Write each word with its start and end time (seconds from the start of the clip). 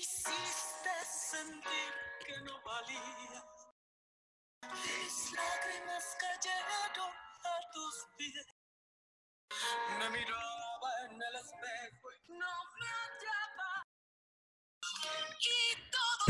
hiciste 0.00 0.94
sentir 1.04 1.92
que 2.24 2.40
no 2.40 2.54
valía. 2.62 3.44
Mis 4.72 5.32
lágrimas 5.32 6.16
cayeron 6.18 7.12
a 7.44 7.70
tus 7.72 7.96
pies. 8.16 8.46
Me 9.98 10.08
miraba 10.10 10.90
en 11.04 11.12
el 11.12 11.34
espejo 11.44 12.06
y 12.12 12.32
no 12.32 12.54
me 12.78 12.86
hallaba. 12.86 13.84
Y 15.40 15.90
todos 15.90 16.29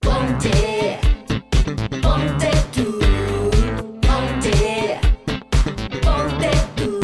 Ponte, 0.00 0.98
ponte 2.02 2.50
tú, 2.74 3.00
ponte, 4.02 5.00
ponte 6.02 6.50
tú. 6.76 7.00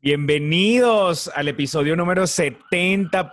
Bienvenidos 0.00 1.30
al 1.34 1.48
episodio 1.48 1.96
número 1.96 2.26
70, 2.26 3.32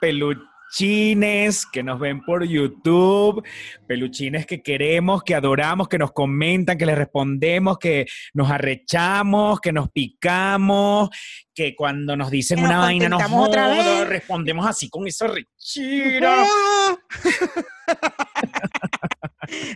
peluchines 0.72 1.66
que 1.66 1.84
nos 1.84 2.00
ven 2.00 2.22
por 2.22 2.46
YouTube, 2.46 3.44
peluchines 3.88 4.46
que 4.46 4.64
queremos, 4.64 5.22
que 5.24 5.36
adoramos, 5.36 5.90
que 5.90 5.98
nos 5.98 6.14
comentan, 6.14 6.78
que 6.78 6.86
les 6.86 6.98
respondemos, 6.98 7.78
que 7.78 8.06
nos 8.34 8.50
arrechamos, 8.50 9.60
que 9.60 9.74
nos 9.74 9.90
picamos, 9.90 11.10
que 11.54 11.76
cuando 11.76 12.16
nos 12.16 12.32
dicen 12.32 12.56
Que 12.58 12.62
nos 12.62 12.72
una 12.72 12.80
vaina 12.80 13.10
nos 13.10 13.22
otra 13.24 13.76
joda, 13.76 14.00
vez. 14.00 14.08
respondemos 14.10 14.66
así 14.66 14.90
con 14.90 15.06
esa 15.08 15.28
rechera. 15.28 16.46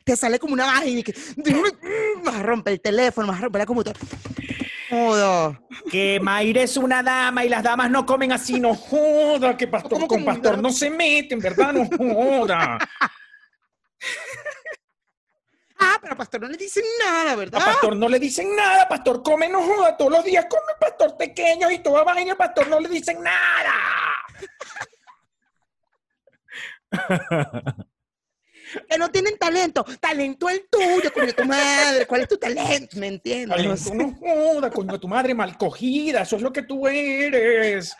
Te 0.05 0.15
sale 0.15 0.39
como 0.39 0.53
una 0.53 0.65
vaina 0.65 0.99
y 0.99 1.03
que 1.03 1.13
vas 2.23 2.35
a 2.35 2.43
romper 2.43 2.73
el 2.73 2.81
teléfono, 2.81 3.27
vas 3.27 3.39
a 3.39 3.43
romper 3.43 3.59
la 3.59 3.65
computadora. 3.65 3.99
Joder. 4.89 5.59
Que 5.89 6.19
Mayra 6.19 6.61
es 6.61 6.77
una 6.77 7.01
dama 7.01 7.43
y 7.43 7.49
las 7.49 7.63
damas 7.63 7.89
no 7.89 8.05
comen 8.05 8.31
así, 8.31 8.59
no 8.59 8.75
joda, 8.75 9.57
que 9.57 9.67
pastor 9.67 9.93
¿Cómo 9.93 10.07
con 10.07 10.23
pastor 10.23 10.61
no? 10.61 10.69
se 10.71 10.89
meten, 10.89 11.39
¿verdad? 11.39 11.73
No 11.73 11.85
joda. 11.97 12.77
Ah, 15.77 15.97
pero 16.01 16.13
a 16.13 16.17
Pastor 16.17 16.41
no 16.41 16.47
le 16.47 16.57
dicen 16.57 16.83
nada, 17.03 17.35
¿verdad? 17.35 17.61
A 17.61 17.65
pastor 17.65 17.95
no 17.97 18.07
le 18.07 18.17
dicen 18.17 18.55
nada, 18.55 18.87
pastor 18.87 19.21
come 19.21 19.49
no 19.49 19.61
joda, 19.61 19.97
todos 19.97 20.11
los 20.11 20.23
días 20.23 20.45
come 20.49 20.71
pastor 20.79 21.17
pequeño 21.17 21.69
y 21.69 21.79
toda 21.79 22.03
vaina, 22.03 22.35
pastor 22.35 22.67
no 22.67 22.79
le 22.79 22.87
dicen 22.87 23.21
nada. 23.21 23.73
Que 28.89 28.97
no 28.97 29.09
tienen 29.09 29.37
talento. 29.37 29.85
Talento 29.99 30.49
el 30.49 30.67
tuyo, 30.69 31.11
coño, 31.13 31.33
tu 31.33 31.45
madre. 31.45 32.05
¿Cuál 32.05 32.21
es 32.21 32.27
tu 32.27 32.37
talento? 32.37 32.97
¿Me 32.97 33.07
entiendes? 33.07 33.55
Talento 33.55 33.95
no 33.95 34.13
joda, 34.13 34.69
coño, 34.69 34.99
tu 34.99 35.07
madre 35.07 35.33
mal 35.33 35.57
cogida, 35.57 36.21
eso 36.21 36.35
es 36.35 36.41
lo 36.41 36.51
que 36.51 36.63
tú 36.63 36.87
eres. 36.87 37.95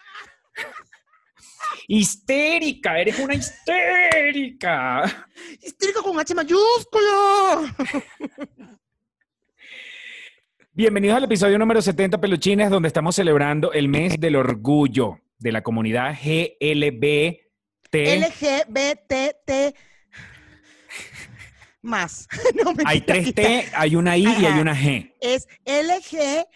Histérica, 1.88 3.00
eres 3.00 3.20
una 3.20 3.36
histérica. 3.36 5.28
Histérico 5.62 6.02
con 6.02 6.20
H 6.20 6.34
mayúsculo. 6.34 7.66
Bienvenidos 10.74 11.18
al 11.18 11.24
episodio 11.26 11.58
número 11.58 11.82
70 11.82 12.20
Peluchines, 12.20 12.70
donde 12.70 12.88
estamos 12.88 13.16
celebrando 13.16 13.72
el 13.72 13.88
mes 13.88 14.20
del 14.20 14.36
orgullo 14.36 15.20
de 15.38 15.52
la 15.52 15.62
comunidad 15.62 16.16
GLBT. 16.22 17.46
LGBT 17.94 19.76
más. 21.86 22.28
No, 22.56 22.74
Hay 22.86 23.02
tres. 23.02 23.34
T, 23.34 23.66
hay 23.74 23.96
una 23.96 24.18
I 24.18 24.24
y 24.24 24.46
hay 24.46 24.60
una 24.60 24.76
G. 24.76 25.14
Es 25.22 25.48
LGBT 25.66 26.48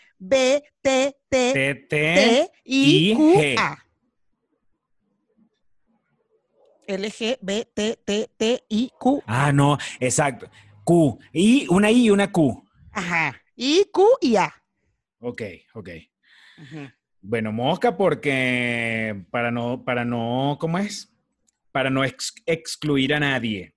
T, 0.81 1.15
T, 1.29 1.75
T 1.89 2.51
I 2.65 3.11
I, 3.11 3.15
Q 3.15 3.33
G. 3.35 3.55
A. 3.57 3.85
LGBTTIQ. 7.89 9.23
Ah, 9.27 9.51
no, 9.51 9.77
exacto. 9.99 10.49
Q. 10.83 11.19
I, 11.33 11.67
una 11.69 11.91
I 11.91 12.05
y 12.05 12.09
una 12.09 12.31
Q. 12.31 12.63
Ajá. 12.91 13.35
I, 13.55 13.85
Q 13.91 14.03
y 14.21 14.35
A. 14.35 14.53
Ok, 15.19 15.41
ok. 15.73 15.89
Bueno, 17.21 17.51
mosca 17.51 17.95
porque 17.97 19.23
para 19.29 19.51
no, 19.51 19.83
para 19.83 20.03
no, 20.05 20.57
¿cómo 20.59 20.77
es? 20.79 21.13
Para 21.71 21.89
no 21.89 22.03
ex- 22.03 22.33
excluir 22.45 23.13
a 23.13 23.19
nadie. 23.19 23.73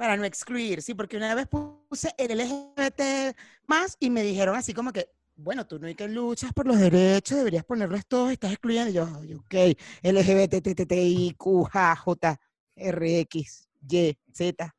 Para 0.00 0.16
no 0.16 0.24
excluir, 0.24 0.80
sí, 0.80 0.94
porque 0.94 1.18
una 1.18 1.34
vez 1.34 1.46
puse 1.46 2.14
el 2.16 2.30
LGBT 2.30 3.36
más 3.66 3.98
y 4.00 4.08
me 4.08 4.22
dijeron 4.22 4.56
así 4.56 4.72
como 4.72 4.94
que, 4.94 5.10
bueno, 5.36 5.66
tú 5.66 5.78
no 5.78 5.88
hay 5.88 5.94
que 5.94 6.08
luchas 6.08 6.54
por 6.54 6.66
los 6.66 6.78
derechos, 6.78 7.36
deberías 7.36 7.66
ponerlos 7.66 8.06
todos, 8.06 8.32
estás 8.32 8.50
excluyendo. 8.50 8.88
Y 8.90 8.94
yo, 8.94 9.06
"Ay, 9.20 9.34
ok, 9.34 9.54
LGBTTIQ, 10.02 11.42
J, 11.70 11.96
J, 11.96 12.40
R, 12.76 13.20
X, 13.20 13.68
Y, 13.90 14.16
Z. 14.32 14.74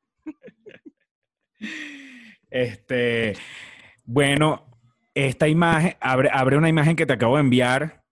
Este, 2.50 3.34
bueno, 4.04 4.66
esta 5.14 5.48
imagen, 5.48 5.98
abre, 6.00 6.32
abre 6.34 6.58
una 6.58 6.68
imagen 6.68 6.96
que 6.96 7.06
te 7.06 7.14
acabo 7.14 7.36
de 7.36 7.42
enviar, 7.42 8.04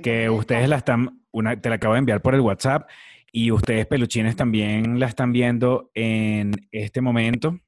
que 0.00 0.30
ustedes 0.30 0.68
la 0.68 0.76
están, 0.76 1.24
una, 1.32 1.60
te 1.60 1.68
la 1.70 1.74
acabo 1.74 1.94
de 1.94 1.98
enviar 1.98 2.22
por 2.22 2.36
el 2.36 2.40
WhatsApp 2.40 2.88
y 3.32 3.50
ustedes 3.50 3.86
peluchines 3.86 4.36
también 4.36 4.98
la 4.98 5.06
están 5.06 5.32
viendo 5.32 5.90
en 5.94 6.52
este 6.72 7.00
momento. 7.00 7.58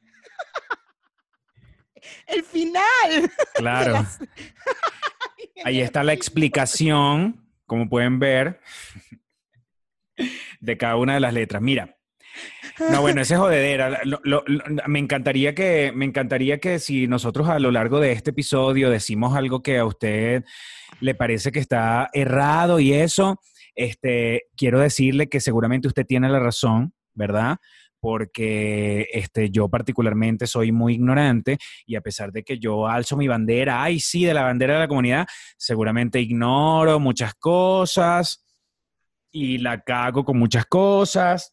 El 2.26 2.42
final. 2.44 3.30
Claro. 3.54 3.92
las- 4.02 4.18
Ahí 5.64 5.80
está 5.82 6.02
la 6.04 6.14
explicación, 6.14 7.46
como 7.66 7.86
pueden 7.90 8.18
ver, 8.18 8.60
de 10.60 10.78
cada 10.78 10.96
una 10.96 11.14
de 11.14 11.20
las 11.20 11.34
letras. 11.34 11.60
Mira. 11.60 11.96
No, 12.90 13.02
bueno, 13.02 13.20
ese 13.20 13.34
es 13.34 13.40
jodedera. 13.40 14.00
Lo- 14.04 14.20
lo- 14.24 14.42
lo- 14.46 14.64
me 14.86 14.98
encantaría 14.98 15.54
que, 15.54 15.92
me 15.94 16.06
encantaría 16.06 16.58
que 16.60 16.78
si 16.78 17.06
nosotros 17.08 17.46
a 17.50 17.58
lo 17.58 17.70
largo 17.70 18.00
de 18.00 18.12
este 18.12 18.30
episodio 18.30 18.88
decimos 18.88 19.36
algo 19.36 19.62
que 19.62 19.76
a 19.76 19.84
usted 19.84 20.44
le 21.00 21.14
parece 21.14 21.52
que 21.52 21.58
está 21.58 22.08
errado 22.14 22.80
y 22.80 22.94
eso, 22.94 23.38
este, 23.74 24.44
quiero 24.56 24.80
decirle 24.80 25.28
que 25.28 25.40
seguramente 25.40 25.88
usted 25.88 26.06
tiene 26.06 26.28
la 26.28 26.40
razón, 26.40 26.92
¿verdad? 27.14 27.56
Porque 28.00 29.08
este, 29.12 29.50
yo 29.50 29.68
particularmente 29.68 30.46
soy 30.46 30.72
muy 30.72 30.94
ignorante 30.94 31.58
y 31.86 31.96
a 31.96 32.00
pesar 32.00 32.32
de 32.32 32.42
que 32.42 32.58
yo 32.58 32.86
alzo 32.88 33.16
mi 33.16 33.28
bandera, 33.28 33.82
ay 33.82 34.00
sí, 34.00 34.24
de 34.24 34.34
la 34.34 34.42
bandera 34.42 34.74
de 34.74 34.80
la 34.80 34.88
comunidad, 34.88 35.26
seguramente 35.58 36.20
ignoro 36.20 36.98
muchas 36.98 37.34
cosas 37.34 38.44
y 39.30 39.58
la 39.58 39.82
cago 39.82 40.24
con 40.24 40.38
muchas 40.38 40.64
cosas, 40.66 41.52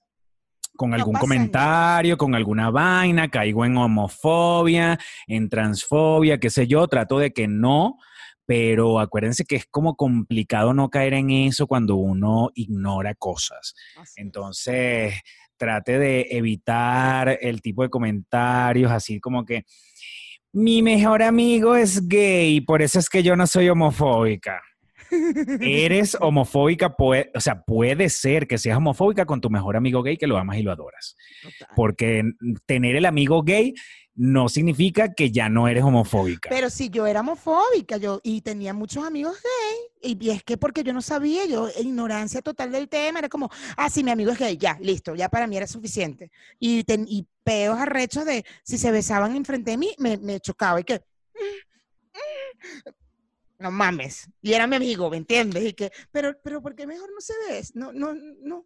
con 0.76 0.92
No 0.92 0.96
algún 0.96 1.14
nada. 1.14 1.22
comentario, 1.22 2.18
con 2.18 2.34
alguna 2.36 2.70
vaina, 2.70 3.30
caigo 3.30 3.66
en 3.66 3.78
homofobia, 3.78 4.98
en 5.28 5.50
transfobia, 5.50 6.40
qué 6.40 6.50
sé 6.50 6.68
yo, 6.68 6.88
trato 6.88 7.20
de 7.20 7.34
que 7.34 7.48
no, 7.48 7.98
pero 8.48 9.00
acuérdense 9.00 9.44
que 9.46 9.58
es 9.58 9.66
como 9.70 9.96
complicado 9.96 10.74
no 10.74 10.90
caer 10.90 11.14
en 11.14 11.30
eso 11.30 11.68
cuando 11.68 11.96
uno 11.98 12.50
ignora 12.56 13.14
cosas. 13.14 13.76
Así. 13.98 14.22
Entonces, 14.22 15.14
trate 15.58 16.00
de 16.00 16.28
evitar 16.32 17.38
el 17.42 17.62
tipo 17.62 17.84
de 17.84 17.90
comentarios 17.90 18.92
así 18.92 19.20
como 19.20 19.44
que 19.44 19.66
mi 20.54 20.82
mejor 20.82 21.22
amigo 21.22 21.76
es 21.76 22.08
gay, 22.08 22.62
por 22.62 22.82
eso 22.82 23.00
es 23.00 23.10
que 23.10 23.22
yo 23.22 23.36
no 23.36 23.46
soy 23.46 23.70
homofóbica. 23.70 24.62
Eres 25.62 26.18
homofóbica, 26.22 26.96
o 26.98 27.40
sea, 27.40 27.62
puede 27.62 28.10
ser 28.10 28.48
que 28.48 28.58
seas 28.58 28.78
homofóbica 28.78 29.26
con 29.26 29.42
tu 29.42 29.50
mejor 29.50 29.76
amigo 29.76 30.02
gay 30.02 30.18
que 30.18 30.26
lo 30.26 30.38
amas 30.38 30.58
y 30.58 30.64
lo 30.64 30.72
adoras. 30.72 31.16
Total. 31.44 31.76
Porque 31.76 32.24
tener 32.66 32.96
el 32.96 33.06
amigo 33.06 33.44
gay 33.44 33.74
no 34.18 34.50
significa 34.50 35.14
que 35.14 35.32
ya 35.32 35.48
no 35.48 35.68
eres 35.68 35.84
homofóbica. 35.84 36.50
Pero 36.50 36.72
si 36.72 36.90
yo 36.90 37.06
era 37.06 37.22
homofóbica 37.22 37.98
yo, 37.98 38.20
y 38.24 38.42
tenía 38.42 38.74
muchos 38.74 39.06
amigos 39.06 39.38
gay, 40.02 40.16
y, 40.20 40.30
es 40.32 40.44
que 40.44 40.58
porque 40.58 40.84
yo 40.84 40.92
no 40.92 41.04
sabía, 41.04 41.46
yo, 41.46 41.70
ignorancia 41.80 42.42
total 42.42 42.72
del 42.72 42.90
tema, 42.90 43.20
era 43.20 43.30
como, 43.30 43.50
ah, 43.78 43.90
sí, 43.92 44.04
mi 44.04 44.10
amigo 44.10 44.32
es 44.32 44.40
gay, 44.40 44.58
ya, 44.58 44.76
listo, 44.82 45.14
ya 45.14 45.30
para 45.30 45.46
mí 45.46 45.56
era 45.56 45.68
suficiente. 45.68 46.32
Y, 46.60 46.84
ten- 46.84 47.06
y 47.08 47.28
peos 47.44 47.78
arrechos 47.78 48.26
de, 48.26 48.44
si 48.64 48.80
se 48.80 48.92
besaban 48.92 49.36
enfrente 49.36 49.72
de 49.72 49.78
mí, 49.78 49.94
me, 50.00 50.18
me 50.18 50.40
chocaba, 50.40 50.82
y 50.82 50.84
que, 50.84 51.02
no 53.60 53.70
mames, 53.70 54.28
y 54.42 54.54
era 54.54 54.66
mi 54.66 54.76
amigo, 54.78 55.12
¿me 55.12 55.18
entiendes? 55.18 55.64
Y 55.64 55.74
que, 55.74 55.92
pero, 56.12 56.36
pero, 56.44 56.62
¿por 56.62 56.76
qué 56.76 56.88
mejor 56.88 57.10
no 57.14 57.22
se 57.22 57.34
ves? 57.50 57.76
No, 57.76 57.94
no, 57.94 58.16
no. 58.16 58.66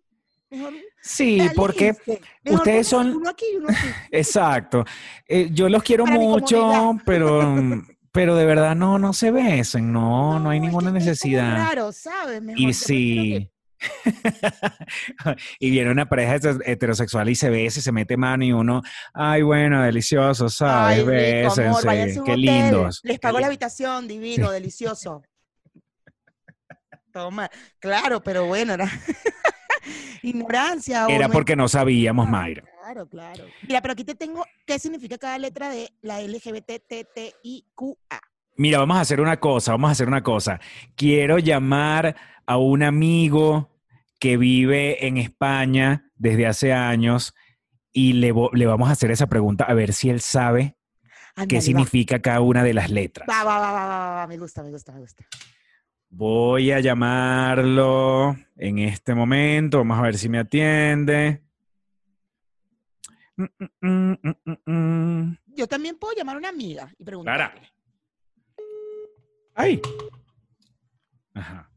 Mejor, 0.51 0.73
Sí, 1.01 1.39
porque. 1.55 1.95
Mejor 2.43 2.59
ustedes 2.59 2.87
son- 2.87 3.15
Uno 3.15 3.29
aquí 3.29 3.45
y 3.53 3.55
uno 3.55 3.69
aquí. 3.69 3.87
Exacto. 4.11 4.83
Eh, 5.27 5.49
yo 5.51 5.69
los 5.69 5.81
quiero 5.81 6.03
Para 6.03 6.17
mucho, 6.17 6.97
pero, 7.05 7.55
pero 8.11 8.35
de 8.35 8.45
verdad 8.45 8.75
no, 8.75 8.99
no 8.99 9.13
se 9.13 9.31
besen, 9.31 9.91
no, 9.93 10.39
no, 10.39 10.49
hay 10.49 10.57
es 10.57 10.61
que 10.61 10.67
ninguna 10.67 10.91
necesidad. 10.91 11.55
raro, 11.69 11.91
¿sabes? 11.93 12.41
Mejor 12.41 12.59
Y 12.61 12.73
sí. 12.73 13.49
y 15.59 15.71
viene 15.71 15.89
una 15.89 16.07
pareja 16.07 16.35
heter- 16.35 16.61
heterosexual 16.65 17.29
y 17.29 17.35
se 17.35 17.49
besa 17.49 17.79
y 17.79 17.81
se 17.81 17.91
mete 17.91 18.15
mano 18.17 18.43
y 18.43 18.51
uno, 18.51 18.83
ay, 19.13 19.41
bueno, 19.41 19.81
delicioso, 19.81 20.49
¿sabes? 20.49 20.97
Ay, 20.97 21.01
amor, 21.01 21.13
Bésense, 21.85 22.13
qué 22.13 22.19
hotel, 22.19 22.41
lindos. 22.41 22.99
Les 23.03 23.19
pago 23.19 23.39
la 23.39 23.47
habitación, 23.47 24.07
divino, 24.07 24.51
delicioso. 24.51 25.23
Toma, 27.11 27.49
claro, 27.79 28.21
pero 28.21 28.45
bueno, 28.45 28.73
era 28.73 28.89
ignorancia. 30.21 31.05
Era 31.07 31.29
porque 31.29 31.55
no 31.55 31.67
sabíamos, 31.67 32.29
Mayra. 32.29 32.63
Claro, 32.81 33.07
claro. 33.07 33.45
Mira, 33.67 33.81
pero 33.81 33.93
aquí 33.93 34.03
te 34.03 34.15
tengo 34.15 34.45
qué 34.65 34.79
significa 34.79 35.17
cada 35.17 35.37
letra 35.37 35.69
de 35.69 35.89
la 36.01 36.21
LGBTTIQA. 36.21 38.21
Mira, 38.57 38.79
vamos 38.79 38.97
a 38.97 39.01
hacer 39.01 39.21
una 39.21 39.39
cosa, 39.39 39.71
vamos 39.71 39.89
a 39.89 39.91
hacer 39.91 40.07
una 40.07 40.23
cosa. 40.23 40.59
Quiero 40.95 41.39
llamar 41.39 42.15
a 42.45 42.57
un 42.57 42.83
amigo 42.83 43.69
que 44.19 44.37
vive 44.37 45.07
en 45.07 45.17
España 45.17 46.11
desde 46.15 46.47
hace 46.47 46.73
años 46.73 47.33
y 47.91 48.13
le, 48.13 48.33
le 48.53 48.65
vamos 48.65 48.89
a 48.89 48.91
hacer 48.91 49.11
esa 49.11 49.27
pregunta 49.27 49.65
a 49.65 49.73
ver 49.73 49.93
si 49.93 50.09
él 50.09 50.21
sabe 50.21 50.77
Ándale, 51.35 51.47
qué 51.47 51.55
va. 51.55 51.61
significa 51.61 52.19
cada 52.19 52.41
una 52.41 52.63
de 52.63 52.73
las 52.73 52.91
letras. 52.91 53.27
Va, 53.27 53.43
va, 53.43 53.57
va, 53.57 53.71
va, 53.71 53.85
va, 53.85 53.97
va, 53.97 54.15
va, 54.15 54.27
me 54.27 54.37
gusta, 54.37 54.61
me 54.63 54.69
gusta, 54.69 54.91
me 54.91 54.99
gusta. 54.99 55.23
Voy 56.13 56.71
a 56.71 56.81
llamarlo 56.81 58.35
en 58.57 58.79
este 58.79 59.15
momento. 59.15 59.77
Vamos 59.77 59.97
a 59.97 60.01
ver 60.01 60.17
si 60.17 60.27
me 60.27 60.39
atiende. 60.39 61.41
Mm, 63.37 63.45
mm, 63.81 64.71
mm. 64.71 65.37
Yo 65.47 65.67
también 65.67 65.97
puedo 65.97 66.13
llamar 66.13 66.35
a 66.35 66.39
una 66.39 66.49
amiga 66.49 66.93
y 66.99 67.03
preguntarle. 67.05 67.71
¡Ay! 69.55 69.81
Ajá. 71.33 71.71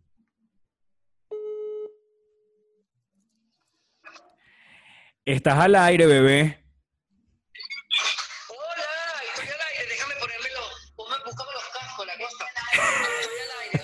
Estás 5.24 5.58
al 5.60 5.76
aire, 5.76 6.06
bebé. 6.06 6.63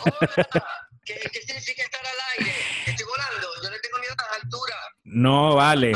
Hola. 0.04 0.60
¿Qué, 1.04 1.14
¿Qué 1.32 1.40
significa 1.40 1.82
estar 1.82 2.00
al 2.00 2.38
aire? 2.38 2.52
Estoy 2.86 3.06
volando, 3.06 3.48
yo 3.62 3.70
le 3.70 3.78
tengo 3.80 3.98
miedo 3.98 4.14
a 4.18 4.22
las 4.22 4.44
alturas. 4.44 4.78
No, 5.04 5.56
vale. 5.56 5.92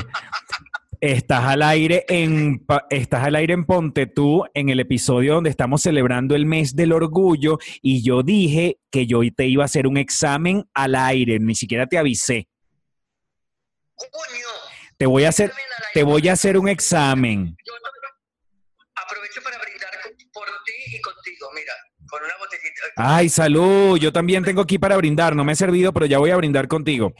Estás 1.00 1.44
al 1.44 1.62
aire 1.62 2.06
en 2.08 2.64
estás 2.88 3.24
al 3.24 3.34
aire 3.34 3.52
en 3.52 3.64
Ponte 3.64 4.06
tú 4.06 4.44
en 4.54 4.70
el 4.70 4.80
episodio 4.80 5.34
donde 5.34 5.50
estamos 5.50 5.82
celebrando 5.82 6.34
el 6.34 6.46
mes 6.46 6.74
del 6.74 6.92
orgullo 6.92 7.58
y 7.82 8.02
yo 8.02 8.22
dije 8.22 8.78
que 8.90 9.06
yo 9.06 9.20
te 9.36 9.46
iba 9.46 9.64
a 9.64 9.66
hacer 9.66 9.86
un 9.86 9.98
examen 9.98 10.64
al 10.72 10.94
aire, 10.94 11.38
ni 11.40 11.54
siquiera 11.54 11.86
te 11.86 11.98
avisé. 11.98 12.48
Coño. 13.96 14.46
Te 14.96 15.04
voy 15.04 15.24
a 15.24 15.28
hacer 15.28 15.52
te 15.92 16.02
voy 16.02 16.26
a 16.28 16.32
hacer 16.32 16.56
un 16.56 16.68
examen. 16.68 17.54
Yo 17.66 17.72
aprovecho 18.96 19.42
para 19.42 19.56
con 22.14 22.24
una. 22.24 22.34
Ay, 22.96 23.28
salud. 23.28 23.98
Yo 23.98 24.12
también 24.12 24.44
tengo 24.44 24.60
aquí 24.60 24.78
para 24.78 24.96
brindar. 24.96 25.34
No 25.34 25.44
me 25.44 25.52
he 25.52 25.56
servido, 25.56 25.92
pero 25.92 26.06
ya 26.06 26.18
voy 26.18 26.30
a 26.30 26.36
brindar 26.36 26.68
contigo. 26.68 27.12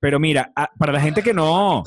Pero 0.00 0.18
mira, 0.18 0.52
ah, 0.56 0.70
para 0.78 0.92
la 0.92 1.00
gente 1.00 1.22
que 1.22 1.34
no, 1.34 1.82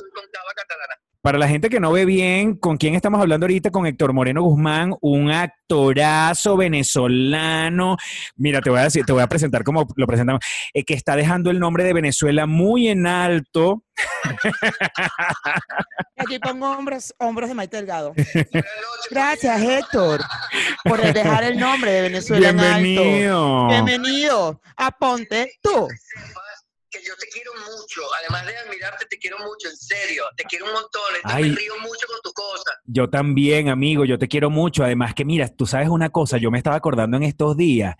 para 1.22 1.38
la 1.38 1.48
gente 1.48 1.70
que 1.70 1.78
no 1.78 1.92
ve 1.92 2.04
bien, 2.04 2.56
¿con 2.56 2.76
quién 2.76 2.94
estamos 2.94 3.20
hablando 3.20 3.44
ahorita? 3.44 3.70
Con 3.70 3.86
Héctor 3.86 4.12
Moreno 4.12 4.42
Guzmán, 4.42 4.94
un 5.00 5.30
actorazo 5.30 6.56
venezolano. 6.56 7.96
Mira, 8.36 8.60
te 8.60 8.70
voy 8.70 8.80
a 8.80 8.84
decir, 8.84 9.04
te 9.04 9.12
voy 9.12 9.22
a 9.22 9.28
presentar 9.28 9.62
como 9.62 9.86
lo 9.96 10.06
presentamos, 10.06 10.40
eh, 10.74 10.84
que 10.84 10.94
está 10.94 11.14
dejando 11.14 11.50
el 11.50 11.60
nombre 11.60 11.84
de 11.84 11.92
Venezuela 11.92 12.46
muy 12.46 12.88
en 12.88 13.06
alto. 13.06 13.84
Aquí 16.16 16.38
pongo 16.38 16.70
hombros, 16.70 17.14
hombros 17.18 17.48
de 17.48 17.54
Maite 17.54 17.76
Delgado. 17.78 18.14
Gracias. 19.10 19.62
Héctor, 19.62 20.20
por 20.84 21.00
dejar 21.00 21.44
el 21.44 21.58
nombre 21.58 21.92
de 21.92 22.02
Venezuela 22.02 22.48
en 22.50 22.60
alto. 22.60 22.78
Bienvenido. 22.78 23.68
Bienvenido 23.68 24.60
a 24.76 24.90
Ponte 24.92 25.58
tú. 25.62 25.88
que 26.90 27.00
yo 27.02 27.14
te 27.16 27.26
quiero 27.28 27.52
mucho. 27.54 28.02
Además 28.20 28.46
de 28.46 28.56
admirarte, 28.56 29.06
te 29.06 29.18
quiero 29.18 29.38
mucho, 29.38 29.68
en 29.68 29.76
serio. 29.76 30.24
Te 30.36 30.44
quiero 30.44 30.66
un 30.66 30.72
montón. 30.72 31.02
Entonces 31.16 31.36
Ay. 31.36 31.50
me 31.50 31.56
río 31.56 31.74
mucho 31.80 32.06
con 32.06 32.20
tus 32.22 32.32
cosas. 32.32 32.74
Yo 32.84 33.08
también, 33.10 33.68
amigo, 33.68 34.04
yo 34.04 34.18
te 34.18 34.28
quiero 34.28 34.50
mucho. 34.50 34.84
Además 34.84 35.14
que, 35.14 35.24
mira, 35.24 35.48
tú 35.48 35.66
sabes 35.66 35.88
una 35.88 36.10
cosa, 36.10 36.38
yo 36.38 36.50
me 36.50 36.58
estaba 36.58 36.76
acordando 36.76 37.16
en 37.16 37.22
estos 37.24 37.56
días 37.56 37.94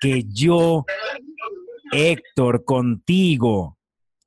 que 0.00 0.24
yo, 0.26 0.84
Héctor, 1.92 2.64
contigo, 2.64 3.78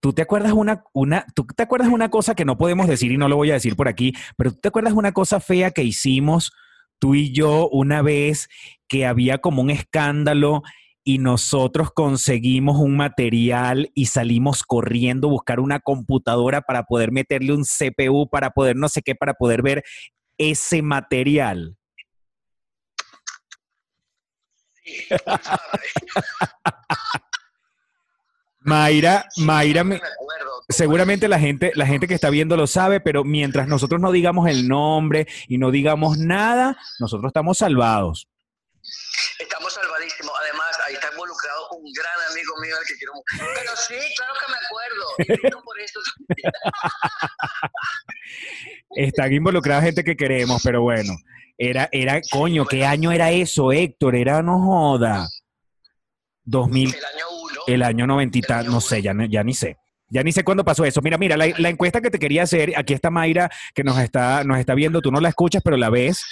¿tú 0.07 0.13
te 0.13 0.21
acuerdas 0.21 0.53
una, 0.53 0.85
una, 0.93 1.25
tú 1.35 1.45
te 1.45 1.63
acuerdas 1.63 1.89
una 1.89 2.09
cosa 2.09 2.33
que 2.33 2.45
no 2.45 2.57
podemos 2.57 2.87
decir 2.87 3.11
y 3.11 3.17
no 3.17 3.27
lo 3.27 3.35
voy 3.35 3.51
a 3.51 3.55
decir 3.55 3.75
por 3.75 3.89
aquí, 3.89 4.13
pero 4.37 4.53
tú 4.53 4.59
te 4.61 4.69
acuerdas 4.69 4.93
una 4.93 5.11
cosa 5.11 5.41
fea 5.41 5.71
que 5.71 5.83
hicimos 5.83 6.53
tú 6.97 7.13
y 7.13 7.33
yo 7.33 7.67
una 7.67 8.01
vez 8.01 8.47
que 8.87 9.05
había 9.05 9.39
como 9.39 9.61
un 9.61 9.69
escándalo 9.69 10.63
y 11.03 11.17
nosotros 11.17 11.91
conseguimos 11.91 12.77
un 12.77 12.95
material 12.95 13.91
y 13.95 14.05
salimos 14.05 14.63
corriendo 14.63 15.27
a 15.27 15.31
buscar 15.31 15.59
una 15.59 15.81
computadora 15.81 16.61
para 16.61 16.83
poder 16.83 17.11
meterle 17.11 17.51
un 17.51 17.65
CPU, 17.65 18.29
para 18.29 18.51
poder 18.51 18.77
no 18.77 18.87
sé 18.87 19.01
qué, 19.01 19.13
para 19.13 19.33
poder 19.33 19.61
ver 19.61 19.83
ese 20.37 20.81
material. 20.81 21.75
Sí. 27.19 27.26
Mayra, 28.67 29.25
Mayra, 29.37 29.83
me- 29.83 30.01
seguramente 30.69 31.27
la 31.27 31.39
gente, 31.39 31.71
la 31.75 31.85
gente 31.85 32.07
que 32.07 32.13
está 32.13 32.29
viendo 32.29 32.55
lo 32.57 32.67
sabe, 32.67 32.99
pero 32.99 33.23
mientras 33.23 33.67
nosotros 33.67 34.01
no 34.01 34.11
digamos 34.11 34.47
el 34.49 34.67
nombre 34.67 35.27
y 35.47 35.57
no 35.57 35.71
digamos 35.71 36.17
nada, 36.17 36.77
nosotros 36.99 37.29
estamos 37.29 37.57
salvados. 37.57 38.27
Estamos 39.39 39.73
salvadísimos. 39.73 40.31
Además, 40.41 40.67
ahí 40.85 40.93
está 40.95 41.09
involucrado 41.11 41.69
un 41.71 41.91
gran 41.93 42.31
amigo 42.31 42.53
mío 42.61 42.75
al 42.79 42.85
que 42.87 42.95
quiero 42.97 43.13
mucho. 43.13 43.25
Pero 43.55 43.71
sí, 43.75 43.95
claro 44.15 44.33
que 44.45 44.51
me 44.51 44.57
acuerdo. 44.65 45.05
Y 45.19 45.33
brindo 45.41 45.61
por 45.63 45.79
eso. 45.79 45.99
Están 48.95 49.33
involucradas 49.33 49.83
gente 49.83 50.03
que 50.03 50.15
queremos, 50.17 50.61
pero 50.63 50.81
bueno, 50.81 51.13
era, 51.57 51.87
era, 51.91 52.19
coño, 52.31 52.65
¿qué 52.65 52.85
año 52.85 53.11
era 53.11 53.31
eso, 53.31 53.71
Héctor? 53.71 54.15
Era, 54.15 54.41
no 54.41 54.59
joda. 54.59 55.27
2000, 56.47 56.89
El 56.89 56.95
año 56.95 57.25
uno. 57.43 57.61
el 57.67 57.83
año 57.83 58.07
90 58.07 58.37
y 58.37 58.41
tal, 58.41 58.65
no 58.67 58.81
sé, 58.81 59.01
ya, 59.01 59.13
ni- 59.13 59.29
ya 59.29 59.43
ni 59.43 59.53
sé. 59.53 59.77
Ya 60.09 60.23
ni 60.23 60.31
sé 60.31 60.43
cuándo 60.45 60.63
pasó 60.63 60.85
eso. 60.85 61.01
Mira, 61.01 61.17
mira, 61.17 61.35
la, 61.35 61.47
la 61.57 61.67
encuesta 61.69 61.99
que 61.99 62.09
te 62.09 62.17
quería 62.17 62.43
hacer, 62.43 62.71
aquí 62.77 62.93
está 62.93 63.09
Mayra, 63.09 63.49
que 63.75 63.83
nos 63.83 63.99
está, 63.99 64.43
nos 64.45 64.57
está 64.57 64.73
viendo, 64.73 65.01
tú 65.01 65.11
no 65.11 65.19
la 65.19 65.27
escuchas, 65.29 65.61
pero 65.63 65.75
la 65.75 65.89
ves. 65.89 66.23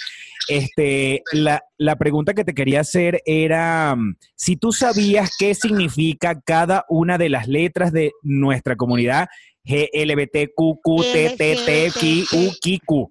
Este, 0.48 1.22
la, 1.32 1.62
la 1.76 1.96
pregunta 1.96 2.32
que 2.32 2.44
te 2.44 2.54
quería 2.54 2.80
hacer 2.80 3.20
era 3.26 3.94
mm, 3.96 4.16
si 4.34 4.56
tú 4.56 4.72
sabías 4.72 5.30
qué 5.38 5.54
significa 5.54 6.40
cada 6.40 6.84
una 6.88 7.18
de 7.18 7.28
las 7.28 7.48
letras 7.48 7.92
de 7.92 8.12
nuestra 8.22 8.76
comunidad 8.76 9.26
G, 9.64 9.88
L, 9.92 10.14
B, 10.14 10.26
T, 10.28 10.52
Q, 10.54 10.80
Q, 10.82 11.02
T, 11.12 11.34
T, 11.36 11.56
T, 11.66 11.92
Q, 11.92 12.36
U, 12.38 12.52
Q, 12.62 12.78
Q. 12.86 13.10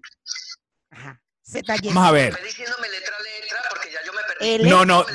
Ajá. 0.89 1.21
Z, 1.43 1.75
Y. 1.83 1.87
Vamos 1.89 2.07
a 2.07 2.11
ver. 2.11 2.33
No, 4.63 4.85
no, 4.85 5.05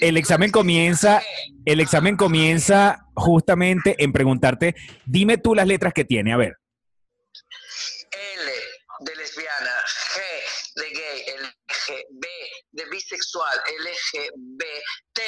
El 0.00 0.16
examen 0.16 0.50
comienza, 0.50 1.22
el 1.64 1.80
examen 1.80 2.16
comienza 2.16 3.06
justamente 3.14 3.96
en 3.98 4.12
preguntarte, 4.12 4.74
dime 5.04 5.38
tú 5.38 5.54
las 5.54 5.66
letras 5.66 5.92
que 5.92 6.04
tiene, 6.04 6.32
a 6.32 6.36
ver. 6.36 6.56
L 8.10 8.52
de 9.00 9.16
lesbiana, 9.16 9.72
G 10.14 10.20
de 10.76 10.90
gay, 10.90 11.24
LGB 11.38 12.26
de 12.72 12.84
bisexual, 12.90 13.58
LGB, 13.80 14.64
T 15.12 15.22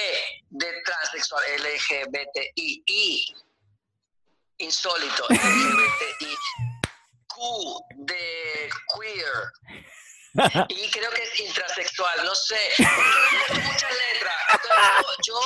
de 0.51 0.67
transexual, 0.85 1.43
LGBTI, 1.57 2.83
I, 2.87 3.35
insólito, 4.59 5.25
LGBTI, 5.31 6.37
Q 7.27 7.81
de 7.97 8.69
queer, 8.95 9.85
y 10.69 10.91
creo 10.91 11.11
que 11.11 11.23
es 11.23 11.41
intrasexual, 11.41 12.25
no 12.25 12.35
sé, 12.35 12.59
muchas 12.79 13.93
letras. 14.13 14.37
Entonces, 14.53 15.17
yo, 15.27 15.41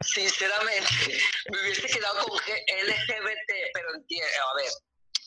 sinceramente, 0.00 1.20
me 1.50 1.60
hubiese 1.62 1.86
quedado 1.86 2.24
con 2.26 2.38
LGBT, 2.38 3.52
pero 3.74 3.94
entiendo, 3.94 4.28
a 4.52 4.56
ver, 4.56 4.72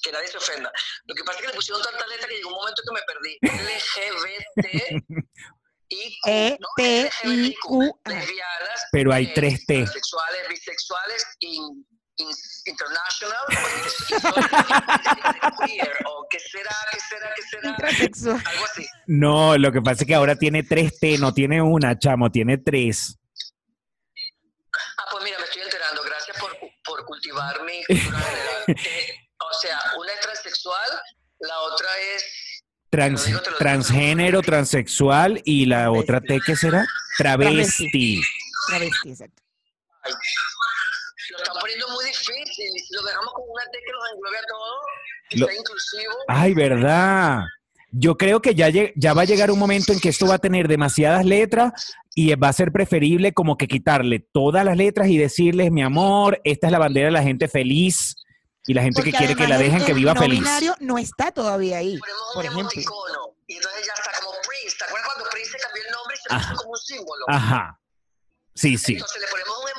que 0.01 0.12
nadie 0.12 0.27
se 0.27 0.38
ofenda. 0.38 0.72
Lo 1.06 1.15
que 1.15 1.24
pasa 1.24 1.39
es 1.39 1.42
que 1.44 1.48
le 1.50 1.53
pusieron 1.56 1.82
tantas 1.84 2.08
letras 2.08 2.27
que 2.27 2.36
llegó 2.36 2.50
un 2.50 2.56
momento 2.56 2.82
que 2.86 2.94
me 2.94 3.01
perdí. 3.03 3.38
LGBT 3.42 5.03
y 5.89 6.20
Q, 6.22 6.30
E, 6.30 6.58
¿no? 6.60 6.68
T, 6.77 7.12
I, 7.25 7.56
Q, 7.62 8.00
A. 8.03 8.10
lesbianas, 8.10 8.82
Pero 8.92 9.13
hay 9.13 9.25
gays, 9.25 9.36
tres 9.36 9.65
T. 9.65 9.74
Transexuales, 9.75 10.48
bisexuales, 10.50 11.25
ins- 11.42 11.86
international 12.65 13.38
o 14.24 15.65
queer 15.65 15.92
o 16.06 16.27
qué 16.30 16.39
será, 16.39 16.75
qué 16.92 17.00
será, 17.00 17.34
qué 17.36 17.42
será, 17.44 17.70
Intrasexual. 17.70 18.44
algo 18.46 18.65
así. 18.65 18.86
No, 19.08 19.58
lo 19.58 19.72
que 19.72 19.82
pasa 19.82 20.03
es 20.03 20.08
que 20.08 20.15
ahora 20.15 20.36
tiene 20.36 20.63
tres 20.63 21.00
T, 21.00 21.18
no 21.18 21.34
tiene 21.34 21.62
una, 21.62 21.98
chamo, 21.98 22.30
tiene 22.32 22.58
tres. 22.58 23.18
Ah, 24.98 25.06
pues 25.12 25.24
mira, 25.24 25.38
me 25.39 25.46
estoy 25.46 25.62
enterando. 25.62 26.01
Gracias 26.03 26.38
por, 26.39 26.58
por 26.84 27.06
cultivar 27.06 27.62
mi. 27.63 27.82
Eh, 28.65 28.75
o 29.39 29.53
sea, 29.62 29.77
una 30.00 30.13
es 30.13 30.20
transexual, 30.22 30.89
la 31.39 31.60
otra 31.60 31.88
es 32.15 32.63
Trans- 32.89 33.25
digo, 33.25 33.39
digo, 33.42 33.58
transgénero, 33.58 34.42
transexual 34.42 35.42
y 35.44 35.65
la 35.65 35.92
otra 35.92 36.22
T, 36.22 36.39
¿qué 36.46 36.56
será? 36.56 36.86
Travesti. 37.18 38.22
Travesti, 38.70 39.10
exacto. 39.10 39.44
Ay, 40.03 40.13
lo 41.43 41.47
están 41.47 41.59
poniendo 41.62 41.88
muy 41.89 42.05
difícil. 42.05 42.69
Lo 42.91 43.03
dejamos 43.03 43.33
con 43.33 43.43
una 43.50 43.63
T 43.71 43.79
que 43.85 43.91
los 43.91 44.03
englobe 44.13 44.38
a 44.38 44.41
todos, 44.47 44.79
que 45.29 45.38
Lo- 45.39 45.45
sea 45.47 45.55
inclusivo. 45.55 46.13
Ay, 46.27 46.53
¿verdad? 46.53 47.39
Yo 47.95 48.17
creo 48.17 48.41
que 48.41 48.55
ya, 48.55 48.69
lleg- 48.69 48.93
ya 48.95 49.13
va 49.13 49.21
a 49.21 49.25
llegar 49.25 49.51
un 49.51 49.59
momento 49.59 49.93
en 49.93 50.00
que 50.00 50.09
esto 50.09 50.25
va 50.25 50.35
a 50.35 50.39
tener 50.39 50.67
demasiadas 50.67 51.23
letras 51.25 51.93
y 52.15 52.33
va 52.35 52.47
a 52.50 52.53
ser 52.53 52.71
preferible 52.71 53.33
como 53.33 53.55
que 53.55 53.67
quitarle 53.67 54.19
todas 54.31 54.65
las 54.65 54.75
letras 54.77 55.07
y 55.09 55.17
decirles, 55.19 55.71
mi 55.71 55.83
amor, 55.83 56.41
esta 56.43 56.67
es 56.67 56.71
la 56.71 56.79
bandera 56.79 57.07
de 57.07 57.12
la 57.12 57.21
gente 57.21 57.47
feliz 57.47 58.15
y 58.65 58.73
la 58.73 58.81
gente 58.81 58.95
Porque 58.97 59.12
que 59.12 59.17
quiere 59.17 59.35
que 59.35 59.47
la 59.47 59.57
dejen 59.59 59.85
que 59.85 59.93
viva 59.93 60.13
no 60.15 60.21
feliz. 60.21 60.39
binario 60.39 60.75
no 60.79 60.97
está 60.97 61.31
todavía 61.31 61.77
ahí, 61.77 62.00
Ponemos 62.00 62.21
un 62.29 62.33
por 62.33 62.45
ejemplo. 62.45 62.62
emoticono. 62.62 63.35
Y 63.45 63.55
entonces 63.57 63.85
ya 63.85 63.93
está 63.93 64.12
como 64.23 64.31
Prince. 64.47 64.77
¿Te 64.79 64.85
acuerdas 64.85 65.07
cuando 65.13 65.29
Prince 65.29 65.51
se 65.51 65.57
cambió 65.59 65.83
el 65.85 65.91
nombre 65.91 66.15
y 66.15 66.17
se 66.17 66.33
Ajá. 66.33 66.50
puso 66.50 66.62
como 66.63 66.71
un 66.71 66.77
símbolo? 66.79 67.25
Ajá. 67.27 67.79
Sí, 68.55 68.77
sí. 68.77 68.93
Entonces 68.93 69.21
le 69.21 69.27
ponemos 69.27 69.57
un 69.59 69.69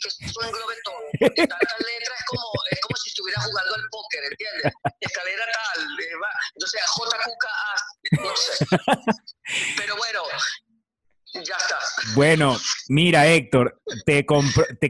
que 0.00 0.08
eso 0.08 0.42
englobe 0.42 0.74
todo. 0.84 1.02
Porque 1.20 1.46
tantas 1.46 1.80
letras 1.80 2.18
es 2.18 2.26
como, 2.26 2.48
es 2.70 2.80
como 2.80 2.96
si 2.96 3.08
estuviera 3.10 3.40
jugando 3.42 3.74
al 3.74 3.88
póker, 3.90 4.24
¿entiendes? 4.24 4.72
Escalera 5.00 5.44
tal, 5.52 5.82
eh, 6.00 6.16
va. 6.16 6.30
entonces 6.54 6.80
JQKA, 6.96 8.22
no 8.22 8.36
sé. 8.36 8.66
Pero 9.76 9.96
bueno, 9.96 10.22
ya 11.34 11.40
está. 11.40 11.76
Bueno, 12.14 12.56
mira, 12.88 13.26
Héctor, 13.26 13.80
te, 14.04 14.24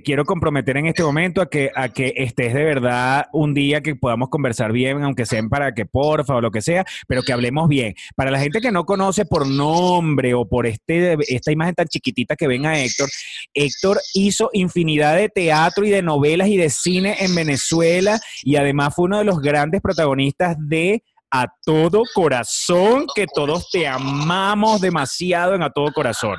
quiero 0.02 0.24
comprometer 0.24 0.76
en 0.76 0.86
este 0.86 1.02
momento 1.02 1.42
a 1.42 1.50
que, 1.50 1.70
a 1.74 1.88
que 1.88 2.14
estés 2.16 2.54
de 2.54 2.64
verdad 2.64 3.26
un 3.32 3.54
día 3.54 3.82
que 3.82 3.94
podamos 3.94 4.28
conversar 4.28 4.72
bien, 4.72 5.02
aunque 5.02 5.26
sea 5.26 5.38
en 5.38 5.48
para 5.48 5.74
que 5.74 5.86
porfa 5.86 6.36
o 6.36 6.40
lo 6.40 6.50
que 6.50 6.62
sea, 6.62 6.84
pero 7.06 7.22
que 7.22 7.32
hablemos 7.32 7.68
bien. 7.68 7.94
Para 8.16 8.30
la 8.30 8.40
gente 8.40 8.60
que 8.60 8.72
no 8.72 8.84
conoce 8.84 9.24
por 9.24 9.46
nombre 9.46 10.34
o 10.34 10.48
por 10.48 10.66
este, 10.66 11.16
esta 11.28 11.52
imagen 11.52 11.74
tan 11.74 11.88
chiquitita 11.88 12.36
que 12.36 12.46
ven 12.46 12.66
a 12.66 12.80
Héctor, 12.80 13.08
Héctor 13.52 14.00
hizo 14.14 14.50
infinidad 14.52 15.16
de 15.16 15.28
teatro 15.28 15.84
y 15.84 15.90
de 15.90 16.02
novelas 16.02 16.48
y 16.48 16.56
de 16.56 16.70
cine 16.70 17.16
en 17.20 17.34
Venezuela 17.34 18.20
y 18.42 18.56
además 18.56 18.94
fue 18.94 19.06
uno 19.06 19.18
de 19.18 19.24
los 19.24 19.40
grandes 19.40 19.80
protagonistas 19.80 20.56
de 20.58 21.02
A 21.30 21.46
Todo 21.64 22.02
Corazón, 22.12 23.06
que 23.14 23.26
todos 23.32 23.70
te 23.70 23.86
amamos 23.86 24.80
demasiado 24.80 25.54
en 25.54 25.62
A 25.62 25.70
Todo 25.70 25.92
Corazón. 25.92 26.36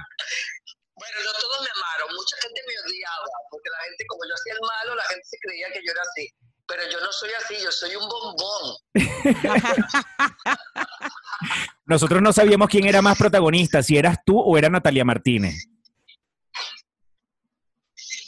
Bueno, 0.96 1.18
no 1.26 1.32
todos 1.40 1.62
me 1.62 1.70
amaron, 1.70 2.14
mucha 2.16 2.36
gente 2.42 2.62
me 2.68 2.74
odiaba, 2.74 3.26
porque 3.50 3.70
la 3.70 3.78
gente, 3.86 4.06
como 4.08 4.26
yo 4.28 4.34
hacía 4.34 4.54
el 4.54 4.60
malo, 4.62 4.96
la 4.96 5.04
gente 5.04 5.24
se 5.24 5.38
creía 5.40 5.72
que 5.74 5.80
yo 5.86 5.92
era 5.92 6.02
así. 6.02 6.30
Pero 6.68 6.84
yo 6.90 7.00
no 7.02 7.12
soy 7.12 7.30
así, 7.32 7.56
yo 7.64 7.72
soy 7.72 7.96
un 7.96 8.08
bombón. 8.08 8.78
Nosotros 11.86 12.22
no 12.22 12.32
sabíamos 12.32 12.70
quién 12.70 12.86
era 12.86 13.02
más 13.02 13.18
protagonista, 13.18 13.84
si 13.84 13.98
eras 13.98 14.20
tú 14.26 14.40
o 14.40 14.58
era 14.58 14.70
Natalia 14.70 15.04
Martínez. 15.04 15.68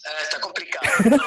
Ah, 0.05 0.21
está 0.21 0.41
complicado. 0.41 0.85
No, 1.05 1.15
no 1.17 1.23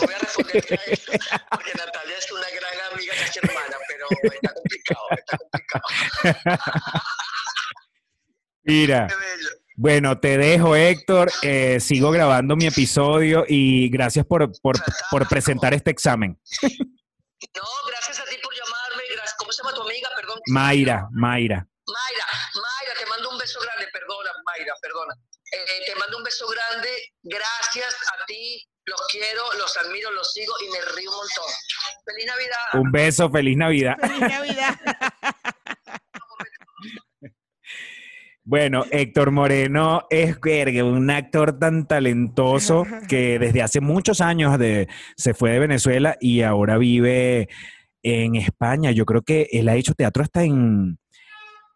voy 0.00 0.14
a 0.14 0.18
responder 0.18 0.66
a 0.72 0.74
eso, 0.90 1.12
porque 1.50 1.72
Natalia 1.74 2.18
es 2.18 2.32
una 2.32 2.50
gran 2.50 2.75
amiga, 2.96 3.14
casi 3.18 3.38
hermana, 3.42 3.76
pero 3.88 4.06
está 4.32 4.52
complicado, 4.54 5.06
está 5.16 5.36
complicado. 5.38 7.02
Mira, 8.64 9.06
bueno, 9.76 10.18
te 10.18 10.38
dejo, 10.38 10.74
Héctor. 10.74 11.30
eh, 11.42 11.78
sigo 11.80 12.10
grabando 12.10 12.56
mi 12.56 12.66
episodio 12.66 13.44
y 13.46 13.88
gracias 13.90 14.26
por, 14.26 14.50
por, 14.60 14.76
por 15.10 15.28
presentar 15.28 15.72
este 15.74 15.90
examen. 15.90 16.40
No, 16.62 17.62
gracias 17.86 18.18
a 18.18 18.24
ti 18.24 18.36
por 18.42 18.52
llamarme. 18.54 19.02
Gracias. 19.12 19.36
¿Cómo 19.38 19.52
se 19.52 19.62
llama 19.62 19.74
tu 19.74 19.82
amiga? 19.82 20.08
Perdón. 20.16 20.40
Mayra, 20.48 21.06
Mayra. 21.12 21.66
Mayra, 21.86 22.26
Mayra, 22.54 22.94
te 22.98 23.06
mando 23.06 23.30
un 23.30 23.38
beso 23.38 23.60
grande. 23.60 23.86
Perdona, 23.92 24.30
Mayra, 24.44 24.74
perdona. 24.82 25.14
Eh, 25.52 25.84
te 25.86 25.94
mando 25.94 26.18
un 26.18 26.24
beso 26.24 26.46
grande. 26.48 26.88
Gracias 27.22 27.94
a 28.20 28.26
ti. 28.26 28.66
Los 28.86 29.00
quiero, 29.10 29.42
los 29.58 29.76
admiro, 29.76 30.12
los 30.12 30.32
sigo 30.32 30.52
y 30.64 30.70
me 30.70 30.78
río 30.96 31.10
un 31.10 31.16
montón. 31.16 31.44
Feliz 32.04 32.26
Navidad. 32.26 32.80
Un 32.80 32.92
beso, 32.92 33.30
feliz 33.30 33.56
Navidad. 33.56 33.96
Feliz 34.00 34.20
Navidad. 34.20 34.74
Bueno, 38.48 38.84
Héctor 38.92 39.32
Moreno 39.32 40.06
es 40.08 40.36
un 40.84 41.10
actor 41.10 41.58
tan 41.58 41.88
talentoso 41.88 42.86
que 43.08 43.40
desde 43.40 43.60
hace 43.60 43.80
muchos 43.80 44.20
años 44.20 44.56
de, 44.56 44.86
se 45.16 45.34
fue 45.34 45.50
de 45.50 45.58
Venezuela 45.58 46.16
y 46.20 46.42
ahora 46.42 46.78
vive 46.78 47.48
en 48.04 48.36
España. 48.36 48.92
Yo 48.92 49.04
creo 49.04 49.22
que 49.22 49.48
él 49.50 49.68
ha 49.68 49.74
hecho 49.74 49.94
teatro 49.94 50.22
hasta 50.22 50.44
en, 50.44 50.96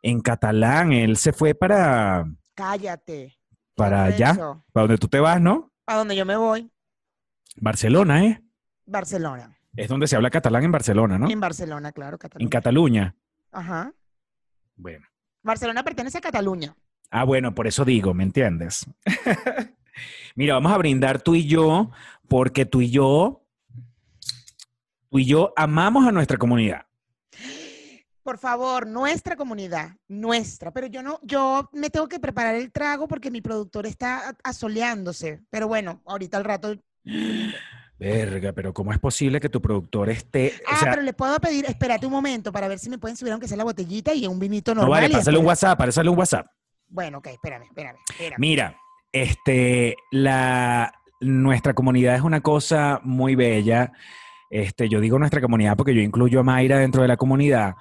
en 0.02 0.20
catalán. 0.20 0.92
Él 0.92 1.16
se 1.16 1.32
fue 1.32 1.56
para, 1.56 2.24
Cállate. 2.54 3.36
para 3.74 4.04
allá, 4.04 4.34
para 4.72 4.86
donde 4.86 4.98
tú 4.98 5.08
te 5.08 5.18
vas, 5.18 5.40
¿no? 5.40 5.72
A 5.88 5.96
donde 5.96 6.14
yo 6.14 6.24
me 6.24 6.36
voy, 6.36 6.70
Barcelona, 7.56 8.24
¿eh? 8.24 8.42
Barcelona. 8.86 9.56
Es 9.76 9.88
donde 9.88 10.06
se 10.06 10.16
habla 10.16 10.30
catalán 10.30 10.64
en 10.64 10.72
Barcelona, 10.72 11.18
¿no? 11.18 11.30
En 11.30 11.40
Barcelona, 11.40 11.92
claro, 11.92 12.18
En 12.38 12.48
Cataluña. 12.48 13.14
Ajá. 13.52 13.92
Bueno. 14.76 15.06
Barcelona 15.42 15.82
pertenece 15.84 16.18
a 16.18 16.20
Cataluña. 16.20 16.74
Ah, 17.10 17.24
bueno, 17.24 17.54
por 17.54 17.66
eso 17.66 17.84
digo, 17.84 18.14
¿me 18.14 18.24
entiendes? 18.24 18.86
Mira, 20.34 20.54
vamos 20.54 20.72
a 20.72 20.78
brindar 20.78 21.20
tú 21.22 21.34
y 21.34 21.46
yo, 21.46 21.90
porque 22.28 22.66
tú 22.66 22.80
y 22.80 22.90
yo, 22.90 23.44
tú 25.08 25.18
y 25.18 25.24
yo 25.24 25.52
amamos 25.56 26.06
a 26.06 26.12
nuestra 26.12 26.38
comunidad. 26.38 26.86
Por 28.22 28.38
favor, 28.38 28.86
nuestra 28.86 29.34
comunidad, 29.34 29.96
nuestra. 30.06 30.72
Pero 30.72 30.86
yo 30.86 31.02
no, 31.02 31.18
yo 31.22 31.68
me 31.72 31.90
tengo 31.90 32.06
que 32.06 32.20
preparar 32.20 32.54
el 32.54 32.70
trago 32.70 33.08
porque 33.08 33.30
mi 33.30 33.40
productor 33.40 33.86
está 33.86 34.36
asoleándose. 34.44 35.40
Pero 35.50 35.68
bueno, 35.68 36.02
ahorita 36.06 36.36
al 36.36 36.44
rato. 36.44 36.76
Verga, 37.98 38.52
pero 38.52 38.72
¿cómo 38.72 38.92
es 38.92 38.98
posible 38.98 39.40
que 39.40 39.50
tu 39.50 39.60
productor 39.60 40.08
esté, 40.08 40.54
Ah, 40.66 40.74
o 40.74 40.76
sea, 40.78 40.90
pero 40.90 41.02
le 41.02 41.12
puedo 41.12 41.38
pedir, 41.38 41.66
espérate 41.66 42.06
un 42.06 42.12
momento 42.12 42.50
para 42.50 42.66
ver 42.66 42.78
si 42.78 42.88
me 42.88 42.96
pueden 42.96 43.16
subir 43.16 43.32
aunque 43.32 43.46
sea 43.46 43.58
la 43.58 43.64
botellita 43.64 44.14
y 44.14 44.26
un 44.26 44.38
vinito 44.38 44.74
no 44.74 44.82
normal. 44.82 45.02
vale, 45.02 45.12
y 45.12 45.16
pásale 45.16 45.38
un 45.38 45.46
WhatsApp, 45.46 45.78
pásale 45.78 46.08
un 46.08 46.18
WhatsApp. 46.18 46.46
Bueno, 46.88 47.18
ok, 47.18 47.26
espérame, 47.26 47.64
espérame, 47.64 47.98
espérame. 48.08 48.38
Mira, 48.38 48.76
este, 49.12 49.96
la, 50.10 50.92
nuestra 51.20 51.74
comunidad 51.74 52.16
es 52.16 52.22
una 52.22 52.40
cosa 52.40 53.00
muy 53.04 53.34
bella. 53.34 53.92
Este, 54.50 54.88
yo 54.88 55.00
digo 55.00 55.18
nuestra 55.18 55.40
comunidad 55.40 55.76
porque 55.76 55.94
yo 55.94 56.00
incluyo 56.00 56.40
a 56.40 56.42
Mayra 56.42 56.78
dentro 56.78 57.02
de 57.02 57.08
la 57.08 57.16
comunidad. 57.16 57.74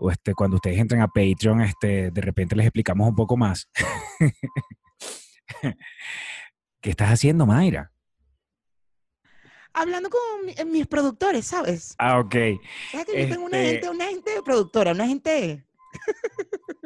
O 0.00 0.10
este, 0.10 0.34
cuando 0.34 0.56
ustedes 0.56 0.78
entren 0.78 1.00
a 1.00 1.06
Patreon, 1.06 1.62
este, 1.62 2.10
de 2.10 2.20
repente 2.20 2.56
les 2.56 2.66
explicamos 2.66 3.08
un 3.08 3.14
poco 3.14 3.36
más. 3.36 3.68
¿Qué 6.84 6.90
estás 6.90 7.08
haciendo, 7.10 7.46
Mayra? 7.46 7.90
Hablando 9.72 10.10
con 10.10 10.20
eh, 10.54 10.66
mis 10.66 10.86
productores, 10.86 11.46
¿sabes? 11.46 11.94
Ah, 11.98 12.18
ok. 12.18 12.34
¿Sabes 12.92 13.06
que 13.06 13.22
yo 13.22 13.28
tengo 13.30 13.46
una 13.46 13.56
Este- 13.58 13.70
gente, 13.72 13.88
una 13.88 14.04
gente 14.04 14.30
productora, 14.44 14.92
una 14.92 15.06
gente, 15.06 15.64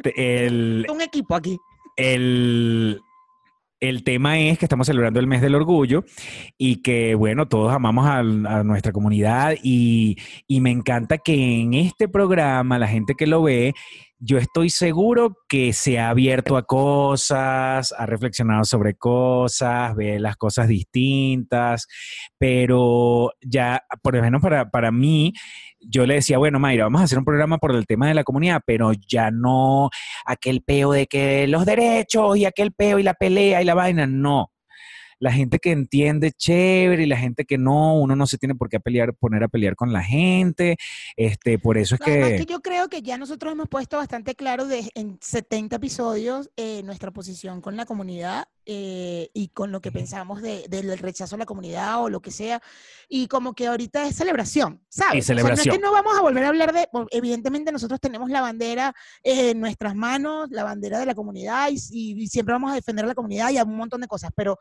Te- 0.01 0.47
El, 0.47 0.87
un 0.89 1.01
equipo 1.01 1.35
aquí. 1.35 1.59
el, 1.97 3.01
el 3.81 4.05
tema 4.05 4.39
es 4.39 4.57
que 4.57 4.67
estamos 4.67 4.87
celebrando 4.87 5.19
el 5.19 5.27
mes 5.27 5.43
del 5.43 5.57
orgullo 5.57 6.05
y 6.57 6.81
que, 6.81 7.17
bueno, 7.17 7.49
todos 7.49 7.73
amamos 7.73 8.07
a, 8.07 8.19
a 8.21 8.23
nuestra 8.63 8.93
comunidad 8.93 9.57
y, 9.65 10.17
y 10.47 10.61
me 10.61 10.71
encanta 10.71 11.19
que 11.19 11.35
en 11.61 11.75
este 11.75 12.09
programa, 12.09 12.79
la 12.79 12.87
gente 12.87 13.15
que 13.17 13.27
lo 13.27 13.43
ve, 13.43 13.75
yo 14.21 14.39
estoy 14.39 14.71
seguro 14.71 15.37
que 15.49 15.73
se 15.73 15.99
ha 15.99 16.11
abierto 16.11 16.57
a 16.57 16.65
cosas, 16.65 17.95
ha 17.97 18.07
reflexionado 18.07 18.65
sobre 18.65 18.95
cosas, 18.95 19.95
ve 19.95 20.19
las 20.19 20.37
cosas 20.37 20.69
distintas, 20.69 21.87
pero 22.37 23.31
ya, 23.41 23.83
por 24.03 24.17
lo 24.17 24.23
menos 24.23 24.43
para, 24.43 24.71
para 24.71 24.91
mí, 24.91 25.33
yo 25.81 26.07
le 26.07 26.15
decía, 26.15 26.39
bueno, 26.39 26.59
Mayra, 26.59 26.85
vamos 26.85 27.01
a 27.01 27.05
hacer 27.05 27.19
un 27.19 27.25
programa 27.25 27.59
por 27.59 27.75
el 27.75 27.87
tema 27.87 28.09
de 28.09 28.15
la 28.15 28.25
comunidad, 28.25 28.61
pero 28.67 28.93
ya 28.93 29.31
no 29.31 29.91
aquel 30.25 30.63
peo 30.63 30.93
de 30.93 31.07
que 31.07 31.47
los 31.47 31.65
derechos 31.65 32.37
y 32.37 32.45
aquel 32.45 32.73
peo 32.73 32.99
y 32.99 33.05
la 33.05 33.15
pelea 33.15 33.63
y 33.63 33.65
la 33.65 33.75
vaina, 33.75 34.07
no. 34.07 34.51
La 35.21 35.33
gente 35.33 35.59
que 35.59 35.73
entiende, 35.73 36.33
chévere, 36.33 37.03
y 37.03 37.07
la 37.07 37.17
gente 37.17 37.45
que 37.45 37.59
no, 37.59 37.95
uno 37.99 38.15
no 38.17 38.27
se 38.27 38.39
tiene 38.39 38.55
por 38.55 38.69
qué 38.69 38.79
pelear, 38.81 39.15
poner 39.15 39.43
a 39.43 39.49
pelear 39.49 39.75
con 39.77 39.93
la 39.93 40.03
gente. 40.03 40.77
Este, 41.17 41.59
por 41.59 41.77
eso 41.79 41.95
es 41.97 42.01
que. 42.01 42.37
que 42.39 42.47
yo 42.47 42.61
creo 42.61 42.89
que 42.89 43.03
ya 43.03 43.19
nosotros 43.19 43.53
hemos 43.53 43.69
puesto 43.69 43.97
bastante 43.97 44.35
claro 44.35 44.67
de, 44.67 44.91
en 44.95 45.19
70 45.21 45.77
episodios 45.77 46.51
eh, 46.57 46.83
nuestra 46.85 47.11
posición 47.11 47.61
con 47.61 47.77
la 47.77 47.85
comunidad 47.87 48.47
eh, 48.67 49.31
y 49.33 49.49
con 49.49 49.73
lo 49.73 49.81
que 49.81 49.91
pensamos 49.91 50.43
de- 50.43 50.67
del 50.69 50.97
rechazo 50.99 51.35
a 51.37 51.39
la 51.39 51.47
comunidad 51.47 52.03
o 52.03 52.11
lo 52.11 52.21
que 52.21 52.31
sea. 52.31 52.61
Y 53.09 53.27
como 53.27 53.55
que 53.55 53.67
ahorita 53.67 54.07
es 54.07 54.15
celebración, 54.17 54.83
¿sabes? 54.89 55.25
O 55.25 55.27
sea, 55.27 55.35
no 55.35 55.41
celebración. 55.41 55.75
es 55.75 55.79
que 55.79 55.83
no 55.85 55.91
vamos 55.93 56.17
a 56.17 56.21
volver 56.21 56.45
a 56.45 56.49
hablar 56.49 56.73
de, 56.73 56.87
evidentemente 57.11 57.73
nosotros 57.73 57.99
tenemos 58.01 58.31
la 58.31 58.41
bandera 58.43 58.95
eh, 59.23 59.51
en 59.51 59.61
nuestras 59.61 59.95
manos, 59.95 60.49
la 60.51 60.65
bandera 60.65 60.99
de 60.99 61.07
la 61.07 61.15
comunidad 61.15 61.71
y- 61.71 62.23
y 62.23 62.27
siempre 62.29 62.53
vamos 62.53 62.71
a 62.71 62.75
defender 62.75 63.05
a 63.05 63.09
la 63.09 63.15
comunidad 63.15 63.51
y 63.51 63.59
a 63.59 63.65
un 63.65 63.77
montón 63.77 64.01
de 64.03 64.07
cosas, 64.07 64.31
pero 64.37 64.59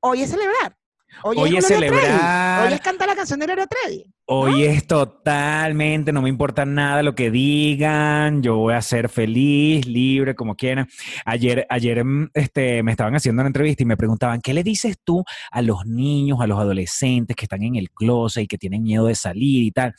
hoy 0.00 0.22
es 0.22 0.30
celebrar. 0.30 0.76
Hoy, 1.22 1.36
Hoy 1.38 1.56
es 1.56 1.66
celebrar. 1.66 2.66
Hoy 2.66 2.72
es 2.72 2.80
cantar 2.80 3.08
la 3.08 3.16
canción 3.16 3.40
de 3.40 3.46
Gloria 3.46 3.66
Trevi. 3.66 4.04
Hoy 4.26 4.62
es 4.62 4.86
totalmente, 4.86 6.12
no 6.12 6.22
me 6.22 6.28
importa 6.28 6.64
nada 6.64 7.02
lo 7.02 7.16
que 7.16 7.32
digan, 7.32 8.42
yo 8.42 8.56
voy 8.56 8.74
a 8.74 8.80
ser 8.80 9.08
feliz, 9.08 9.86
libre, 9.86 10.36
como 10.36 10.54
quieran. 10.54 10.86
Ayer, 11.24 11.66
ayer 11.68 12.04
mm, 12.04 12.30
este, 12.32 12.82
me 12.84 12.92
estaban 12.92 13.14
haciendo 13.16 13.42
una 13.42 13.48
entrevista 13.48 13.82
y 13.82 13.86
me 13.86 13.96
preguntaban, 13.96 14.40
¿qué 14.40 14.54
le 14.54 14.62
dices 14.62 14.98
tú 15.02 15.24
a 15.50 15.62
los 15.62 15.84
niños, 15.84 16.38
a 16.40 16.46
los 16.46 16.60
adolescentes 16.60 17.34
que 17.36 17.44
están 17.44 17.64
en 17.64 17.74
el 17.74 17.90
closet 17.90 18.44
y 18.44 18.46
que 18.46 18.56
tienen 18.56 18.84
miedo 18.84 19.06
de 19.06 19.16
salir 19.16 19.64
y 19.64 19.72
tal? 19.72 19.94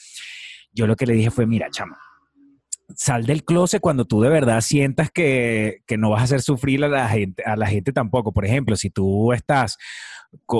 Yo 0.71 0.87
lo 0.87 0.95
que 0.95 1.05
le 1.05 1.13
dije 1.13 1.29
fue, 1.29 1.45
mira, 1.45 1.67
chamo, 1.69 1.95
sal 2.95 3.25
del 3.25 3.43
closet 3.43 3.81
cuando 3.81 4.05
tú 4.05 4.21
de 4.21 4.29
verdad 4.29 4.61
sientas 4.61 5.11
que, 5.11 5.81
que 5.87 5.97
no 5.97 6.09
vas 6.09 6.21
a 6.21 6.23
hacer 6.23 6.41
sufrir 6.41 6.83
a 6.83 6.87
la 6.87 7.07
gente, 7.09 7.43
a 7.43 7.55
la 7.55 7.67
gente 7.67 7.91
tampoco. 7.91 8.31
Por 8.31 8.45
ejemplo, 8.45 8.75
si 8.75 8.89
tú 8.89 9.33
estás 9.33 9.77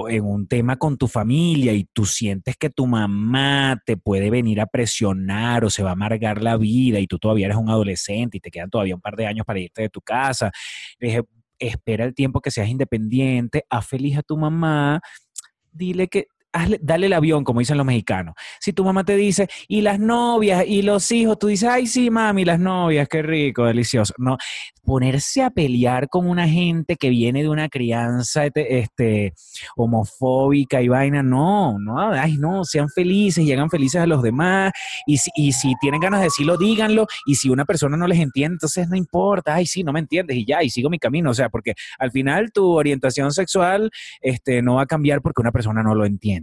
en 0.09 0.25
un 0.25 0.47
tema 0.47 0.75
con 0.77 0.97
tu 0.97 1.07
familia 1.07 1.73
y 1.73 1.85
tú 1.85 2.05
sientes 2.05 2.57
que 2.57 2.69
tu 2.69 2.87
mamá 2.87 3.81
te 3.85 3.95
puede 3.95 4.29
venir 4.29 4.59
a 4.59 4.65
presionar 4.65 5.63
o 5.63 5.69
se 5.69 5.81
va 5.81 5.89
a 5.89 5.93
amargar 5.93 6.41
la 6.41 6.57
vida 6.57 6.99
y 6.99 7.07
tú 7.07 7.19
todavía 7.19 7.45
eres 7.45 7.57
un 7.57 7.69
adolescente 7.69 8.37
y 8.37 8.39
te 8.41 8.51
quedan 8.51 8.69
todavía 8.69 8.95
un 8.95 9.01
par 9.01 9.15
de 9.15 9.27
años 9.27 9.45
para 9.45 9.59
irte 9.59 9.83
de 9.83 9.89
tu 9.89 10.01
casa, 10.01 10.51
le 10.99 11.07
dije, 11.07 11.21
espera 11.57 12.05
el 12.05 12.13
tiempo 12.13 12.41
que 12.41 12.51
seas 12.51 12.67
independiente, 12.67 13.65
haz 13.69 13.87
feliz 13.87 14.17
a 14.17 14.23
tu 14.23 14.37
mamá, 14.37 14.99
dile 15.71 16.07
que... 16.07 16.27
hazle- 16.53 16.79
dale 16.81 17.07
el 17.07 17.13
avión, 17.13 17.43
como 17.43 17.59
dicen 17.59 17.77
los 17.77 17.85
mexicanos. 17.85 18.35
Si 18.59 18.73
tu 18.73 18.83
mamá 18.83 19.03
te 19.03 19.15
dice, 19.15 19.47
y 19.67 19.81
las 19.81 19.99
novias 19.99 20.65
y 20.67 20.81
los 20.81 21.11
hijos, 21.11 21.37
tú 21.39 21.47
dices, 21.47 21.69
ay, 21.69 21.87
sí, 21.87 22.09
mami, 22.09 22.45
las 22.45 22.59
novias, 22.59 23.07
qué 23.09 23.21
rico, 23.21 23.65
delicioso. 23.65 24.13
No, 24.17 24.37
ponerse 24.83 25.43
a 25.43 25.49
pelear 25.49 26.09
con 26.09 26.27
una 26.27 26.47
gente 26.47 26.95
que 26.95 27.09
viene 27.09 27.43
de 27.43 27.49
una 27.49 27.69
crianza 27.69 28.45
este, 28.45 28.79
este, 28.79 29.33
homofóbica 29.75 30.81
y 30.81 30.87
vaina, 30.87 31.23
no, 31.23 31.77
no, 31.79 31.99
ay, 31.99 32.37
no, 32.37 32.63
sean 32.63 32.89
felices 32.89 33.43
y 33.43 33.51
hagan 33.51 33.69
felices 33.69 34.01
a 34.01 34.07
los 34.07 34.21
demás. 34.23 34.71
Y 35.05 35.17
si, 35.17 35.29
y 35.35 35.51
si 35.53 35.73
tienen 35.79 35.99
ganas 36.01 36.19
de 36.21 36.25
decirlo, 36.25 36.57
díganlo. 36.57 37.07
Y 37.25 37.35
si 37.35 37.49
una 37.49 37.65
persona 37.65 37.97
no 37.97 38.07
les 38.07 38.19
entiende, 38.19 38.55
entonces 38.55 38.87
no 38.89 38.95
importa, 38.95 39.55
ay, 39.55 39.65
sí, 39.65 39.83
no 39.83 39.93
me 39.93 39.99
entiendes 39.99 40.37
y 40.37 40.45
ya, 40.45 40.63
y 40.63 40.69
sigo 40.69 40.89
mi 40.89 40.99
camino. 40.99 41.29
O 41.31 41.33
sea, 41.33 41.49
porque 41.49 41.73
al 41.99 42.11
final 42.11 42.51
tu 42.51 42.71
orientación 42.71 43.31
sexual 43.31 43.91
este, 44.21 44.61
no 44.61 44.75
va 44.75 44.83
a 44.83 44.85
cambiar 44.87 45.21
porque 45.21 45.41
una 45.41 45.51
persona 45.51 45.83
no 45.83 45.95
lo 45.95 46.05
entienda. 46.05 46.40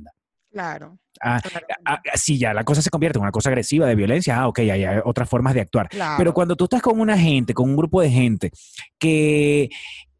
Claro. 0.58 0.98
Ah, 1.20 1.40
claro, 1.40 1.66
ah, 1.84 2.00
ah, 2.04 2.16
si 2.16 2.36
ya 2.36 2.52
la 2.52 2.64
cosa 2.64 2.82
se 2.82 2.90
convierte 2.90 3.16
en 3.18 3.22
una 3.22 3.30
cosa 3.30 3.48
agresiva 3.48 3.86
de 3.86 3.94
violencia, 3.94 4.40
ah, 4.40 4.48
ok, 4.48 4.58
hay, 4.58 4.70
hay 4.70 5.00
otras 5.04 5.28
formas 5.28 5.54
de 5.54 5.60
actuar. 5.60 5.88
claro. 5.88 6.16
Pero 6.18 6.34
cuando 6.34 6.56
tú 6.56 6.64
estás 6.64 6.82
con 6.82 6.98
una 6.98 7.16
gente, 7.16 7.54
con 7.54 7.70
un 7.70 7.76
grupo 7.76 8.00
de 8.00 8.10
gente 8.10 8.50
que, 8.98 9.68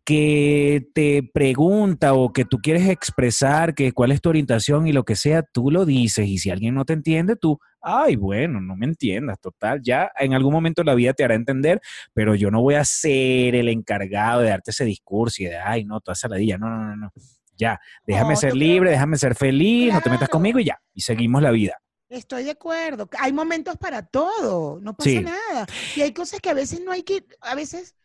que 0.04 0.86
te 0.94 1.28
pregunta 1.34 2.14
o 2.14 2.32
que 2.32 2.44
tú 2.44 2.58
quieres 2.58 2.88
expresar 2.88 3.74
que 3.74 3.90
cuál 3.90 4.12
es 4.12 4.20
tu 4.20 4.28
orientación 4.28 4.86
y 4.86 4.92
lo 4.92 5.02
que 5.04 5.16
sea, 5.16 5.42
tú 5.42 5.72
lo 5.72 5.84
dices. 5.84 6.28
Y 6.28 6.38
si 6.38 6.50
alguien 6.50 6.74
no 6.76 6.84
te 6.84 6.92
entiende, 6.92 7.34
tú, 7.34 7.58
ay, 7.82 8.14
bueno, 8.14 8.60
no 8.60 8.76
me 8.76 8.86
entiendas, 8.86 9.40
total, 9.40 9.80
ya 9.82 10.12
en 10.20 10.34
algún 10.34 10.52
momento 10.52 10.84
la 10.84 10.94
vida 10.94 11.14
te 11.14 11.24
hará 11.24 11.34
entender, 11.34 11.80
pero 12.14 12.36
yo 12.36 12.52
no 12.52 12.62
voy 12.62 12.76
a 12.76 12.84
ser 12.84 13.56
el 13.56 13.68
encargado 13.68 14.42
de 14.42 14.50
darte 14.50 14.70
ese 14.70 14.84
discurso 14.84 15.42
y 15.42 15.46
de, 15.46 15.56
ay, 15.56 15.84
no, 15.84 16.00
toda 16.00 16.12
esa 16.12 16.28
ladilla, 16.28 16.58
no, 16.58 16.68
no, 16.70 16.84
no, 16.84 16.96
no. 16.96 17.12
Ya, 17.58 17.80
déjame 18.06 18.36
ser 18.36 18.54
libre, 18.54 18.90
déjame 18.92 19.18
ser 19.18 19.34
feliz, 19.34 19.92
no 19.92 20.00
te 20.00 20.10
metas 20.10 20.28
conmigo 20.28 20.58
y 20.60 20.64
ya, 20.64 20.80
y 20.94 21.00
seguimos 21.00 21.42
la 21.42 21.50
vida. 21.50 21.76
Estoy 22.08 22.44
de 22.44 22.52
acuerdo. 22.52 23.08
Hay 23.18 23.32
momentos 23.32 23.76
para 23.76 24.02
todo, 24.06 24.78
no 24.80 24.94
pasa 24.96 25.10
Sí. 25.10 25.20
nada. 25.20 25.66
Y 25.94 26.00
hay 26.00 26.12
cosas 26.14 26.40
que 26.40 26.48
a 26.48 26.54
veces 26.54 26.80
no 26.82 26.92
hay 26.92 27.02
que, 27.02 27.26
a 27.42 27.54
veces, 27.54 27.96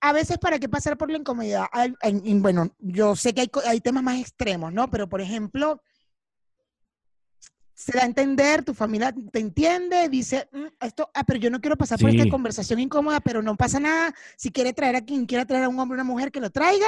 a 0.00 0.12
veces 0.12 0.38
para 0.38 0.58
qué 0.58 0.68
pasar 0.68 0.96
por 0.96 1.10
la 1.10 1.18
incomodidad. 1.18 1.64
Hay- 1.72 1.94
hay- 2.02 2.20
y 2.22 2.34
bueno, 2.38 2.70
yo 2.78 3.16
sé 3.16 3.32
que 3.34 3.40
hay, 3.40 3.50
hay 3.66 3.80
temas 3.80 4.02
más 4.04 4.20
extremos, 4.20 4.72
¿no? 4.72 4.88
Pero 4.90 5.08
por 5.08 5.20
ejemplo, 5.20 5.82
se 7.74 7.92
da 7.96 8.02
a 8.02 8.06
entender, 8.06 8.62
tu 8.62 8.74
familia 8.74 9.12
te 9.32 9.38
entiende, 9.38 10.08
dice, 10.10 10.48
"Mm, 10.52 10.66
esto, 10.84 11.10
ah, 11.14 11.24
pero 11.24 11.40
yo 11.40 11.48
no 11.50 11.60
quiero 11.62 11.76
pasar 11.78 11.98
por 11.98 12.10
esta 12.10 12.28
conversación 12.28 12.78
incómoda, 12.78 13.20
pero 13.20 13.40
no 13.40 13.56
pasa 13.56 13.80
nada. 13.80 14.14
Si 14.36 14.50
quiere 14.50 14.74
traer 14.74 14.96
a 14.96 15.00
quien 15.00 15.24
quiera 15.24 15.46
traer 15.46 15.64
a 15.64 15.68
un 15.70 15.78
hombre 15.80 15.96
o 15.96 16.02
una 16.02 16.04
mujer, 16.12 16.30
que 16.30 16.40
lo 16.40 16.50
traiga. 16.50 16.86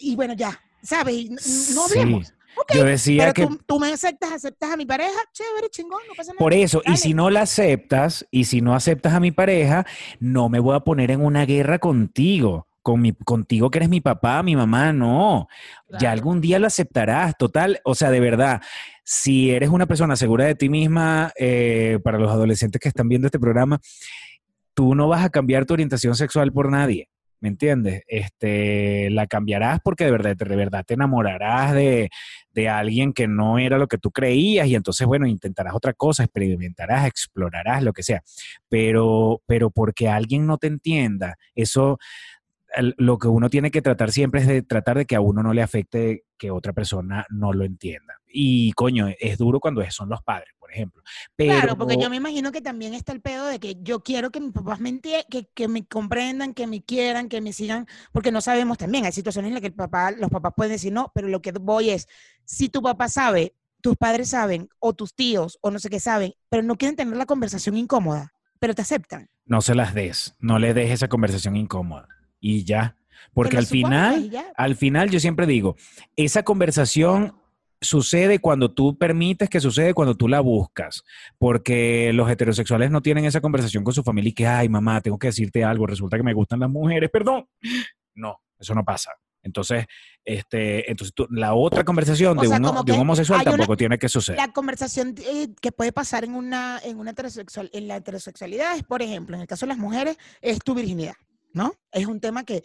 Y 0.00 0.16
bueno, 0.16 0.32
ya, 0.32 0.58
¿sabes? 0.82 1.14
Y 1.14 1.28
no 1.30 1.38
Sí. 1.38 1.98
hablemos. 1.98 2.34
Ok, 2.54 2.74
Yo 2.74 2.84
decía 2.84 3.32
pero 3.32 3.32
que 3.32 3.46
tú, 3.46 3.62
tú 3.66 3.80
me 3.80 3.90
aceptas, 3.92 4.30
aceptas 4.30 4.72
a 4.72 4.76
mi 4.76 4.84
pareja, 4.84 5.18
chévere, 5.32 5.70
chingón, 5.70 6.02
no 6.06 6.14
pasa 6.14 6.32
nada. 6.32 6.38
Por 6.38 6.52
eso, 6.52 6.82
y 6.84 6.98
si 6.98 7.14
no 7.14 7.30
la 7.30 7.42
aceptas, 7.42 8.26
y 8.30 8.44
si 8.44 8.60
no 8.60 8.74
aceptas 8.74 9.14
a 9.14 9.20
mi 9.20 9.30
pareja, 9.32 9.86
no 10.20 10.50
me 10.50 10.60
voy 10.60 10.76
a 10.76 10.80
poner 10.80 11.10
en 11.10 11.24
una 11.24 11.46
guerra 11.46 11.78
contigo. 11.78 12.66
Con 12.82 13.00
mi, 13.00 13.12
contigo 13.12 13.70
que 13.70 13.78
eres 13.78 13.88
mi 13.88 14.00
papá, 14.00 14.42
mi 14.42 14.56
mamá, 14.56 14.92
no. 14.92 15.46
Ya 16.00 16.10
algún 16.10 16.40
día 16.40 16.58
lo 16.58 16.66
aceptarás, 16.66 17.36
total. 17.38 17.80
O 17.84 17.94
sea, 17.94 18.10
de 18.10 18.18
verdad, 18.18 18.60
si 19.04 19.52
eres 19.52 19.68
una 19.70 19.86
persona 19.86 20.16
segura 20.16 20.46
de 20.46 20.56
ti 20.56 20.68
misma, 20.68 21.32
eh, 21.38 22.00
para 22.02 22.18
los 22.18 22.28
adolescentes 22.30 22.80
que 22.80 22.88
están 22.88 23.08
viendo 23.08 23.28
este 23.28 23.38
programa, 23.38 23.80
tú 24.74 24.96
no 24.96 25.06
vas 25.06 25.24
a 25.24 25.30
cambiar 25.30 25.64
tu 25.64 25.74
orientación 25.74 26.16
sexual 26.16 26.52
por 26.52 26.70
nadie. 26.70 27.08
¿Me 27.42 27.48
entiendes? 27.48 28.04
Este, 28.06 29.10
la 29.10 29.26
cambiarás 29.26 29.80
porque 29.82 30.04
de 30.04 30.12
verdad, 30.12 30.36
de 30.36 30.56
verdad 30.56 30.84
te 30.86 30.94
enamorarás 30.94 31.74
de, 31.74 32.08
de 32.52 32.68
alguien 32.68 33.12
que 33.12 33.26
no 33.26 33.58
era 33.58 33.78
lo 33.78 33.88
que 33.88 33.98
tú 33.98 34.12
creías 34.12 34.68
y 34.68 34.76
entonces, 34.76 35.08
bueno, 35.08 35.26
intentarás 35.26 35.74
otra 35.74 35.92
cosa, 35.92 36.22
experimentarás, 36.22 37.04
explorarás, 37.04 37.82
lo 37.82 37.92
que 37.92 38.04
sea. 38.04 38.22
Pero, 38.68 39.42
pero 39.44 39.70
porque 39.70 40.08
alguien 40.08 40.46
no 40.46 40.56
te 40.56 40.68
entienda, 40.68 41.36
eso, 41.56 41.98
lo 42.78 43.18
que 43.18 43.26
uno 43.26 43.50
tiene 43.50 43.72
que 43.72 43.82
tratar 43.82 44.12
siempre 44.12 44.42
es 44.42 44.46
de 44.46 44.62
tratar 44.62 44.98
de 44.98 45.04
que 45.04 45.16
a 45.16 45.20
uno 45.20 45.42
no 45.42 45.52
le 45.52 45.62
afecte 45.62 46.22
que 46.38 46.52
otra 46.52 46.72
persona 46.72 47.26
no 47.28 47.52
lo 47.52 47.64
entienda. 47.64 48.14
Y 48.28 48.70
coño, 48.74 49.08
es 49.18 49.36
duro 49.36 49.58
cuando 49.58 49.82
son 49.90 50.08
los 50.08 50.22
padres, 50.22 50.54
por 50.72 50.76
ejemplo. 50.76 51.02
Pero, 51.36 51.52
Claro, 51.52 51.76
porque 51.78 51.96
yo 52.00 52.08
me 52.08 52.16
imagino 52.16 52.50
que 52.50 52.60
también 52.62 52.94
está 52.94 53.12
el 53.12 53.20
pedo 53.20 53.46
de 53.46 53.60
que 53.60 53.76
yo 53.82 54.02
quiero 54.02 54.30
que 54.30 54.40
mis 54.40 54.52
papás 54.52 54.80
me 54.80 54.90
entie- 54.90 55.26
que, 55.28 55.46
que 55.54 55.68
me 55.68 55.84
comprendan, 55.84 56.54
que 56.54 56.66
me 56.66 56.82
quieran, 56.82 57.28
que 57.28 57.40
me 57.40 57.52
sigan, 57.52 57.86
porque 58.12 58.32
no 58.32 58.40
sabemos 58.40 58.78
también, 58.78 59.04
hay 59.04 59.12
situaciones 59.12 59.48
en 59.48 59.54
las 59.54 59.60
que 59.60 59.66
el 59.68 59.74
papá, 59.74 60.10
los 60.12 60.30
papás 60.30 60.52
pueden 60.56 60.72
decir 60.72 60.92
no, 60.92 61.12
pero 61.14 61.28
lo 61.28 61.42
que 61.42 61.52
voy 61.52 61.90
es, 61.90 62.08
si 62.44 62.68
tu 62.68 62.80
papá 62.82 63.08
sabe, 63.08 63.54
tus 63.82 63.96
padres 63.96 64.30
saben, 64.30 64.68
o 64.78 64.94
tus 64.94 65.14
tíos, 65.14 65.58
o 65.60 65.70
no 65.70 65.78
sé 65.78 65.90
qué 65.90 66.00
saben, 66.00 66.32
pero 66.48 66.62
no 66.62 66.76
quieren 66.76 66.96
tener 66.96 67.16
la 67.16 67.26
conversación 67.26 67.76
incómoda, 67.76 68.32
pero 68.58 68.74
te 68.74 68.82
aceptan. 68.82 69.28
no 69.44 69.60
se 69.60 69.74
las 69.74 69.92
des, 69.92 70.34
no 70.38 70.58
le 70.58 70.72
des 70.72 70.90
esa 70.90 71.08
conversación 71.08 71.56
incómoda. 71.56 72.08
Y 72.40 72.64
ya. 72.64 72.96
Porque 73.34 73.56
al 73.58 73.66
final, 73.66 74.30
al 74.56 74.74
final 74.76 75.10
yo 75.10 75.20
siempre 75.20 75.46
digo, 75.46 75.76
esa 76.16 76.42
conversación 76.44 77.34
sucede 77.82 78.38
cuando 78.38 78.70
tú 78.72 78.96
permites 78.96 79.50
que 79.50 79.60
sucede 79.60 79.92
cuando 79.92 80.14
tú 80.16 80.28
la 80.28 80.40
buscas, 80.40 81.02
porque 81.38 82.12
los 82.14 82.30
heterosexuales 82.30 82.90
no 82.90 83.02
tienen 83.02 83.24
esa 83.26 83.40
conversación 83.40 83.84
con 83.84 83.92
su 83.92 84.02
familia 84.02 84.30
y 84.30 84.32
que, 84.34 84.46
ay, 84.46 84.68
mamá, 84.68 85.00
tengo 85.00 85.18
que 85.18 85.26
decirte 85.26 85.64
algo, 85.64 85.86
resulta 85.86 86.16
que 86.16 86.22
me 86.22 86.32
gustan 86.32 86.60
las 86.60 86.70
mujeres, 86.70 87.10
perdón. 87.10 87.46
No, 88.14 88.40
eso 88.58 88.74
no 88.74 88.84
pasa. 88.84 89.10
Entonces, 89.44 89.86
este, 90.24 90.88
entonces 90.88 91.12
tú- 91.12 91.26
la 91.30 91.54
otra 91.54 91.82
conversación 91.82 92.38
O 92.38 92.42
de, 92.42 92.46
sea, 92.48 92.58
uno- 92.58 92.84
de 92.84 92.92
un 92.92 93.00
homosexual 93.00 93.40
una- 93.42 93.50
tampoco 93.50 93.76
tiene 93.76 93.98
que 93.98 94.08
suceder. 94.08 94.38
La 94.40 94.52
conversación 94.52 95.16
eh, 95.18 95.48
que 95.60 95.72
puede 95.72 95.90
pasar 95.92 96.22
en 96.22 96.34
una, 96.36 96.78
en 96.84 96.96
una 97.00 97.10
heterosexual, 97.10 97.68
en 97.72 97.88
la 97.88 97.96
heterosexualidad 97.96 98.76
es, 98.76 98.84
por 98.84 99.02
ejemplo, 99.02 99.34
en 99.34 99.42
el 99.42 99.48
caso 99.48 99.66
de 99.66 99.70
las 99.70 99.78
mujeres, 99.78 100.16
es 100.40 100.60
tu 100.60 100.74
virginidad, 100.76 101.14
¿no? 101.52 101.74
Es 101.90 102.06
un 102.06 102.20
tema 102.20 102.44
que, 102.44 102.62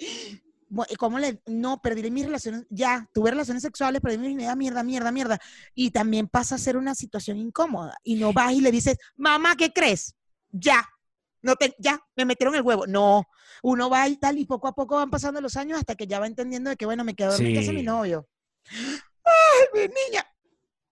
¿cómo 0.98 1.20
le, 1.20 1.42
no, 1.46 1.82
perdí 1.82 2.10
mis 2.12 2.26
relaciones, 2.26 2.66
ya, 2.70 3.10
tuve 3.14 3.32
relaciones 3.32 3.64
sexuales, 3.64 4.02
perdí 4.02 4.18
mi 4.18 4.28
virginidad, 4.28 4.56
mierda, 4.56 4.84
mierda, 4.84 5.12
mierda. 5.12 5.40
Y 5.74 5.92
también 5.92 6.28
pasa 6.28 6.56
a 6.56 6.58
ser 6.58 6.78
una 6.78 6.96
situación 6.96 7.38
incómoda. 7.38 7.98
Y 8.04 8.16
no 8.16 8.34
vas 8.34 8.54
y 8.54 8.62
le 8.62 8.72
dices, 8.72 8.98
mamá, 9.16 9.56
¿qué 9.56 9.72
crees? 9.72 10.16
Ya, 10.52 10.88
no 11.42 11.56
te, 11.56 11.76
ya, 11.80 12.00
me 12.16 12.26
metieron 12.26 12.56
el 12.56 12.62
huevo. 12.62 12.88
No, 12.88 13.24
uno 13.64 13.90
va 13.90 14.08
y 14.08 14.18
tal, 14.18 14.38
y 14.38 14.46
poco 14.46 14.68
a 14.68 14.74
poco 14.74 14.96
van 14.96 15.10
pasando 15.10 15.40
los 15.42 15.56
años 15.56 15.80
hasta 15.80 15.96
que 15.96 16.08
ya 16.08 16.20
va 16.20 16.28
entendiendo 16.28 16.70
de 16.70 16.76
que, 16.76 16.86
bueno, 16.86 17.04
me 17.04 17.16
quedo 17.16 17.36
en 17.38 17.54
casa 17.56 17.68
de 17.68 17.74
mi 17.74 17.80
Sí. 17.82 17.86
novio. 17.86 18.28
¡Ay, 19.24 19.68
mi 19.74 19.82
niña! 19.82 20.26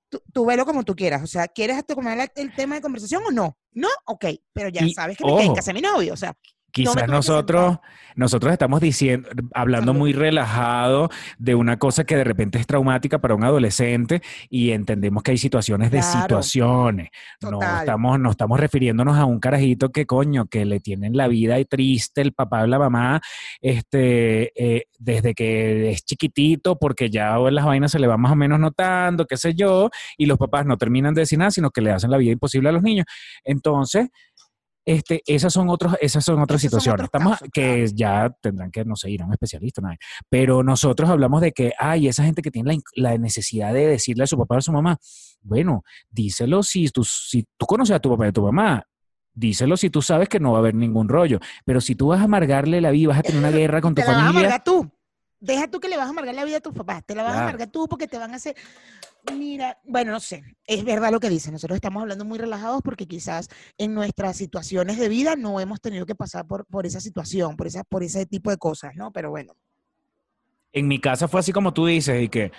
Tú, 0.10 0.22
tú 0.32 0.46
velo 0.46 0.66
como 0.66 0.84
tú 0.84 0.96
quieras. 0.96 1.24
O 1.24 1.28
sea, 1.28 1.48
¿quieres 1.48 1.84
tomar 1.86 2.32
el 2.36 2.54
tema 2.56 2.76
de 2.76 2.82
conversación 2.82 3.24
o 3.26 3.32
no? 3.32 3.58
No, 3.72 3.90
ok, 4.06 4.26
pero 4.54 4.70
ya 4.70 4.84
Y, 4.84 4.94
sabes 4.94 5.18
que 5.18 5.26
me 5.26 5.32
quedé 5.32 5.42
en 5.42 5.48
ojo, 5.48 5.56
casa 5.56 5.72
de 5.72 5.74
mi 5.74 5.82
novio. 5.82 6.14
O 6.14 6.18
sea, 6.18 6.38
quizás 6.76 7.08
nosotros, 7.08 7.78
nosotros 8.18 8.52
estamos 8.52 8.82
diciendo, 8.82 9.30
hablando 9.54 9.94
muy 9.94 10.12
relajado 10.12 11.10
de 11.38 11.56
una 11.56 11.78
cosa 11.80 12.04
que 12.04 12.18
de 12.18 12.26
repente 12.26 12.60
es 12.60 12.68
traumática 12.68 13.20
para 13.20 13.34
un 13.34 13.46
adolescente 13.46 14.22
y 14.50 14.72
entendemos 14.72 15.24
que 15.24 15.32
hay 15.32 15.38
situaciones 15.38 15.90
de 15.90 16.00
Claro. 16.00 16.22
situaciones. 16.22 17.10
No 17.42 17.60
estamos, 17.62 18.20
no 18.20 18.30
estamos 18.32 18.60
refiriéndonos 18.60 19.18
a 19.18 19.24
un 19.24 19.40
carajito 19.40 19.90
que 19.90 20.06
coño, 20.06 20.48
que 20.48 20.66
le 20.66 20.82
tienen 20.82 21.16
la 21.16 21.30
vida 21.30 21.58
y 21.60 21.66
triste 21.66 22.22
el 22.22 22.34
papá 22.34 22.64
o 22.64 22.68
la 22.68 22.78
mamá, 22.78 23.22
este, 23.62 24.52
eh, 24.56 24.84
desde 25.00 25.34
que 25.34 25.92
es 25.92 26.04
chiquitito, 26.04 26.78
porque 26.78 27.10
ya 27.10 27.38
las 27.38 27.66
vainas 27.66 27.92
se 27.92 28.00
le 28.00 28.08
va 28.08 28.18
más 28.18 28.34
o 28.34 28.36
menos 28.36 28.60
notando, 28.60 29.26
qué 29.26 29.38
sé 29.38 29.54
yo, 29.56 29.90
y 30.18 30.26
los 30.26 30.38
papás 30.38 30.66
no 30.66 30.78
terminan 30.78 31.14
de 31.14 31.22
decir 31.22 31.40
nada, 31.40 31.52
sino 31.52 31.72
que 31.72 31.80
le 31.82 31.92
hacen 31.92 32.12
la 32.12 32.18
vida 32.18 32.34
imposible 32.34 32.68
a 32.68 32.74
los 32.74 32.84
niños. 32.84 33.06
Entonces, 33.46 34.10
este, 34.86 35.24
esas 35.26 35.52
son 35.52 35.70
otros, 35.70 35.96
esas 36.00 36.24
son 36.24 36.40
otras 36.42 36.64
Esos 36.64 36.84
situaciones. 36.84 37.06
Estamos, 37.06 37.34
casos, 37.34 37.50
que 37.52 37.88
ya 37.94 38.30
tendrán 38.42 38.72
que, 38.72 38.86
no 38.86 38.96
sé, 38.96 39.10
ir 39.10 39.24
a 39.24 39.26
un 39.26 39.34
especialista, 39.34 39.82
nada. 39.82 39.98
Pero 40.30 40.64
nosotros 40.64 41.10
hablamos 41.10 41.42
de 41.42 41.52
que 41.52 41.74
hay 41.80 42.08
esa 42.08 42.24
gente 42.24 42.42
que 42.42 42.52
tiene 42.52 42.74
la, 42.96 43.10
la 43.12 43.18
necesidad 43.18 43.74
de 43.74 43.88
decirle 43.88 44.24
a 44.24 44.28
su 44.28 44.38
papá 44.38 44.56
o 44.56 44.58
a 44.60 44.62
su 44.62 44.72
mamá, 44.72 44.98
bueno, 45.42 45.84
díselo 46.10 46.64
si 46.64 46.88
tú, 46.90 47.04
si 47.04 47.46
tú 47.58 47.66
conoces 47.66 47.96
a 47.96 48.00
tu 48.00 48.10
papá 48.12 48.26
y 48.26 48.30
a 48.30 48.34
tu 48.34 48.44
mamá. 48.44 48.84
Díselo 49.38 49.76
si 49.76 49.90
tú 49.90 50.02
sabes 50.02 50.30
que 50.30 50.40
no 50.40 50.52
va 50.54 50.60
a 50.60 50.62
haber 50.62 50.76
ningún 50.76 51.10
rollo. 51.10 51.40
Pero 51.66 51.82
si 51.82 51.96
tú 51.96 52.08
vas 52.08 52.22
a 52.22 52.24
amargarle 52.24 52.80
la 52.80 52.92
vida, 52.92 53.10
vas 53.10 53.20
a 53.20 53.24
tener 53.24 53.40
una 53.40 53.52
guerra 53.58 53.82
con 53.82 53.94
tu 53.94 54.02
te 54.02 54.08
la 54.08 54.14
vas 54.14 54.22
a 54.22 54.26
familia. 54.28 54.48
amargar 54.48 54.64
tú. 54.64 54.90
Deja 55.46 55.68
tú 55.70 55.80
que 55.80 55.88
le 55.88 55.96
vas 55.98 56.08
a 56.08 56.10
amargar 56.10 56.34
la 56.34 56.44
vida 56.44 56.58
a 56.58 56.62
tus 56.62 56.74
papás. 56.74 57.04
Te 57.06 57.14
la 57.14 57.22
vas 57.22 57.34
Claro. 57.34 57.46
a 57.46 57.50
amargar 57.50 57.70
tú 57.70 57.88
porque 57.88 58.08
te 58.08 58.18
van 58.18 58.34
a 58.34 58.38
hacer. 58.38 58.56
Mira, 59.38 59.80
bueno, 59.84 60.12
no 60.12 60.20
sé. 60.20 60.44
Es 60.66 60.84
verdad 60.84 61.12
lo 61.12 61.20
que 61.20 61.30
dicen. 61.30 61.54
Nosotros 61.54 61.76
estamos 61.76 62.02
hablando 62.02 62.26
muy 62.26 62.38
relajados 62.40 62.82
porque 62.84 63.08
quizás 63.08 63.48
en 63.78 63.94
nuestras 63.94 64.38
situaciones 64.38 64.98
de 64.98 65.08
vida 65.08 65.36
no 65.36 65.60
hemos 65.60 65.82
tenido 65.82 66.06
que 66.06 66.16
pasar 66.16 66.48
por, 66.48 66.66
por 66.66 66.86
esa 66.86 67.00
situación, 67.00 67.56
por, 67.56 67.68
esa, 67.68 67.84
por 67.84 68.02
ese 68.04 68.26
tipo 68.26 68.50
de 68.50 68.58
cosas, 68.58 68.96
¿no? 68.96 69.12
Pero 69.12 69.30
bueno, 69.30 69.54
En 70.74 70.88
mi 70.88 71.00
casa 71.00 71.28
fue 71.28 71.40
así 71.40 71.54
como 71.54 71.74
tú 71.74 71.86
dices, 71.86 72.22
y 72.24 72.28
que 72.30 72.52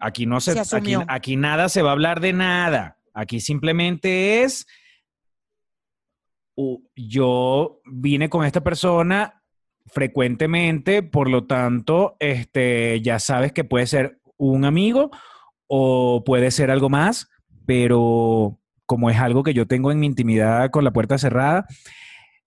aquí 0.00 0.26
no 0.26 0.40
se, 0.40 0.64
Se 0.64 0.76
aquí, 0.76 0.94
aquí 1.08 1.36
nada 1.36 1.68
se 1.68 1.82
va 1.82 1.90
a 1.90 1.92
hablar 1.92 2.20
de 2.20 2.32
nada. 2.32 2.98
Aquí 3.14 3.40
simplemente 3.40 4.42
es 4.42 4.66
yo 6.94 7.80
vine 7.86 8.28
con 8.28 8.44
esta 8.44 8.62
persona 8.62 9.39
frecuentemente, 9.86 11.02
por 11.02 11.28
lo 11.30 11.46
tanto, 11.46 12.16
este, 12.20 13.00
ya 13.02 13.18
sabes 13.18 13.52
que 13.52 13.64
puede 13.64 13.86
ser 13.86 14.18
un 14.36 14.64
amigo 14.64 15.10
o 15.66 16.22
puede 16.24 16.50
ser 16.50 16.70
algo 16.70 16.88
más, 16.88 17.28
pero 17.66 18.58
como 18.86 19.10
es 19.10 19.18
algo 19.18 19.42
que 19.42 19.54
yo 19.54 19.66
tengo 19.66 19.92
en 19.92 20.00
mi 20.00 20.06
intimidad 20.06 20.70
con 20.70 20.82
la 20.84 20.92
puerta 20.92 21.16
cerrada, 21.18 21.66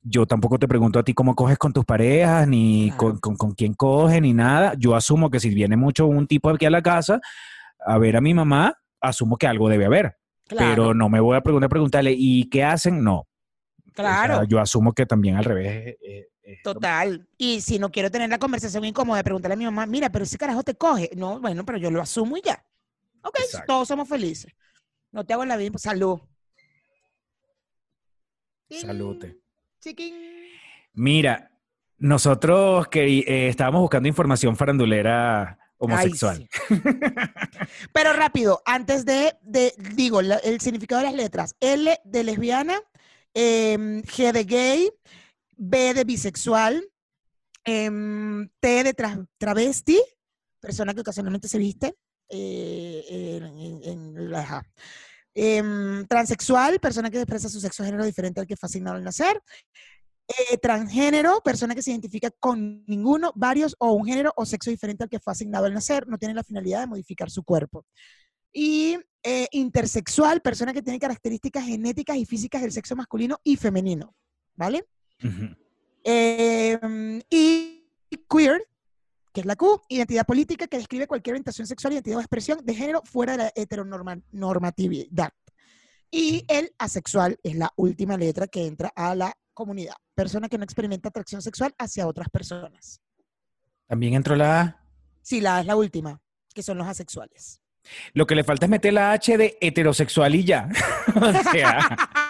yo 0.02 0.26
tampoco 0.26 0.60
te 0.60 0.68
pregunto 0.68 1.00
a 1.00 1.04
ti 1.04 1.14
cómo 1.14 1.34
coges 1.36 1.58
con 1.58 1.72
tus 1.72 1.86
parejas, 1.86 2.46
ni 2.48 2.92
con, 2.98 3.18
con- 3.20 3.38
con 3.38 3.52
quién 3.54 3.74
coges, 3.74 4.22
ni 4.22 4.34
nada. 4.34 4.74
Yo 4.78 4.96
asumo 4.96 5.30
que 5.30 5.40
si 5.40 5.50
viene 5.54 5.78
mucho 5.78 6.08
un 6.08 6.28
tipo 6.28 6.50
aquí 6.50 6.66
a 6.66 6.70
la 6.70 6.82
casa 6.82 7.22
a 7.86 7.98
ver 7.98 8.18
a 8.18 8.22
mi 8.22 8.34
mamá, 8.34 8.76
asumo 9.00 9.38
que 9.38 9.48
algo 9.48 9.70
debe 9.70 9.86
haber. 9.86 10.18
claro. 10.48 10.70
Pero 10.70 10.94
no 10.94 11.08
me 11.08 11.22
voy 11.22 11.38
a 11.38 11.42
preguntar, 11.42 11.70
preguntarle, 11.70 12.14
¿y 12.18 12.50
qué 12.50 12.64
hacen? 12.66 13.02
No. 13.04 13.20
O 13.20 13.26
sea, 13.96 14.04
claro. 14.26 14.44
yo 14.44 14.60
asumo 14.60 14.92
que 14.92 15.06
también 15.06 15.38
al 15.38 15.46
revés. 15.46 15.68
eh, 15.72 15.98
eh, 16.06 16.26
Total. 16.64 17.28
Y 17.38 17.62
si 17.62 17.80
no 17.80 17.90
quiero 17.92 18.12
tener 18.12 18.30
la 18.30 18.38
conversación 18.40 18.84
incómoda 18.86 19.24
preguntarle 19.24 19.54
a 19.54 19.58
mi 19.58 19.66
mamá, 19.66 19.86
mira, 19.86 20.10
pero 20.10 20.24
ese 20.26 20.38
carajo 20.38 20.64
te 20.64 20.76
coge. 20.76 21.10
No, 21.16 21.40
bueno, 21.40 21.66
pero 21.66 21.78
yo 21.78 21.90
lo 21.90 22.02
asumo 22.02 22.38
y 22.38 22.42
ya. 22.42 22.64
Ok, 23.24 23.40
Exacto. 23.40 23.66
todos 23.68 23.88
somos 23.88 24.10
felices. 24.10 24.52
No 25.12 25.26
te 25.26 25.34
hago 25.34 25.46
la 25.46 25.56
vida. 25.58 25.78
Salud. 25.78 26.20
Salute. 28.70 29.38
Chiquín. 29.80 30.16
Mira, 30.94 31.52
nosotros 31.98 32.88
que 32.88 33.20
eh, 33.20 33.48
estábamos 33.50 33.82
buscando 33.82 34.10
información 34.10 34.56
farandulera 34.56 35.60
homosexual. 35.78 36.48
Ay, 36.70 36.78
sí. 36.78 36.82
Pero 37.92 38.14
rápido, 38.14 38.62
antes 38.66 39.06
de, 39.06 39.36
de- 39.42 39.74
digo, 39.96 40.22
la- 40.22 40.38
el 40.38 40.60
significado 40.62 41.02
de 41.02 41.08
las 41.08 41.16
letras. 41.16 41.56
L 41.60 42.00
de 42.04 42.24
lesbiana, 42.24 42.80
em, 43.34 44.02
G 44.04 44.32
de 44.32 44.44
gay, 44.44 44.92
B 45.58 45.94
de 45.94 46.04
bisexual, 46.04 46.84
em, 47.66 48.50
T 48.60 48.84
de 48.84 48.94
tra- 48.96 49.28
travesti, 49.38 50.00
persona 50.60 50.94
que 50.94 51.02
ocasionalmente 51.02 51.48
se 51.48 51.58
viste, 51.58 51.96
eh, 52.30 53.06
en, 53.10 53.44
en- 53.44 53.84
en 53.84 54.32
la-. 54.32 54.64
Em, 55.36 56.06
transexual, 56.08 56.80
persona 56.80 57.10
que 57.10 57.18
expresa 57.18 57.50
su 57.50 57.60
sexo 57.60 57.84
género 57.84 58.06
diferente 58.06 58.40
al 58.40 58.48
que 58.48 58.56
fue 58.56 58.68
asignado 58.68 58.98
al 58.98 59.04
nacer. 59.04 59.42
Eh, 60.28 60.58
transgénero, 60.58 61.42
persona 61.44 61.76
que 61.76 61.82
se 61.82 61.92
identifica 61.92 62.32
con 62.40 62.84
ninguno, 62.88 63.34
varios 63.36 63.76
o 63.80 63.92
un 63.94 64.06
género 64.06 64.32
o 64.38 64.46
sexo 64.46 64.70
diferente 64.70 65.04
al 65.04 65.10
que 65.10 65.20
fue 65.20 65.32
asignado 65.34 65.66
al 65.66 65.74
nacer, 65.74 66.08
no 66.08 66.18
tiene 66.18 66.34
la 66.34 66.44
finalidad 66.44 66.80
de 66.82 66.88
modificar 66.88 67.30
su 67.30 67.44
cuerpo. 67.44 67.86
Y 68.54 68.98
eh, 69.24 69.48
intersexual, 69.52 70.42
persona 70.42 70.72
que 70.74 70.82
tiene 70.82 71.00
características 71.00 71.66
genéticas 71.66 72.16
y 72.18 72.26
físicas 72.26 72.62
del 72.62 72.72
sexo 72.72 72.96
masculino 72.96 73.40
y 73.44 73.58
femenino, 73.58 74.16
¿vale? 74.56 74.86
Eh, 76.04 76.80
y 77.30 77.88
queer, 78.30 78.68
que 79.32 79.42
es 79.42 79.46
la 79.46 79.56
Q, 79.56 79.82
identidad 79.90 80.26
política 80.26 80.68
que 80.68 80.78
describe 80.78 81.08
cualquier 81.08 81.34
orientación 81.34 81.68
sexual, 81.68 81.94
identidad 81.94 82.18
o 82.18 82.22
expresión 82.22 82.60
de 82.64 82.76
género 82.76 83.02
fuera 83.06 83.34
de 83.34 83.38
la 83.40 83.52
heteronormatividad. 83.56 85.32
Y 86.12 86.46
el 86.48 86.72
asexual 86.78 87.40
es 87.42 87.56
la 87.56 87.72
última 87.76 88.18
letra 88.18 88.48
que 88.48 88.68
entra 88.68 88.92
a 88.96 89.16
la 89.16 89.34
comunidad. 89.54 89.96
Persona 90.14 90.48
que 90.48 90.58
no 90.58 90.64
experimenta 90.64 91.10
atracción 91.10 91.42
sexual 91.42 91.74
hacia 91.80 92.06
otras 92.06 92.30
personas. 92.30 93.02
También 93.88 94.14
entró 94.14 94.36
la 94.36 94.62
A. 94.62 94.86
Sí, 95.22 95.42
la 95.42 95.58
A 95.58 95.62
es 95.62 95.66
la 95.66 95.76
última, 95.76 96.22
que 96.54 96.62
son 96.62 96.78
los 96.78 96.88
asexuales. 96.88 97.60
Lo 98.14 98.28
que 98.28 98.36
le 98.36 98.44
falta 98.44 98.66
es 98.66 98.70
meter 98.70 98.94
la 98.94 99.12
H 99.12 99.38
de 99.38 99.58
heterosexual 99.60 100.36
y 100.36 100.44
ya. 100.44 100.70
o 101.16 101.52
sea, 101.52 101.98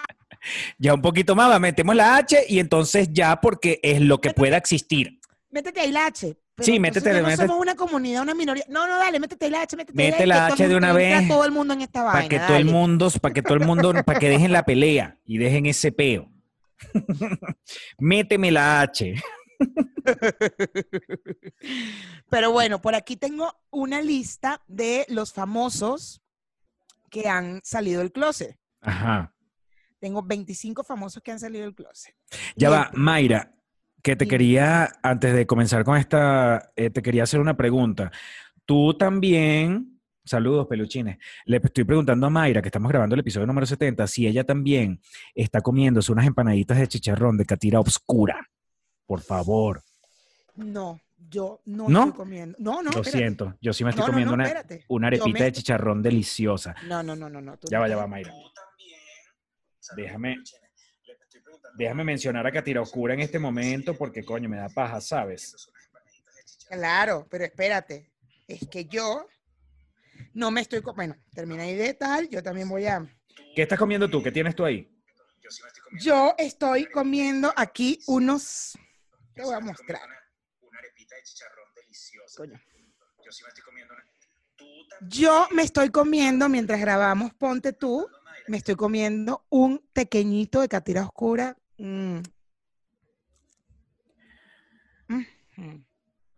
ya 0.77 0.93
un 0.93 1.01
poquito 1.01 1.35
más, 1.35 1.49
va, 1.49 1.59
metemos 1.59 1.95
la 1.95 2.17
H 2.17 2.45
y 2.47 2.59
entonces 2.59 3.09
ya 3.11 3.39
porque 3.41 3.79
es 3.83 4.01
lo 4.01 4.19
que 4.21 4.31
pueda 4.31 4.57
existir. 4.57 5.19
Métete 5.51 5.81
ahí 5.81 5.91
la 5.91 6.07
H. 6.07 6.35
pero 6.55 6.65
Sí, 6.65 6.79
métete- 6.79 7.21
no 7.21 7.27
métete- 7.27 7.47
somos 7.47 7.59
una 7.61 7.75
comunidad, 7.75 8.21
una 8.23 8.33
minoría. 8.35 8.63
No, 8.69 8.87
no, 8.87 8.97
dale, 8.97 9.19
métete 9.19 9.45
ahí 9.45 9.51
la 9.51 9.61
H, 9.61 9.75
métete 9.75 10.01
ahí 10.01 10.11
Mete 10.11 10.23
y 10.23 10.27
la 10.27 10.45
H 10.47 10.67
de 10.67 10.75
una 10.75 10.93
vez, 10.93 11.27
todo 11.27 11.45
el 11.45 11.51
mundo 11.51 11.73
en 11.73 11.81
esta 11.81 12.03
vaina. 12.03 12.19
Para 12.19 12.29
que 12.29 12.39
todo 12.39 12.57
el 12.57 12.65
mundo, 12.65 13.09
para 13.21 13.33
que 13.33 13.41
todo 13.41 13.53
el 13.55 13.65
mundo, 13.65 13.93
para 14.05 14.19
que 14.19 14.29
dejen 14.29 14.51
la 14.51 14.63
pelea 14.65 15.17
y 15.25 15.37
dejen 15.37 15.65
ese 15.65 15.91
peo. 15.91 16.29
Méteme 17.99 18.51
la 18.51 18.81
H. 18.81 19.15
Pero 22.29 22.51
bueno, 22.51 22.81
por 22.81 22.95
aquí 22.95 23.15
tengo 23.15 23.53
una 23.69 24.01
lista 24.01 24.61
de 24.67 25.05
los 25.09 25.33
famosos 25.33 26.21
que 27.09 27.27
han 27.29 27.61
salido 27.63 27.99
del 28.01 28.11
closet. 28.11 28.57
Ajá. 28.81 29.33
Tengo 30.03 30.21
25 30.21 30.83
famosos 30.83 31.23
que 31.23 31.31
han 31.31 31.39
salido 31.39 31.63
del 31.63 31.73
closet. 31.73 32.13
Ya 32.57 32.67
Y 32.67 32.71
va, 32.71 32.89
el- 32.91 32.99
Mayra, 32.99 33.53
que 34.01 34.17
te 34.17 34.27
quería, 34.27 34.91
antes 35.01 35.33
de 35.33 35.47
comenzar 35.47 35.85
con 35.85 35.95
esta, 35.95 36.73
eh, 36.75 36.89
te 36.89 37.01
quería 37.01 37.23
hacer 37.23 37.39
una 37.39 37.55
pregunta. 37.55 38.11
Tú 38.65 38.93
también, 38.95 40.01
saludos 40.25 40.67
peluchines, 40.67 41.19
le 41.45 41.55
estoy 41.63 41.85
preguntando 41.85 42.27
a 42.27 42.29
Mayra, 42.29 42.61
que 42.61 42.67
estamos 42.67 42.89
grabando 42.91 43.13
el 43.15 43.21
episodio 43.21 43.47
número 43.47 43.65
70, 43.65 44.05
si 44.07 44.27
ella 44.27 44.43
también 44.43 44.99
está 45.33 45.61
comiéndose 45.61 46.11
unas 46.11 46.27
empanaditas 46.27 46.77
de 46.79 46.87
chicharrón 46.89 47.37
de 47.37 47.45
catira 47.45 47.79
obscura. 47.79 48.49
Por 49.05 49.21
favor. 49.21 49.83
No, 50.57 50.99
yo 51.29 51.61
no, 51.63 51.87
¿No? 51.87 51.99
estoy 52.07 52.17
comiendo. 52.17 52.57
No, 52.59 52.83
no, 52.83 52.91
Lo 52.91 52.97
espérate. 52.97 53.11
siento, 53.19 53.55
yo 53.61 53.71
sí 53.71 53.85
me 53.85 53.91
estoy 53.91 54.01
No, 54.01 54.07
comiendo 54.11 54.35
no, 54.35 54.43
una, 54.89 55.07
arepita 55.07 55.29
me- 55.39 55.45
de 55.45 55.51
chicharrón 55.53 56.03
deliciosa. 56.03 56.75
No, 56.89 57.01
no, 57.01 57.15
no, 57.15 57.29
no, 57.29 57.39
no. 57.39 57.55
tú 57.55 57.69
Ya 57.71 57.79
va, 57.79 57.87
ya 57.87 57.95
va, 57.95 58.05
Mayra. 58.05 58.33
Déjame, 59.95 60.37
déjame 61.75 62.03
mencionar 62.03 62.45
a 62.45 62.51
Catira 62.51 62.81
Oscura 62.81 63.13
en 63.13 63.21
este 63.21 63.39
momento 63.39 63.95
porque, 63.95 64.23
coño, 64.23 64.49
me 64.49 64.57
da 64.57 64.69
paja, 64.69 65.01
¿sabes? 65.01 65.55
Claro, 66.69 67.27
pero 67.29 67.45
espérate. 67.45 68.11
Es 68.47 68.67
que 68.69 68.85
yo 68.85 69.27
no 70.33 70.51
me 70.51 70.61
estoy... 70.61 70.79
Bueno, 70.79 71.15
termina 71.33 71.63
ahí 71.63 71.75
de 71.75 71.93
tal, 71.93 72.29
yo 72.29 72.41
también 72.41 72.67
voy 72.67 72.85
a... 72.85 73.05
¿Qué 73.55 73.61
estás 73.61 73.79
comiendo 73.79 74.09
tú? 74.09 74.21
¿Qué 74.23 74.31
tienes 74.31 74.55
tú 74.55 74.65
ahí? 74.65 74.89
Yo 75.99 76.33
estoy 76.37 76.85
comiendo 76.87 77.53
aquí 77.55 77.99
unos... 78.07 78.77
Te 79.33 79.43
voy 79.43 79.53
a 79.53 79.59
mostrar. 79.59 80.01
Una 80.61 80.79
arepita 80.79 81.15
de 81.15 81.23
chicharrón 81.23 81.65
deliciosa. 81.75 82.37
Coño. 82.37 82.59
Yo 83.23 83.31
sí 83.31 83.43
me 83.43 83.49
estoy 83.49 83.63
comiendo 83.63 83.93
una. 83.93 84.03
Tú 84.55 84.65
también. 84.89 85.09
Yo 85.11 85.47
me 85.51 85.63
estoy 85.63 85.89
comiendo, 85.89 86.49
mientras 86.49 86.79
grabamos 86.79 87.33
Ponte 87.33 87.73
tú, 87.73 88.07
me 88.47 88.57
estoy 88.57 88.75
comiendo 88.75 89.45
un 89.49 89.81
pequeñito 89.93 90.61
de 90.61 90.67
catira 90.67 91.03
oscura. 91.03 91.57
Mm. 91.77 92.19
Mm. 95.07 95.83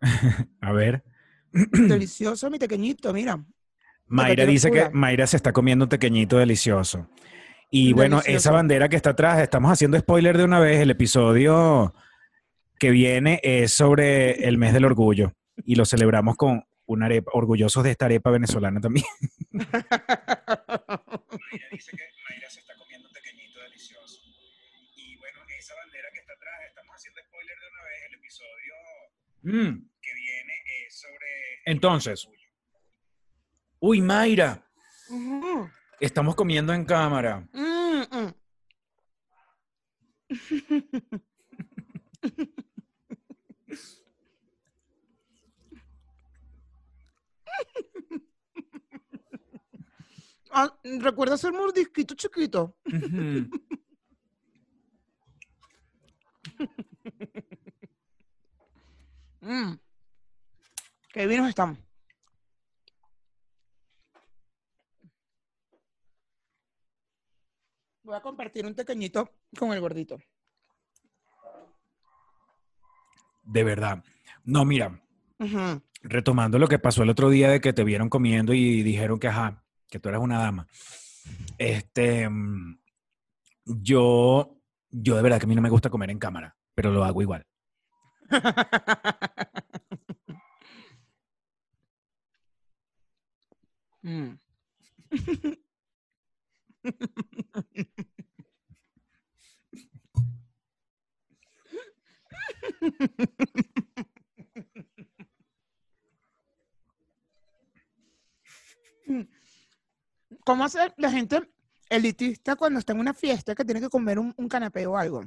A 0.60 0.72
ver. 0.72 1.04
Delicioso 1.52 2.50
mi 2.50 2.58
pequeñito, 2.58 3.12
mira. 3.12 3.44
Mayra 4.06 4.46
dice 4.46 4.70
que. 4.70 4.90
Mayra 4.90 5.26
se 5.26 5.36
está 5.36 5.52
comiendo 5.52 5.86
un 5.86 5.88
pequeñito 5.88 6.38
delicioso. 6.38 7.08
Y 7.70 7.92
bueno, 7.92 8.22
esa 8.24 8.52
bandera 8.52 8.88
que 8.88 8.96
está 8.96 9.10
atrás, 9.10 9.40
estamos 9.40 9.72
haciendo 9.72 9.98
spoiler 9.98 10.38
de 10.38 10.44
una 10.44 10.60
vez, 10.60 10.80
el 10.80 10.90
episodio 10.90 11.94
que 12.78 12.90
viene 12.90 13.40
es 13.42 13.72
sobre 13.72 14.46
el 14.46 14.56
mes 14.56 14.72
del 14.72 14.84
orgullo 14.84 15.32
y 15.64 15.74
lo 15.74 15.84
celebramos 15.84 16.36
con 16.36 16.64
una 16.86 17.06
arepa, 17.06 17.32
orgullosos 17.34 17.82
de 17.82 17.90
esta 17.90 18.04
arepa 18.04 18.30
venezolana 18.30 18.80
también. 18.80 19.06
Mayra 21.52 21.68
dice 21.70 21.96
que 21.96 22.04
Mayra 22.28 22.50
se 22.50 22.60
está 22.60 22.74
comiendo 22.76 23.08
un 23.08 23.14
pequeñito 23.14 23.60
delicioso. 23.60 24.20
Y 24.96 25.16
bueno, 25.16 25.40
esa 25.58 25.74
bandera 25.74 26.08
que 26.12 26.20
está 26.20 26.32
atrás, 26.32 26.54
estamos 26.68 26.96
haciendo 26.96 27.20
spoiler 27.22 27.58
de 27.58 27.68
una 27.68 27.82
vez, 27.84 28.02
el 28.08 28.14
episodio 28.14 28.74
que 30.02 30.14
viene 30.14 30.54
es 30.86 30.98
sobre... 30.98 31.62
Entonces, 31.66 32.28
uy, 33.78 34.00
Mayra, 34.00 34.66
estamos 36.00 36.34
comiendo 36.34 36.72
en 36.72 36.84
cámara. 36.84 37.46
Mm, 37.52 38.02
mm. 38.10 38.34
Ah, 50.58 50.74
Recuerda 50.82 51.34
hacer 51.34 51.52
mordisquito 51.52 52.14
chiquito. 52.14 52.78
Ujú. 52.86 53.50
Mm. 59.42 59.74
Qué 61.12 61.26
vinos 61.28 61.48
están. 61.48 61.78
Voy 68.02 68.16
a 68.16 68.20
compartir 68.20 68.66
un 68.66 68.74
pequeñito 68.74 69.30
con 69.56 69.72
el 69.72 69.80
gordito. 69.80 70.18
De 73.44 73.62
verdad. 73.62 74.02
No, 74.42 74.64
mira, 74.64 75.00
retomando 76.02 76.58
lo 76.58 76.66
que 76.66 76.80
pasó 76.80 77.04
el 77.04 77.10
otro 77.10 77.30
día 77.30 77.50
de 77.50 77.60
que 77.60 77.72
te 77.72 77.84
vieron 77.84 78.08
comiendo 78.08 78.52
y 78.52 78.82
dijeron 78.82 79.20
que, 79.20 79.28
ajá, 79.28 79.65
que 79.88 79.98
tú 79.98 80.08
eras 80.08 80.20
una 80.20 80.38
dama. 80.38 80.66
Este, 81.58 82.28
mm, 82.28 82.78
yo, 83.64 84.58
yo 84.90 85.16
de 85.16 85.22
verdad 85.22 85.38
que 85.38 85.44
a 85.44 85.48
mí 85.48 85.54
no 85.54 85.62
me 85.62 85.70
gusta 85.70 85.90
comer 85.90 86.10
en 86.10 86.18
cámara, 86.18 86.56
pero 86.74 86.90
lo 86.90 87.04
hago 87.04 87.22
igual. 87.22 87.46
Mm. 94.06 94.38
¿Cómo 110.46 110.64
hace 110.64 110.78
la 110.96 111.10
gente 111.10 111.42
elitista 111.90 112.54
cuando 112.54 112.78
está 112.78 112.92
en 112.92 113.00
una 113.00 113.12
fiesta 113.12 113.56
que 113.56 113.64
tiene 113.64 113.80
que 113.80 113.88
comer 113.88 114.16
un, 114.20 114.32
un 114.36 114.48
canapé 114.48 114.86
o 114.86 114.96
algo? 114.96 115.24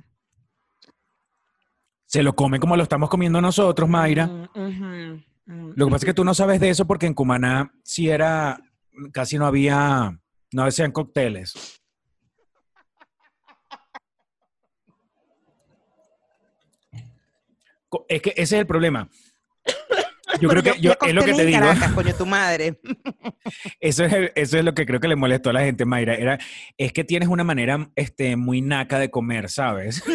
Se 2.05 2.23
lo 2.23 2.33
come 2.33 2.57
como 2.57 2.77
lo 2.77 2.83
estamos 2.83 3.09
comiendo 3.09 3.41
nosotros, 3.41 3.89
Mayra. 3.89 4.27
Mm, 4.27 5.21
mm. 5.45 5.73
Lo 5.75 5.85
que 5.85 5.91
pasa 5.91 6.05
es 6.05 6.05
que 6.05 6.13
tú 6.13 6.23
no 6.23 6.33
sabes 6.33 6.61
de 6.61 6.69
eso 6.69 6.87
porque 6.87 7.05
en 7.05 7.13
Cumaná 7.13 7.69
sí 7.83 8.09
era, 8.09 8.61
casi 9.11 9.37
no 9.37 9.45
había, 9.45 10.17
no 10.53 10.63
hacían 10.63 10.93
cócteles. 10.93 11.81
Es 18.07 18.21
que 18.21 18.29
ese 18.29 18.41
es 18.41 18.53
el 18.53 18.67
problema. 18.67 19.09
Yo 20.39 20.49
creo 20.49 20.63
que 20.63 20.79
yo, 20.79 20.93
es 21.01 21.13
lo 21.13 21.23
que 21.23 21.33
te 21.33 21.45
digo. 21.45 21.59
Caracas, 21.59 21.91
coño, 21.93 22.13
tu 22.13 22.25
madre. 22.25 22.79
Eso 23.79 24.05
es, 24.05 24.31
eso 24.35 24.57
es 24.57 24.63
lo 24.65 24.73
que 24.73 24.85
creo 24.85 24.99
que 24.99 25.07
le 25.07 25.15
molestó 25.15 25.49
a 25.49 25.53
la 25.53 25.61
gente, 25.61 25.85
Mayra. 25.85 26.15
Era, 26.15 26.37
es 26.77 26.93
que 26.93 27.03
tienes 27.03 27.29
una 27.29 27.43
manera 27.43 27.89
este, 27.95 28.35
muy 28.35 28.61
naca 28.61 28.99
de 28.99 29.09
comer, 29.09 29.49
¿sabes? 29.49 30.03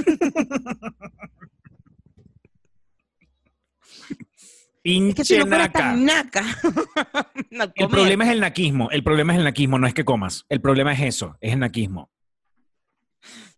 Es 4.85 5.15
que 5.15 5.25
si 5.25 5.35
Pinche 5.35 5.39
no 5.39 5.47
naca. 5.47 5.95
naca. 5.97 6.45
no 7.51 7.65
El 7.75 7.89
problema 7.89 8.25
es 8.25 8.31
el 8.33 8.41
naquismo. 8.41 8.91
El 8.91 9.03
problema 9.03 9.33
es 9.33 9.39
el 9.39 9.45
naquismo, 9.45 9.79
no 9.79 9.87
es 9.87 9.95
que 9.95 10.05
comas. 10.05 10.45
El 10.51 10.61
problema 10.61 10.93
es 10.93 11.01
eso, 11.01 11.39
es 11.41 11.55
el 11.55 11.61
naquismo. 11.61 12.11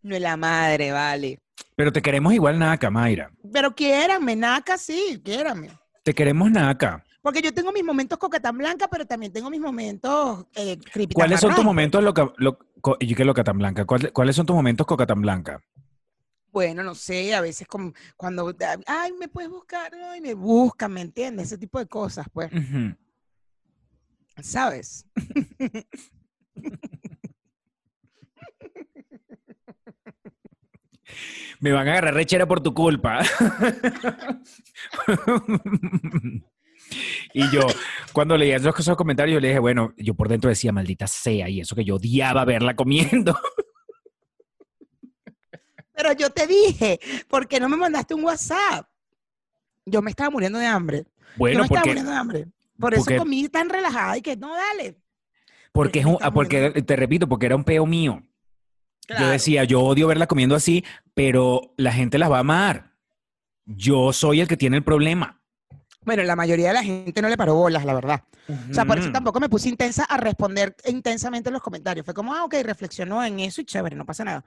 No 0.03 0.15
es 0.15 0.23
la 0.23 0.37
madre, 0.37 0.93
vale. 0.93 1.41
Pero 1.75 1.93
te 1.93 2.01
queremos 2.01 2.33
igual 2.33 2.61
naca, 2.61 2.91
Mayra. 2.91 3.33
Pero 3.53 3.75
quiérame, 3.75 4.37
naca, 4.37 4.79
sí, 4.79 5.21
quiérame. 5.25 5.71
Te 6.07 6.15
queremos 6.15 6.49
naca. 6.53 7.05
Porque 7.21 7.43
yo 7.43 7.53
tengo 7.53 7.73
mis 7.73 7.83
momentos 7.83 8.17
coquetán 8.17 8.57
blanca, 8.57 8.87
pero 8.89 9.05
también 9.05 9.33
tengo 9.33 9.51
mis 9.51 9.59
momentos 9.61 10.47
eh, 10.55 10.79
¿Cuáles 11.13 11.41
son 11.41 11.53
tus 11.53 11.65
momentos 11.65 12.01
loca, 12.01 12.33
lo- 12.37 12.57
co- 12.81 12.97
y 13.01 13.13
qué 13.17 13.25
loca 13.25 13.43
tan 13.43 13.59
blanca? 13.59 13.85
¿Cuál- 13.85 14.13
¿Cuáles 14.13 14.37
son 14.37 14.47
tus 14.47 14.55
momentos 14.55 14.87
coca 14.87 15.05
tan 15.05 15.21
blanca? 15.21 15.61
Bueno, 16.53 16.85
no 16.85 16.95
sé, 16.95 17.35
a 17.35 17.41
veces 17.41 17.67
como 17.67 17.93
cuando, 18.17 18.55
ay, 18.87 19.15
me 19.19 19.27
puedes 19.27 19.51
buscar, 19.51 19.93
ay, 20.13 20.21
me 20.21 20.35
buscan, 20.35 20.93
¿me 20.93 21.01
entiendes? 21.01 21.47
Ese 21.49 21.59
tipo 21.59 21.81
de 21.81 21.89
cosas, 21.89 22.29
pues, 22.33 22.53
Ujú. 22.53 22.95
¿sabes? 24.41 25.07
Me 31.61 31.73
van 31.73 31.89
a 31.89 31.93
agarrar 31.93 32.15
rechera 32.15 32.47
por 32.47 32.61
tu 32.61 32.75
culpa. 32.75 33.23
y 37.33 37.51
yo, 37.51 37.63
cuando 38.13 38.37
leía 38.37 38.57
esos, 38.57 38.79
esos 38.79 38.97
comentarios, 38.97 39.35
yo 39.35 39.41
le 39.41 39.49
dije, 39.49 39.59
bueno, 39.61 39.93
yo 39.97 40.15
por 40.15 40.29
dentro 40.29 40.49
decía, 40.51 40.73
maldita 40.73 41.07
sea, 41.07 41.49
y 41.49 41.61
eso 41.61 41.75
que 41.75 41.85
yo 41.85 41.97
odiaba 41.97 42.45
verla 42.45 42.77
comiendo. 42.77 43.39
Pero 45.95 46.13
yo 46.13 46.29
te 46.31 46.47
dije, 46.47 47.01
¿por 47.29 47.49
qué 47.49 47.59
no 47.59 47.69
me 47.71 47.77
mandaste 47.79 48.13
un 48.15 48.25
WhatsApp? 48.25 48.87
Yo 49.87 50.03
me 50.03 50.11
estaba 50.11 50.29
muriendo 50.31 50.59
de 50.59 50.67
hambre. 50.67 51.05
yo 51.05 51.11
Bueno, 51.39 51.63
estaba 51.63 51.81
porque, 51.81 51.89
muriendo 51.91 52.11
de 52.11 52.17
hambre. 52.19 52.47
Por 52.79 52.93
eso 52.93 53.05
porque- 53.05 53.17
comí 53.17 53.49
tan 53.49 53.71
relajada 53.71 54.19
y 54.19 54.23
que 54.23 54.37
no, 54.37 54.55
dale. 54.55 54.99
porque, 55.73 56.01
es 56.01 56.05
me 56.05 56.11
un- 56.13 56.19
porque 56.35 56.83
te 56.83 56.97
repito, 56.97 57.27
porque 57.27 57.47
era 57.47 57.57
un 57.57 57.65
peo 57.65 57.87
mío. 57.87 58.23
Yo 59.09 59.29
decía, 59.29 59.65
yo 59.65 59.83
odio 59.83 60.09
verla 60.09 60.27
comiendo 60.27 60.55
así, 60.55 60.85
pero 61.15 61.75
la 61.77 61.93
gente 61.93 62.19
las 62.19 62.31
va 62.31 62.39
a 62.39 62.41
amar. 62.41 62.93
Yo 63.65 64.13
soy 64.13 64.41
el 64.41 64.49
que 64.49 64.57
tiene 64.57 64.77
el 64.77 64.85
problema. 64.85 65.41
Bueno, 66.03 66.23
la 66.23 66.37
mayoría 66.37 66.69
de 66.69 66.75
la 66.75 66.85
gente 66.85 67.21
no 67.21 67.29
le 67.29 67.37
paró 67.37 67.55
bolas, 67.55 67.85
la 67.85 67.95
verdad. 67.95 68.23
O 68.71 68.75
sea, 68.75 68.85
por 68.85 68.97
eso 68.99 69.11
tampoco 69.11 69.41
me 69.41 69.49
puse 69.49 69.69
intensa 69.69 70.05
a 70.05 70.17
responder 70.17 70.77
intensamente 70.87 71.49
en 71.49 71.55
los 71.55 71.63
comentarios. 71.63 72.05
Fue 72.05 72.15
como, 72.15 72.33
ah, 72.33 72.45
ok, 72.45 72.55
reflexionó 72.63 73.25
en 73.25 73.41
eso 73.41 73.61
y 73.61 73.65
chévere, 73.65 73.97
no 73.97 74.07
pasa 74.07 74.25
nada. 74.25 74.45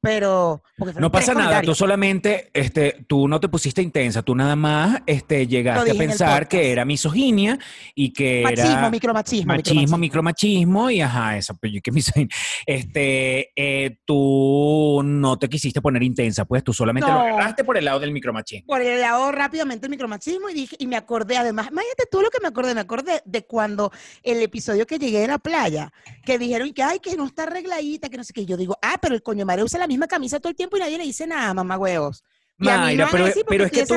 Pero, 0.00 0.62
No 0.98 1.10
pasa 1.10 1.34
nada, 1.34 1.60
tú 1.60 1.74
solamente, 1.74 2.50
este, 2.54 3.04
tú 3.08 3.26
no 3.26 3.40
te 3.40 3.48
pusiste 3.48 3.82
intensa, 3.82 4.22
tú 4.22 4.34
nada 4.34 4.54
más 4.54 5.02
este, 5.06 5.46
llegaste 5.48 5.90
a 5.90 5.94
pensar 5.94 6.46
que 6.46 6.70
era 6.70 6.84
misoginia 6.84 7.58
y 7.96 8.12
que 8.12 8.42
Machismo, 8.44 8.70
era 8.78 8.90
micromachismo. 8.90 9.52
machismo, 9.54 9.98
micromachismo 9.98 10.90
y 10.90 11.00
ajá, 11.00 11.36
eso, 11.36 11.56
pero 11.60 11.74
yo 11.74 11.80
que 11.82 11.90
misoginia. 11.90 12.28
Este, 12.64 13.50
eh, 13.56 13.98
tú 14.04 15.00
no 15.04 15.36
te 15.38 15.48
quisiste 15.48 15.80
poner 15.80 16.02
intensa, 16.04 16.44
pues 16.44 16.62
tú 16.62 16.72
solamente 16.72 17.10
lo 17.10 17.14
No. 17.14 17.20
agarraste 17.24 17.64
por 17.64 17.76
el 17.76 17.84
lado 17.84 17.98
del 17.98 18.12
micromachismo. 18.12 18.66
Por 18.68 18.80
el 18.82 19.00
lado 19.00 19.32
rápidamente 19.32 19.86
el 19.86 19.90
micromachismo 19.90 20.48
y 20.48 20.54
dije, 20.54 20.76
y 20.78 20.86
me 20.86 20.96
acordé 20.96 21.36
además, 21.38 21.68
imagínate 21.72 22.04
tú 22.10 22.20
lo 22.20 22.30
que 22.30 22.38
me 22.40 22.48
acordé, 22.48 22.72
me 22.74 22.80
acordé 22.82 23.20
de 23.24 23.44
cuando 23.44 23.90
el 24.22 24.40
episodio 24.42 24.86
que 24.86 24.98
llegué 24.98 25.18
de 25.20 25.26
la 25.28 25.38
playa, 25.38 25.92
que 26.24 26.38
dijeron 26.38 26.72
que 26.72 26.84
ay, 26.84 27.00
que 27.00 27.16
no 27.16 27.26
está 27.26 27.42
arregladita, 27.44 28.08
que 28.08 28.16
no 28.16 28.22
sé 28.22 28.32
qué. 28.32 28.46
Yo 28.46 28.56
digo, 28.56 28.78
ah, 28.80 28.98
pero 29.02 29.16
el 29.16 29.22
coño 29.24 29.44
madre 29.44 29.64
usa 29.64 29.80
la 29.80 29.87
misma 29.88 30.06
camisa 30.06 30.38
todo 30.38 30.50
el 30.50 30.56
tiempo 30.56 30.76
y 30.76 30.80
nadie 30.80 30.98
le 30.98 31.04
dice 31.04 31.26
nada, 31.26 31.52
mamá 31.54 31.76
huevos. 31.76 32.22
A 32.60 32.64
Mayra, 32.64 33.08
pero, 33.10 33.26
a 33.26 33.30
pero 33.48 33.64
es 33.66 33.70
que 33.70 33.86
tú, 33.86 33.94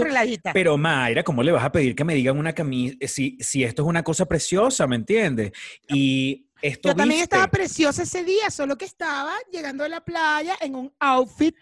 pero 0.54 0.78
Mayra, 0.78 1.24
¿cómo 1.24 1.42
le 1.42 1.52
vas 1.52 1.64
a 1.64 1.72
pedir 1.72 1.96
que 1.96 2.04
me 2.04 2.14
digan 2.14 2.38
una 2.38 2.54
camisa 2.54 2.96
si, 3.08 3.38
si 3.40 3.64
esto 3.64 3.82
es 3.82 3.88
una 3.88 4.04
cosa 4.04 4.26
preciosa, 4.28 4.86
¿me 4.88 4.96
entiendes? 4.98 5.52
Y 5.88 6.48
esto 6.62 6.90
Yo 6.90 6.96
también 6.96 7.22
viste. 7.22 7.36
estaba 7.36 7.48
preciosa 7.48 8.04
ese 8.04 8.24
día, 8.24 8.52
solo 8.52 8.78
que 8.78 8.86
estaba 8.86 9.34
llegando 9.52 9.84
de 9.84 9.90
la 9.90 10.02
playa 10.02 10.56
en 10.62 10.76
un 10.76 10.94
outfit, 11.00 11.56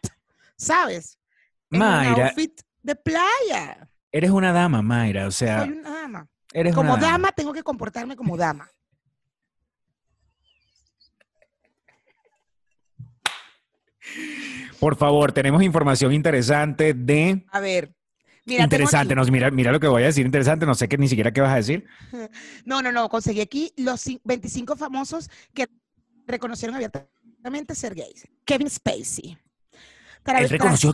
¿sabes? 0.58 1.18
En 1.72 1.82
un 1.82 1.88
Mayra, 1.88 2.28
outfit 2.28 2.62
de 2.84 2.96
playa. 2.96 3.90
eres 4.12 4.30
una 4.32 4.52
dama, 4.52 4.82
Mayra, 4.82 5.28
o 5.28 5.32
sea, 5.32 5.62
Soy 5.62 5.70
una 5.78 5.90
dama. 5.90 6.28
eres 6.52 6.76
Como 6.76 6.94
una 6.96 7.02
dama 7.02 7.32
tengo 7.32 7.54
que 7.54 7.64
comportarme 7.64 8.18
como 8.18 8.36
dama. 8.36 8.70
Por 14.80 14.96
favor, 14.96 15.32
tenemos 15.32 15.62
información 15.64 16.14
interesante 16.14 16.94
de... 16.94 17.46
A 17.52 17.60
ver. 17.60 17.94
Mira, 18.46 18.64
interesante, 18.64 19.14
aquí- 19.14 19.22
no, 19.28 19.32
mira, 19.32 19.52
mira 19.52 19.72
lo 19.72 19.80
que 19.80 19.88
voy 19.88 20.04
a 20.04 20.08
decir, 20.08 20.26
interesante, 20.26 20.66
no 20.66 20.74
sé 20.74 20.88
qué 20.88 20.98
ni 20.98 21.08
siquiera 21.08 21.32
qué 21.32 21.42
vas 21.42 21.52
a 21.54 21.58
decir. 21.58 21.86
No, 22.66 22.82
no, 22.82 22.92
no, 22.92 23.10
conseguí 23.10 23.42
aquí 23.42 23.74
los 23.78 24.06
cin- 24.08 24.22
25 24.24 24.76
famosos 24.76 25.30
que 25.54 25.68
reconocieron 26.26 26.76
abiertamente 26.76 27.76
ser 27.76 27.94
gays. 27.96 28.28
Kevin 28.46 28.70
Spacey. 28.70 29.38
Él 30.26 30.50
reconoció, 30.50 30.92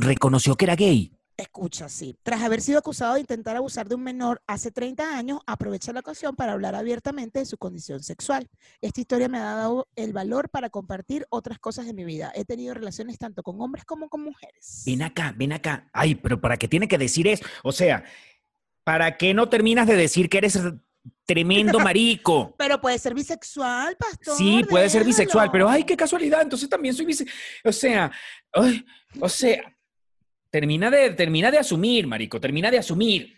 reconoció 0.00 0.56
que 0.56 0.64
era 0.64 0.76
gay. 0.76 1.12
Escucha, 1.38 1.88
sí. 1.88 2.18
Tras 2.24 2.42
haber 2.42 2.60
sido 2.60 2.80
acusado 2.80 3.14
de 3.14 3.20
intentar 3.20 3.56
abusar 3.56 3.88
de 3.88 3.94
un 3.94 4.02
menor 4.02 4.42
hace 4.48 4.72
30 4.72 5.16
años, 5.16 5.38
aprovecha 5.46 5.92
la 5.92 6.00
ocasión 6.00 6.34
para 6.34 6.52
hablar 6.52 6.74
abiertamente 6.74 7.38
de 7.38 7.46
su 7.46 7.56
condición 7.56 8.02
sexual. 8.02 8.48
Esta 8.80 9.00
historia 9.00 9.28
me 9.28 9.38
ha 9.38 9.54
dado 9.54 9.86
el 9.94 10.12
valor 10.12 10.50
para 10.50 10.68
compartir 10.68 11.26
otras 11.30 11.60
cosas 11.60 11.86
de 11.86 11.94
mi 11.94 12.04
vida. 12.04 12.32
He 12.34 12.44
tenido 12.44 12.74
relaciones 12.74 13.18
tanto 13.18 13.44
con 13.44 13.60
hombres 13.60 13.84
como 13.84 14.08
con 14.08 14.24
mujeres. 14.24 14.82
Ven 14.84 15.00
acá, 15.00 15.32
ven 15.36 15.52
acá. 15.52 15.88
Ay, 15.92 16.16
pero 16.16 16.40
¿para 16.40 16.56
qué 16.56 16.66
tiene 16.66 16.88
que 16.88 16.98
decir 16.98 17.28
eso? 17.28 17.44
O 17.62 17.70
sea, 17.70 18.02
¿para 18.82 19.16
qué 19.16 19.32
no 19.32 19.48
terminas 19.48 19.86
de 19.86 19.94
decir 19.94 20.28
que 20.28 20.38
eres 20.38 20.58
tremendo 21.24 21.78
marico? 21.78 22.56
Pero 22.58 22.80
puede 22.80 22.98
ser 22.98 23.14
bisexual, 23.14 23.96
pastor. 23.96 24.36
Sí, 24.36 24.64
puede 24.68 24.90
ser 24.90 25.04
bisexual, 25.04 25.52
pero 25.52 25.68
ay, 25.68 25.82
déjalo. 25.82 25.86
qué 25.86 25.96
casualidad, 25.96 26.42
entonces 26.42 26.68
también 26.68 26.96
soy 26.96 27.06
bisexual. 27.06 27.38
O 27.64 27.72
sea, 27.72 28.10
ay, 28.54 28.84
o 29.20 29.28
sea, 29.28 29.77
termina 30.50 30.90
de, 30.90 31.10
termina 31.10 31.50
de 31.50 31.58
asumir, 31.58 32.06
marico, 32.06 32.40
termina 32.40 32.70
de 32.70 32.78
asumir. 32.78 33.34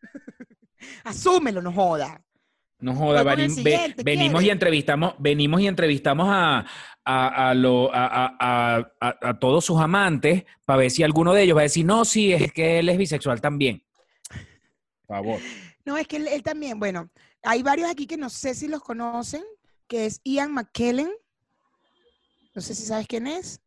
Asúmelo, 1.04 1.62
no 1.62 1.72
joda. 1.72 2.22
No 2.80 2.94
joda, 2.94 3.24
siguiente, 3.48 4.04
venimos 4.04 4.40
y 4.44 4.50
entrevistamos, 4.50 5.14
venimos 5.18 5.60
y 5.60 5.66
entrevistamos 5.66 6.28
a, 6.30 6.64
a, 7.04 7.50
a 7.50 7.54
lo- 7.54 7.90
a 7.92 9.36
todos 9.40 9.64
sus 9.64 9.80
amantes 9.80 10.44
para 10.64 10.78
ver 10.78 10.90
si 10.92 11.02
alguno 11.02 11.32
de 11.34 11.42
ellos 11.42 11.56
va 11.56 11.62
a 11.62 11.64
decir, 11.64 11.84
no, 11.84 12.04
sí, 12.04 12.32
es 12.32 12.52
que 12.52 12.78
él 12.78 12.88
es 12.88 12.96
bisexual 12.96 13.40
también. 13.40 13.82
Por 15.06 15.16
favor. 15.16 15.40
No, 15.84 15.96
es 15.98 16.06
que 16.06 16.18
él, 16.18 16.28
él 16.28 16.44
también, 16.44 16.78
bueno, 16.78 17.10
hay 17.42 17.64
varios 17.64 17.90
aquí 17.90 18.06
que 18.06 18.16
no 18.16 18.30
sé 18.30 18.54
si 18.54 18.68
los 18.68 18.80
conocen, 18.82 19.42
que 19.88 20.06
es 20.06 20.20
Ian 20.22 20.52
McKellen. 20.52 21.10
No 22.54 22.62
sé 22.62 22.76
si 22.76 22.84
sabes 22.84 23.08
quién 23.08 23.26
es. 23.26 23.60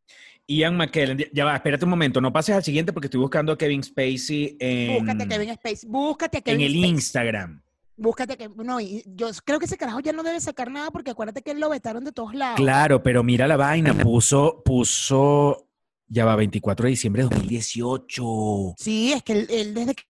Ian 0.55 0.77
McKellen, 0.77 1.17
ya 1.33 1.45
va, 1.45 1.55
espérate 1.55 1.85
un 1.85 1.89
momento, 1.91 2.19
no 2.21 2.31
pases 2.33 2.55
al 2.55 2.63
siguiente 2.63 2.93
porque 2.93 3.07
estoy 3.07 3.19
buscando 3.21 3.51
a 3.53 3.57
Kevin 3.57 3.83
Spacey 3.83 4.57
en, 4.59 4.99
Búscate 4.99 5.23
a 5.23 5.27
Kevin 5.27 5.49
Space, 5.49 5.87
búscate 5.87 6.37
a 6.37 6.39
en 6.39 6.43
Kevin 6.43 6.61
el 6.65 6.71
Spacey. 6.73 6.89
Instagram. 6.89 7.61
Búscate 7.97 8.35
que, 8.37 8.49
no, 8.49 8.79
y 8.81 9.03
yo 9.05 9.29
creo 9.45 9.59
que 9.59 9.65
ese 9.65 9.77
carajo 9.77 9.99
ya 9.99 10.11
no 10.11 10.23
debe 10.23 10.39
sacar 10.39 10.71
nada 10.71 10.89
porque 10.91 11.11
acuérdate 11.11 11.41
que 11.43 11.51
él 11.51 11.59
lo 11.59 11.69
vetaron 11.69 12.03
de 12.03 12.11
todos 12.11 12.33
lados. 12.33 12.55
Claro, 12.55 13.03
pero 13.03 13.23
mira 13.23 13.47
la 13.47 13.57
vaina, 13.57 13.93
puso, 13.93 14.63
puso, 14.65 15.67
ya 16.07 16.25
va, 16.25 16.35
24 16.35 16.85
de 16.85 16.89
diciembre 16.89 17.23
de 17.23 17.29
2018 17.29 18.75
Sí, 18.77 19.13
es 19.13 19.23
que 19.23 19.33
él, 19.33 19.47
él 19.49 19.73
desde 19.73 19.95
que, 19.95 20.03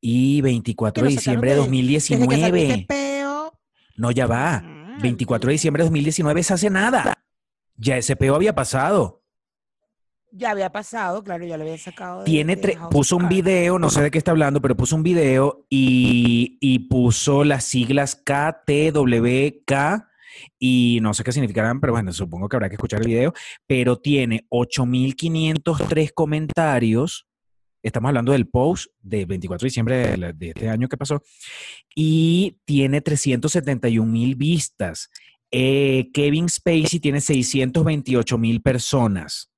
y 0.00 0.40
24 0.40 1.04
de 1.04 1.10
diciembre 1.10 1.50
de 1.50 1.56
de- 1.56 1.62
desde 1.62 1.70
que 2.08 2.16
2019. 2.22 2.84
peo. 2.88 3.58
No, 3.96 4.10
ya 4.12 4.26
va. 4.26 4.60
mm, 4.60 5.02
24 5.02 5.48
de 5.48 5.52
diciembre 5.52 5.82
de 5.82 5.86
2019 5.88 6.42
se 6.42 6.54
hace 6.54 6.70
nada. 6.70 7.14
Ya 7.76 7.96
ese 7.96 8.14
peo 8.14 8.34
había 8.34 8.54
pasado. 8.54 9.22
Ya 10.38 10.50
había 10.50 10.70
pasado, 10.70 11.22
claro, 11.24 11.46
ya 11.46 11.56
lo 11.56 11.62
había 11.64 11.78
sacado. 11.78 12.18
de- 12.20 12.24
Tiene 12.26 12.56
de 12.56 12.76
puso 12.90 13.16
un 13.16 13.28
video, 13.28 13.78
no 13.78 13.88
sé 13.90 14.02
de 14.02 14.10
qué 14.10 14.18
está 14.18 14.32
hablando, 14.32 14.60
pero 14.60 14.76
puso 14.76 14.94
un 14.96 15.02
video 15.02 15.64
y, 15.70 16.58
y 16.60 16.80
puso 16.80 17.42
las 17.44 17.64
siglas 17.64 18.16
KTWK 18.16 19.72
y 20.58 20.98
no 21.00 21.14
sé 21.14 21.24
qué 21.24 21.32
significarán, 21.32 21.80
pero 21.80 21.94
bueno, 21.94 22.12
supongo 22.12 22.48
que 22.48 22.56
habrá 22.56 22.68
que 22.68 22.74
escuchar 22.74 23.00
el 23.00 23.06
video, 23.08 23.32
pero 23.66 23.96
tiene 23.98 24.46
8.503 24.50 26.12
comentarios. 26.12 27.26
Estamos 27.82 28.08
hablando 28.08 28.32
del 28.32 28.48
post 28.48 28.86
del 29.00 29.26
24 29.26 29.64
de 29.64 29.68
diciembre 29.68 29.96
de, 29.96 30.16
la- 30.18 30.32
de 30.32 30.48
este 30.48 30.68
año 30.68 30.88
que 30.88 30.96
pasó 30.98 31.22
y 31.94 32.58
tiene 32.66 33.00
371 33.00 34.10
mil 34.10 34.34
vistas. 34.34 35.08
Eh, 35.50 36.10
Kevin 36.12 36.48
Spacey 36.48 37.00
tiene 37.00 37.20
628 37.20 38.36
mil 38.38 38.60
personas. 38.60 39.50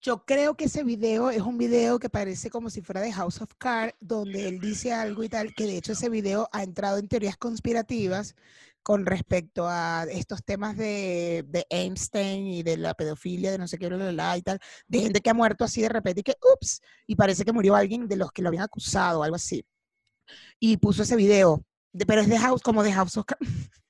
Yo 0.00 0.24
creo 0.24 0.56
que 0.56 0.66
ese 0.66 0.84
video 0.84 1.30
es 1.30 1.42
un 1.42 1.58
video 1.58 1.98
que 1.98 2.08
parece 2.08 2.50
como 2.50 2.70
si 2.70 2.82
fuera 2.82 3.00
de 3.00 3.12
House 3.12 3.40
of 3.42 3.50
Cards, 3.58 3.94
donde 4.00 4.46
él 4.48 4.60
dice 4.60 4.92
algo 4.92 5.24
y 5.24 5.28
tal, 5.28 5.54
que 5.54 5.64
de 5.64 5.76
hecho 5.76 5.92
ese 5.92 6.08
video 6.08 6.48
ha 6.52 6.62
entrado 6.62 6.98
en 6.98 7.08
teorías 7.08 7.36
conspirativas 7.36 8.36
con 8.82 9.06
respecto 9.06 9.66
a 9.68 10.06
estos 10.08 10.44
temas 10.44 10.76
de, 10.76 11.44
de 11.48 11.66
Einstein 11.68 12.46
y 12.46 12.62
de 12.62 12.76
la 12.76 12.94
pedofilia, 12.94 13.50
de 13.50 13.58
no 13.58 13.66
sé 13.66 13.76
qué, 13.76 13.88
bla, 13.88 14.10
bla, 14.12 14.36
y 14.38 14.42
tal, 14.42 14.60
de 14.86 15.00
gente 15.00 15.20
que 15.20 15.30
ha 15.30 15.34
muerto 15.34 15.64
así 15.64 15.82
de 15.82 15.88
repente 15.88 16.20
y 16.20 16.24
que, 16.24 16.36
ups, 16.54 16.80
y 17.06 17.16
parece 17.16 17.44
que 17.44 17.52
murió 17.52 17.74
alguien 17.74 18.06
de 18.08 18.16
los 18.16 18.30
que 18.32 18.40
lo 18.42 18.48
habían 18.48 18.62
acusado, 18.64 19.22
algo 19.24 19.36
así. 19.36 19.64
Y 20.60 20.76
puso 20.78 21.02
ese 21.02 21.16
video, 21.16 21.64
de- 21.92 22.06
pero 22.06 22.20
es 22.22 22.28
de 22.28 22.38
House, 22.38 22.62
como 22.62 22.82
de 22.82 22.92
House 22.92 23.16
of 23.16 23.26
Cards. 23.26 23.40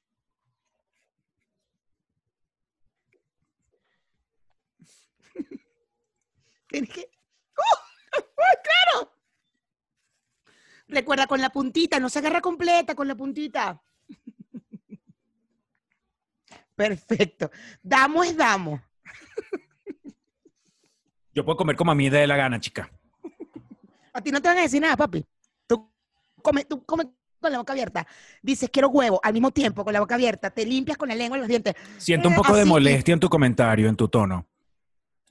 Tienes 6.69 6.91
que. 6.91 7.01
¡Uh! 7.01 8.17
¡Ay, 8.17 8.57
claro! 8.63 9.13
Recuerda 10.89 11.27
con 11.27 11.41
la 11.41 11.51
puntita, 11.51 12.01
no 12.01 12.09
se 12.09 12.19
agarra 12.21 12.41
completa 12.41 12.95
con 12.95 13.07
la 13.09 13.15
puntita. 13.15 13.83
Perfecto. 16.75 17.51
Damos 17.83 18.27
es 18.27 18.37
damos. 18.37 18.81
Yo 21.35 21.45
puedo 21.45 21.57
comer 21.57 21.77
como 21.77 21.93
a 21.93 21.95
mí 21.95 22.09
de 22.09 22.27
la 22.27 22.37
gana, 22.37 22.59
chica. 22.61 22.91
A 24.13 24.21
ti 24.21 24.31
no 24.33 24.41
te 24.41 24.49
van 24.49 24.59
a 24.59 24.63
decir 24.63 24.81
nada, 24.81 24.97
papi. 24.97 25.25
Tú 25.67 25.91
comes 26.43 26.67
tú 26.67 26.85
come 26.85 27.05
con 27.41 27.53
la 27.53 27.59
boca 27.59 27.73
abierta. 27.73 28.07
Dices, 28.43 28.69
quiero 28.73 28.89
huevo, 28.89 29.21
al 29.23 29.33
mismo 29.33 29.53
tiempo, 29.53 29.85
con 29.85 29.93
la 29.93 30.01
boca 30.01 30.17
abierta. 30.17 30.51
Te 30.51 30.67
limpias 30.67 30.97
con 30.97 31.09
la 31.09 31.15
lengua 31.15 31.39
y 31.39 31.41
los 31.41 31.49
dientes. 31.49 31.75
Siento 31.99 32.29
un 32.29 32.35
Eh, 32.35 32.37
poco 32.37 32.55
de 32.55 32.63
así 32.63 32.69
molestia 32.69 33.15
en 33.15 33.21
tu 33.21 33.29
comentario, 33.29 33.89
en 33.89 33.97
tu 33.97 34.09
tono. 34.09 34.47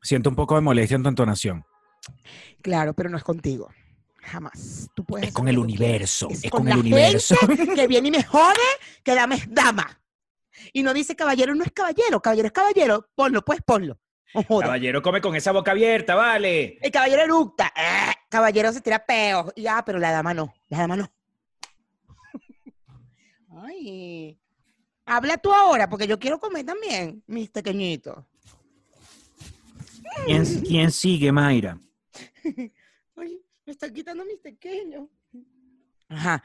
Siento 0.08 0.30
un 0.30 0.38
poco 0.38 0.56
de 0.56 0.62
molestia 0.62 0.96
en 0.96 1.04
tu 1.04 1.10
entonación. 1.10 1.66
Claro, 2.62 2.94
pero 2.94 3.10
no 3.10 3.18
es 3.18 3.26
contigo. 3.26 3.68
Jamás. 4.22 4.90
Tú 4.96 5.04
puedes 5.04 5.28
Es 5.28 5.34
con 5.34 5.50
el 5.50 5.58
universo. 5.60 6.30
Es, 6.30 6.44
con 6.44 6.62
con 6.62 6.68
el 6.70 6.76
la 6.76 6.80
universo. 6.80 7.36
gente 7.36 7.68
que 7.76 7.88
viene 7.90 8.08
y 8.08 8.12
me 8.12 8.24
jode, 8.24 8.56
que 9.04 9.14
dame 9.14 9.36
es 9.36 9.54
dama. 9.54 10.00
Y 10.72 10.82
no 10.82 10.94
dice 10.94 11.14
caballero, 11.14 11.54
no 11.56 11.66
es 11.66 11.74
caballero, 11.74 12.22
caballero 12.22 12.48
es 12.48 12.54
caballero. 12.54 13.10
Ponlo, 13.16 13.44
pues 13.44 13.60
ponlo. 13.66 14.00
Caballero, 14.48 15.02
come 15.02 15.20
con 15.20 15.36
esa 15.36 15.52
boca 15.52 15.72
abierta, 15.72 16.16
vale. 16.16 16.78
El 16.82 16.90
caballero 16.90 17.24
eructa. 17.24 17.74
¡eh! 17.76 18.14
Caballero 18.30 18.72
se 18.72 18.80
tira 18.80 19.06
peos. 19.06 19.52
Y 19.58 19.64
Ya, 19.64 19.84
pero 19.84 20.00
la 20.00 20.12
dama 20.12 20.34
no. 20.34 20.54
La 20.70 20.78
dama 20.78 20.96
no. 20.96 21.12
Ay. 23.62 24.40
Habla 25.06 25.38
tú 25.38 25.52
ahora, 25.52 25.90
porque 25.90 26.08
yo 26.08 26.18
quiero 26.18 26.40
comer 26.40 26.66
también, 26.66 27.22
mis 27.28 27.50
pequeñitos. 27.50 28.24
¿Quién, 30.26 30.44
quién 30.62 30.92
sigue, 30.92 31.32
Mayra? 31.32 31.80
Ay, 33.16 33.42
me 33.66 33.72
están 33.72 33.94
quitando 33.94 34.26
mis 34.26 34.40
pequeños. 34.40 35.08
Ajá. 36.10 36.44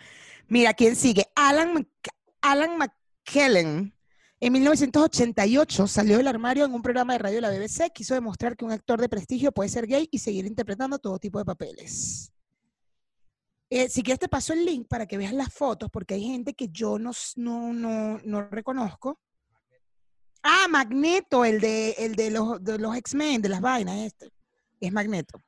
Mira, 0.48 0.74
¿quién 0.74 0.96
sigue? 0.96 1.26
Alan, 1.34 1.74
Mc- 1.74 2.10
Alan 2.40 2.78
McKellen. 2.78 3.94
En 4.40 4.52
1988 4.52 5.86
salió 5.86 6.16
del 6.16 6.26
armario 6.26 6.64
en 6.64 6.74
un 6.74 6.82
programa 6.82 7.12
de 7.12 7.18
radio 7.20 7.36
de 7.36 7.40
la 7.42 7.50
BBC. 7.50 7.90
Quiso 7.92 8.14
demostrar 8.14 8.56
que 8.56 8.64
un 8.64 8.72
actor 8.72 9.00
de 9.00 9.08
prestigio 9.08 9.52
puede 9.52 9.68
ser 9.70 9.86
gay 9.86 10.08
y 10.10 10.18
seguir 10.18 10.46
interpretando 10.46 10.98
todo 10.98 11.18
tipo 11.18 11.38
de 11.38 11.44
papeles. 11.44 12.32
Eh, 13.70 13.88
si 13.88 14.02
quieres 14.02 14.18
te 14.18 14.28
paso 14.28 14.52
el 14.52 14.64
link 14.66 14.86
para 14.88 15.06
que 15.06 15.16
veas 15.16 15.32
las 15.32 15.52
fotos, 15.54 15.88
porque 15.90 16.14
hay 16.14 16.24
gente 16.24 16.54
que 16.54 16.68
yo 16.68 16.98
no, 16.98 17.12
no, 17.36 17.72
no, 17.72 18.18
no 18.24 18.48
reconozco. 18.50 19.20
Ah, 20.42 20.66
Magneto, 20.68 21.44
el 21.44 21.60
de, 21.60 21.90
el 21.98 22.16
de 22.16 22.30
los, 22.30 22.62
de 22.62 22.78
los 22.78 22.96
X-Men, 22.96 23.42
de 23.42 23.48
las 23.48 23.60
vainas, 23.60 23.96
este. 23.98 24.30
Es 24.80 24.92
Magneto. 24.92 25.40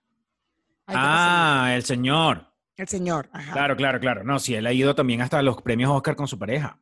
Ahí. 0.87 0.97
Ah, 0.99 1.73
el 1.75 1.85
señor. 1.85 2.47
El 2.77 2.89
señor. 2.89 3.29
Ajá. 3.33 3.53
Claro, 3.53 3.77
claro, 3.77 4.01
claro. 4.01 4.25
No, 4.25 4.39
sí, 4.39 4.55
él 4.55 4.67
ha 4.67 4.73
ido 4.73 4.95
también 4.95 5.23
hasta 5.23 5.43
los 5.43 5.61
premios 5.63 5.91
Oscar 5.91 6.17
con 6.17 6.29
su 6.29 6.39
pareja. 6.39 6.79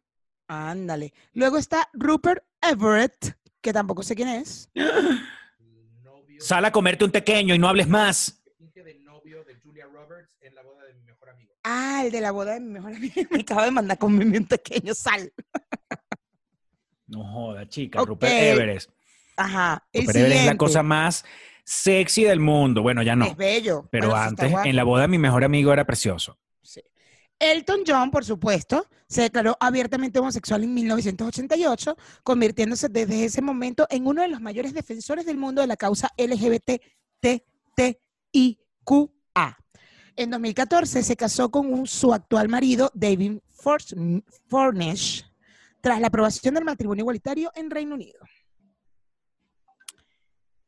Ándale. 0.49 1.13
Luego 1.33 1.57
está 1.57 1.89
Rupert 1.95 2.45
Everett, 2.61 3.37
que 3.61 3.73
tampoco 3.73 4.03
sé 4.03 4.15
quién 4.15 4.29
es. 4.29 4.71
Sal 6.39 6.65
a 6.65 6.73
comerte 6.73 7.05
un 7.05 7.11
pequeño 7.11 7.55
y 7.55 7.59
no 7.59 7.69
hables 7.69 7.89
más. 7.89 8.43
finge 8.59 8.83
de 8.83 8.99
novio 9.01 9.45
de 9.45 9.55
Julia 9.57 9.87
Roberts 9.87 10.37
en 10.41 10.55
la 10.55 10.63
boda 10.63 10.85
de 10.85 10.95
mi 10.95 11.03
mejor 11.05 11.31
amigo. 11.31 11.55
Ah, 11.63 12.03
el 12.05 12.11
de 12.11 12.21
la 12.21 12.33
boda 12.33 12.55
de 12.55 12.61
mi 12.61 12.71
mejor 12.71 12.95
amigo. 12.95 13.15
Me 13.31 13.41
acaba 13.41 13.65
de 13.65 13.71
mandar 13.71 13.99
con 13.99 14.15
un 14.15 14.47
pequeño 14.47 14.95
sal. 14.95 15.33
No 17.13 17.25
joda, 17.25 17.69
chica. 17.69 18.01
Ok. 18.01 18.09
Rupert 18.09 18.33
Everest. 18.33 18.91
Ajá. 19.37 19.85
El 19.93 20.03
Rupert 20.03 20.17
Everest 20.19 20.41
es 20.41 20.47
la 20.47 20.57
cosa 20.57 20.83
más 20.83 21.25
sexy 21.65 22.25
del 22.25 22.41
mundo. 22.41 22.83
Bueno, 22.83 23.03
ya 23.03 23.15
no. 23.15 23.27
Es 23.27 23.37
bello. 23.37 23.87
Pero 23.91 24.09
Bueno, 24.09 24.23
antes, 24.23 24.53
en 24.65 24.77
la 24.77 24.85
boda 24.85 25.03
de 25.03 25.09
mi 25.09 25.19
mejor 25.19 25.45
amigo 25.45 25.73
era 25.73 25.85
precioso. 25.87 26.39
Sí. 26.63 26.81
Elton 27.39 27.81
John, 27.87 28.11
por 28.11 28.25
supuesto, 28.25 28.87
se 29.09 29.23
declaró 29.23 29.57
abiertamente 29.61 30.19
homosexual 30.19 30.65
en 30.65 30.75
1988, 30.75 31.97
convirtiéndose 32.23 32.89
desde 32.89 33.25
ese 33.25 33.43
momento 33.43 33.87
en 33.91 34.07
uno 34.07 34.23
de 34.23 34.29
los 34.29 34.41
mayores 34.41 34.73
defensores 34.75 35.27
del 35.27 35.37
mundo 35.37 35.61
de 35.61 35.67
la 35.67 35.77
causa 35.77 36.09
LGBTTIQA. 36.17 37.49
En 40.17 40.31
2014 40.31 41.03
se 41.03 41.17
casó 41.17 41.51
con 41.51 41.73
un- 41.73 41.87
su 41.87 42.13
actual 42.13 42.49
marido, 42.49 42.91
David 42.95 43.39
Forn- 43.49 44.23
Fornish, 44.49 45.25
tras 45.83 46.01
la 46.01 46.07
aprobación 46.07 46.55
del 46.55 46.65
matrimonio 46.65 47.03
igualitario 47.03 47.51
en 47.55 47.71
Reino 47.71 47.95
Unido. 47.97 48.21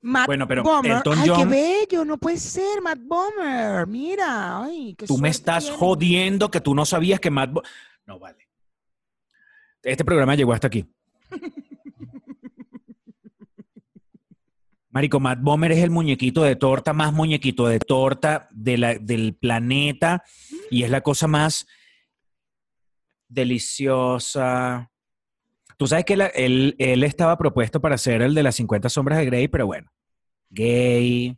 Matt 0.03 0.27
Bueno, 0.27 0.47
pero 0.47 0.63
Bomer. 0.63 0.93
Elton 0.99 1.19
Ay, 1.19 1.25
qué 1.25 1.31
John- 1.35 1.49
bello, 1.49 2.05
no 2.05 2.19
puede 2.19 2.37
ser, 2.37 2.83
Matt 2.83 2.99
Bomer. 3.01 3.87
Mira, 3.87 4.63
ay, 4.63 4.95
qué 4.99 5.07
Tú 5.07 5.17
me 5.17 5.31
estás 5.31 5.65
tiene. 5.65 5.79
jodiendo 5.79 6.51
que 6.51 6.61
tú 6.61 6.75
no 6.75 6.85
sabías 6.85 7.21
que 7.21 7.31
Matt... 7.31 7.53
Bo- 7.53 7.63
No, 8.05 8.19
vale. 8.19 8.47
Este 9.83 10.05
programa 10.05 10.35
llegó 10.35 10.53
hasta 10.53 10.67
aquí. 10.67 10.85
Marico, 14.91 15.19
Matt 15.21 15.41
Bomer 15.41 15.73
es 15.73 15.83
el 15.83 15.91
muñequito 15.91 16.43
de 16.43 16.55
torta 16.57 16.93
más 16.93 17.13
muñequito 17.13 17.67
de 17.67 17.79
torta 17.81 18.49
de 18.53 18.79
la- 18.79 18.95
del 18.99 19.35
planeta 19.35 20.23
y 20.71 20.83
es 20.85 20.91
la 20.91 21.01
cosa 21.01 21.27
más 21.27 21.67
deliciosa. 23.29 24.91
Tú 25.77 25.87
sabes 25.87 26.05
que 26.05 26.17
la- 26.17 26.27
él, 26.29 26.75
él 26.79 27.03
estaba 27.05 27.37
propuesto 27.37 27.81
para 27.81 27.99
ser 27.99 28.23
el 28.23 28.35
de 28.35 28.43
las 28.43 28.55
50 28.57 28.89
sombras 28.89 29.19
de 29.19 29.27
Grey, 29.27 29.49
pero 29.49 29.67
bueno, 29.67 29.91
gay. 30.51 31.37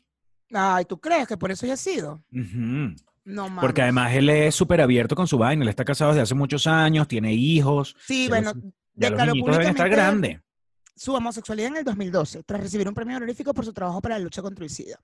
Ay, 0.52 0.84
¿tú 0.84 1.00
crees 1.00 1.26
que 1.26 1.36
por 1.36 1.50
eso 1.50 1.66
ya 1.66 1.74
ha 1.74 1.76
sido? 1.78 2.22
No 3.24 3.48
mames. 3.48 3.60
Porque 3.60 3.82
además 3.82 4.14
él 4.14 4.28
es 4.30 4.54
súper 4.54 4.80
abierto 4.80 5.16
con 5.16 5.26
su 5.26 5.38
vaina, 5.38 5.62
él 5.64 5.68
está 5.68 5.84
casado 5.84 6.10
desde 6.12 6.22
hace 6.22 6.34
muchos 6.34 6.66
años, 6.66 7.08
tiene 7.08 7.32
hijos, 7.34 7.96
Sí, 8.06 8.28
bueno, 8.28 8.52
los- 8.54 8.62
deben 8.94 9.18
estar 9.20 9.28
públicamente 9.30 9.88
grandes. 9.88 10.40
su 10.94 11.12
homosexualidad 11.14 11.68
en 11.70 11.76
el 11.78 11.84
2012, 11.84 12.42
tras 12.44 12.60
recibir 12.60 12.86
un 12.88 12.94
premio 12.94 13.16
honorífico 13.16 13.52
por 13.52 13.64
su 13.64 13.72
trabajo 13.72 14.00
para 14.00 14.18
la 14.18 14.24
lucha 14.24 14.42
contra 14.42 14.64
el 14.64 14.70
SIDA. 14.70 15.00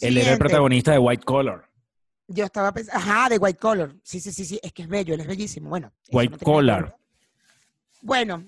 Él 0.00 0.18
era 0.18 0.32
el 0.32 0.38
protagonista 0.38 0.92
de 0.92 0.98
White 0.98 1.24
Collar. 1.24 1.68
Yo 2.28 2.44
estaba 2.44 2.72
pensando, 2.72 2.98
ajá, 2.98 3.28
de 3.28 3.38
White 3.38 3.58
Collar. 3.58 3.94
Sí, 4.02 4.20
sí, 4.20 4.32
sí, 4.32 4.44
sí, 4.44 4.60
es 4.62 4.72
que 4.72 4.82
es 4.82 4.88
bello, 4.88 5.14
él 5.14 5.20
es 5.20 5.26
bellísimo. 5.26 5.68
Bueno. 5.70 5.92
White 6.10 6.32
no 6.32 6.38
Collar. 6.38 6.96
Bueno, 8.02 8.44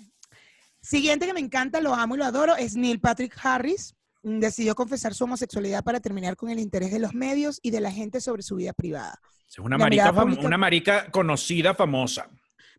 siguiente 0.83 1.27
que 1.27 1.33
me 1.33 1.41
encanta, 1.41 1.81
lo 1.81 1.95
amo 1.95 2.17
y 2.17 2.19
lo 2.19 2.25
adoro, 2.25 2.57
es 2.57 2.75
Neil 2.77 3.01
Patrick 3.01 3.35
Harris. 3.43 3.95
Mm, 4.23 4.41
Decidió 4.41 4.75
confesar 4.75 5.15
su 5.15 5.25
homosexualidad 5.25 5.85
para 5.85 6.01
terminar 6.01 6.37
con 6.37 6.51
el 6.51 6.59
interés 6.59 6.91
de 6.93 6.99
los 6.99 7.15
medios 7.15 7.61
y 7.63 7.71
de 7.71 7.81
la 7.81 7.91
gente 7.91 8.21
sobre 8.21 8.43
su 8.43 8.57
vida 8.57 8.73
privada. 8.73 9.19
Es 9.49 9.59
una 9.59 9.77
La 9.79 9.85
marica, 9.85 10.13
pública- 10.13 10.47
una 10.47 10.59
marica 10.59 11.11
conocida, 11.11 11.75
famosa. 11.75 12.29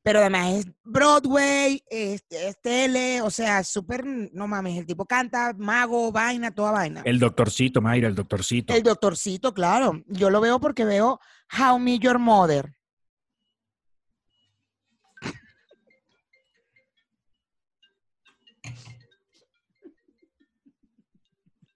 Pero 0.03 0.19
además 0.19 0.53
es 0.53 0.67
Broadway, 0.83 1.81
es, 1.89 2.23
es 2.29 2.61
tele, 2.61 3.21
o 3.21 3.31
sea, 3.31 3.63
súper, 3.63 4.05
no 4.05 4.47
mames, 4.47 4.77
el 4.77 4.85
tipo 4.85 5.05
canta, 5.05 5.53
mago, 5.57 6.11
vaina, 6.11 6.51
toda 6.51 6.71
vaina. 6.71 7.01
El 7.05 7.17
doctorcito, 7.17 7.81
Mayra, 7.81 8.07
el 8.07 8.13
doctorcito. 8.13 8.73
El 8.75 8.83
doctorcito, 8.83 9.51
claro. 9.53 10.03
Yo 10.05 10.29
lo 10.29 10.41
veo 10.41 10.59
porque 10.59 10.85
veo 10.85 11.19
How 11.57 11.79
Me 11.79 11.97
Your 11.97 12.19
Mother. 12.19 12.75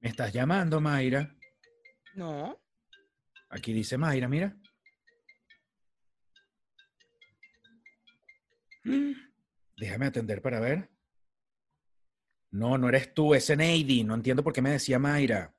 ¿Me 0.09 0.11
estás 0.11 0.33
llamando, 0.33 0.81
Mayra? 0.81 1.37
No. 2.15 2.59
Aquí 3.51 3.71
dice 3.71 3.95
Mayra, 3.95 4.27
mira. 4.27 4.57
Déjame 9.77 10.07
atender 10.07 10.41
para 10.41 10.59
ver. 10.59 10.89
No, 12.49 12.79
no 12.79 12.89
eres 12.89 13.13
tú, 13.13 13.35
es 13.35 13.45
Zeneidi. 13.45 14.03
No 14.03 14.15
entiendo 14.15 14.43
por 14.43 14.51
qué 14.51 14.63
me 14.63 14.71
decía 14.71 14.97
Mayra. 14.97 15.55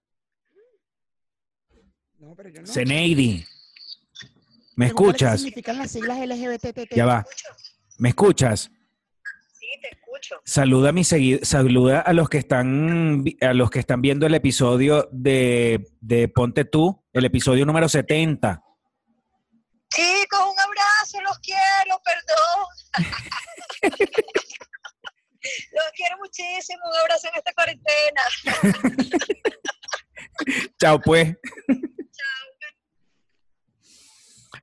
No, 2.18 2.34
pero 2.34 2.48
yo 2.48 2.62
no. 2.62 2.66
Zeneidi. 2.66 3.44
¿Me 4.74 4.86
escuchas? 4.86 5.42
¿Qué 5.42 5.51
significan 5.51 5.78
las 5.78 5.92
siglas. 5.92 6.18
¿Me 7.98 8.09
escuchas? 8.09 8.68
Te 9.83 9.89
escucho. 9.97 10.41
Saluda 10.45 10.89
a 10.91 10.93
mi 10.93 11.03
segui- 11.03 11.43
saluda 11.45 12.01
a 12.01 12.12
los 12.12 12.29
que 12.29 12.39
están 12.39 13.25
a 13.41 13.53
los 13.55 13.71
que 13.71 13.79
están 13.79 14.01
viendo 14.03 14.27
el 14.27 14.35
episodio 14.35 15.09
de, 15.12 15.87
de 16.01 16.29
Ponte 16.29 16.64
tú, 16.64 17.05
el 17.12 17.25
episodio 17.25 17.64
número 17.66 17.89
70. 17.89 18.62
Chicos, 19.93 20.41
un 20.41 20.61
abrazo, 20.61 21.21
los 21.23 21.39
quiero, 21.41 22.01
perdón. 22.05 22.66
los 25.73 25.85
quiero 25.97 26.16
muchísimo, 26.18 26.81
un 26.93 26.99
abrazo 27.01 27.29
en 27.29 27.39
esta 27.39 27.53
cuarentena. 27.55 28.23
Chao, 30.81 31.01
pues. 31.01 31.35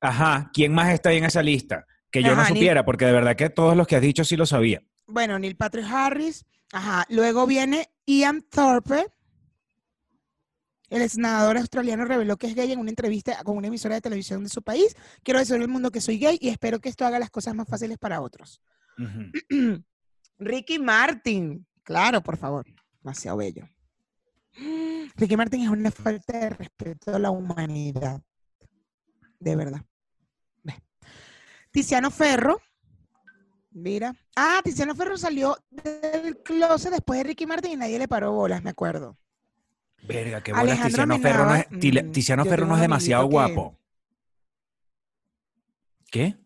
Ajá, 0.00 0.50
¿quién 0.54 0.72
más 0.72 0.90
está 0.92 1.08
ahí 1.10 1.18
en 1.18 1.24
esa 1.24 1.42
lista? 1.42 1.84
Que 2.10 2.22
yo 2.22 2.34
no 2.34 2.42
ni- 2.42 2.48
supiera, 2.48 2.84
porque 2.84 3.04
de 3.04 3.12
verdad 3.12 3.36
que 3.36 3.50
todos 3.50 3.76
los 3.76 3.86
que 3.86 3.96
has 3.96 4.02
dicho 4.02 4.24
sí 4.24 4.36
lo 4.36 4.46
sabía. 4.46 4.82
Bueno, 5.08 5.38
Neil 5.38 5.56
Patrick 5.56 5.86
Harris. 5.86 6.44
Ajá. 6.72 7.06
Luego 7.08 7.46
viene 7.46 7.90
Ian 8.06 8.42
Thorpe. 8.42 9.06
El 10.90 11.08
senador 11.08 11.58
australiano 11.58 12.04
reveló 12.04 12.36
que 12.36 12.46
es 12.46 12.54
gay 12.54 12.72
en 12.72 12.78
una 12.78 12.90
entrevista 12.90 13.42
con 13.42 13.56
una 13.56 13.68
emisora 13.68 13.94
de 13.94 14.00
televisión 14.00 14.42
de 14.44 14.50
su 14.50 14.62
país. 14.62 14.96
Quiero 15.22 15.40
decirle 15.40 15.64
al 15.64 15.70
mundo 15.70 15.90
que 15.90 16.00
soy 16.00 16.18
gay 16.18 16.38
y 16.40 16.48
espero 16.48 16.78
que 16.80 16.88
esto 16.88 17.04
haga 17.04 17.18
las 17.18 17.30
cosas 17.30 17.54
más 17.54 17.68
fáciles 17.68 17.98
para 17.98 18.20
otros. 18.20 18.62
Ricky 20.38 20.78
Martin. 20.78 21.66
Claro, 21.82 22.22
por 22.22 22.36
favor. 22.36 22.66
Demasiado 23.02 23.38
bello. 23.38 23.68
Ricky 25.16 25.36
Martin 25.36 25.62
es 25.62 25.68
una 25.68 25.90
falta 25.90 26.38
de 26.38 26.50
respeto 26.50 27.14
a 27.14 27.18
la 27.18 27.30
humanidad. 27.30 28.22
De 29.40 29.56
verdad. 29.56 29.82
Ve. 30.62 30.74
Tiziano 31.70 32.10
Ferro. 32.10 32.60
Mira. 33.78 34.14
Ah, 34.34 34.60
Tiziano 34.64 34.94
Ferro 34.94 35.16
salió 35.16 35.56
del 35.70 36.38
closet 36.42 36.90
después 36.92 37.18
de 37.18 37.24
Ricky 37.24 37.46
Martin 37.46 37.72
y 37.72 37.76
nadie 37.76 37.98
le 37.98 38.08
paró 38.08 38.32
bolas, 38.32 38.62
me 38.62 38.70
acuerdo. 38.70 39.16
Verga, 40.02 40.42
qué 40.42 40.52
bolas. 40.52 40.64
Alejandro 40.64 40.88
Tiziano 40.88 41.18
Ferro 41.18 41.44
no 41.46 41.54
es, 41.54 41.66
mm, 41.70 42.12
Tiziano 42.12 42.44
Ferro 42.44 42.66
no 42.66 42.74
es 42.74 42.80
demasiado 42.80 43.28
que- 43.28 43.32
guapo. 43.32 43.78
¿Qué? 46.10 46.36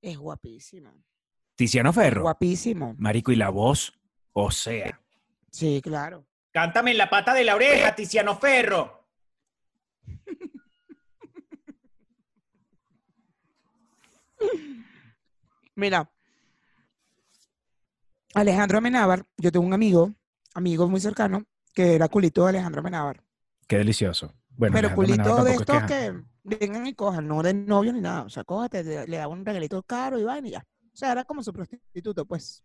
Es 0.00 0.16
guapísimo. 0.18 0.92
Tiziano 1.54 1.92
Ferro. 1.92 2.22
Guapísimo. 2.22 2.94
Marico, 2.98 3.32
y 3.32 3.36
la 3.36 3.48
voz. 3.50 3.92
O 4.32 4.50
sea. 4.50 5.00
Sí, 5.50 5.80
claro. 5.82 6.26
Cántame 6.50 6.90
en 6.90 6.98
la 6.98 7.08
pata 7.08 7.32
de 7.34 7.44
la 7.44 7.54
oreja, 7.54 7.94
Tiziano 7.94 8.36
Ferro. 8.36 9.06
Mira, 15.74 16.10
Alejandro 18.34 18.78
Amenábar, 18.78 19.24
yo 19.36 19.50
tengo 19.52 19.66
un 19.66 19.72
amigo, 19.74 20.12
amigo 20.54 20.88
muy 20.88 21.00
cercano, 21.00 21.44
que 21.74 21.94
era 21.94 22.08
culito 22.08 22.42
de 22.44 22.50
Alejandro 22.50 22.80
Amenábar. 22.80 23.22
Qué 23.66 23.78
delicioso. 23.78 24.34
Bueno, 24.50 24.74
pero 24.76 24.88
Alejandro 24.88 24.96
culito 24.96 25.44
de 25.44 25.50
estos 25.52 25.76
es 25.76 25.82
que- 25.84 26.24
que 26.48 26.58
vengan 26.66 26.86
y 26.86 26.94
cojan, 26.94 27.26
no 27.26 27.42
de 27.42 27.54
novio 27.54 27.92
ni 27.92 28.00
nada. 28.00 28.22
O 28.24 28.28
sea, 28.30 28.44
cógete, 28.44 28.84
le, 28.84 29.06
le 29.06 29.16
da 29.16 29.28
un 29.28 29.44
regalito 29.44 29.82
caro 29.82 30.18
y 30.18 30.24
vaina 30.24 30.48
y 30.48 30.50
ya. 30.52 30.66
O 30.92 30.96
sea, 30.96 31.12
era 31.12 31.24
como 31.24 31.42
su 31.42 31.52
prostituto, 31.52 32.26
pues. 32.26 32.62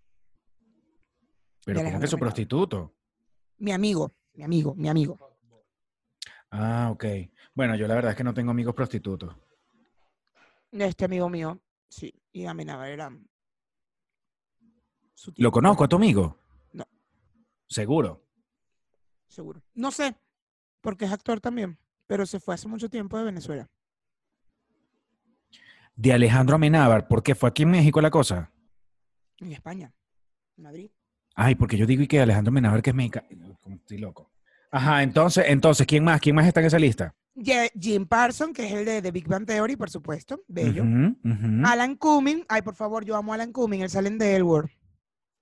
Pero 1.65 1.83
¿cómo 1.83 1.99
que 1.99 2.07
su 2.07 2.17
prostituto? 2.17 2.93
Mi 3.57 3.71
amigo, 3.71 4.11
mi 4.33 4.43
amigo, 4.43 4.75
mi 4.75 4.89
amigo. 4.89 5.17
Ah, 6.51 6.89
ok. 6.91 7.05
Bueno, 7.53 7.75
yo 7.75 7.87
la 7.87 7.95
verdad 7.95 8.11
es 8.11 8.17
que 8.17 8.23
no 8.23 8.33
tengo 8.33 8.51
amigos 8.51 8.73
prostitutos. 8.73 9.35
Este 10.71 11.05
amigo 11.05 11.29
mío, 11.29 11.59
sí, 11.89 12.13
y 12.31 12.45
Amenábar 12.45 12.89
era. 12.89 13.11
su 15.13 15.33
¿Lo 15.37 15.51
conozco 15.51 15.83
a 15.83 15.87
tu 15.87 15.95
amigo? 15.95 16.39
No. 16.73 16.85
Seguro. 17.67 18.25
Seguro. 19.27 19.61
No 19.73 19.91
sé, 19.91 20.15
porque 20.81 21.05
es 21.05 21.11
actor 21.11 21.39
también, 21.41 21.77
pero 22.07 22.25
se 22.25 22.39
fue 22.39 22.55
hace 22.55 22.67
mucho 22.67 22.89
tiempo 22.89 23.17
de 23.17 23.25
Venezuela. 23.25 23.69
De 25.95 26.13
Alejandro 26.13 26.55
Amenábar, 26.55 27.07
¿por 27.07 27.23
qué 27.23 27.35
fue 27.35 27.49
aquí 27.49 27.63
en 27.63 27.71
México 27.71 27.99
la 28.01 28.11
cosa? 28.11 28.51
En 29.39 29.51
España, 29.51 29.93
en 30.55 30.63
Madrid. 30.63 30.91
Ay, 31.35 31.55
porque 31.55 31.77
yo 31.77 31.85
digo 31.85 32.03
y 32.03 32.07
que 32.07 32.19
Alejandro 32.19 32.49
Amenábar 32.49 32.81
que 32.81 32.91
es 32.91 32.95
mexicano. 32.95 33.57
Como 33.61 33.75
Estoy 33.75 33.97
loco. 33.97 34.31
Ajá, 34.71 35.01
entonces, 35.03 35.45
entonces, 35.47 35.87
¿quién 35.87 36.03
más? 36.03 36.19
¿Quién 36.19 36.35
más 36.35 36.45
está 36.45 36.59
en 36.59 36.65
esa 36.67 36.79
lista? 36.79 37.15
Jim 37.79 38.07
Parson, 38.07 38.53
que 38.53 38.65
es 38.65 38.73
el 38.73 38.85
de 38.85 39.01
The 39.01 39.11
Big 39.11 39.27
Bang 39.27 39.45
Theory, 39.45 39.75
por 39.75 39.89
supuesto, 39.89 40.43
bello. 40.47 40.83
Alan 41.65 41.95
Cumming, 41.95 42.45
ay, 42.49 42.61
por 42.61 42.75
favor, 42.75 43.05
yo 43.05 43.15
amo 43.15 43.31
a 43.31 43.35
Alan 43.35 43.51
Cumming, 43.51 43.81
él 43.81 43.89
sale 43.89 44.07
en 44.07 44.17
The 44.17 44.35
L 44.35 44.43
Word. 44.43 44.69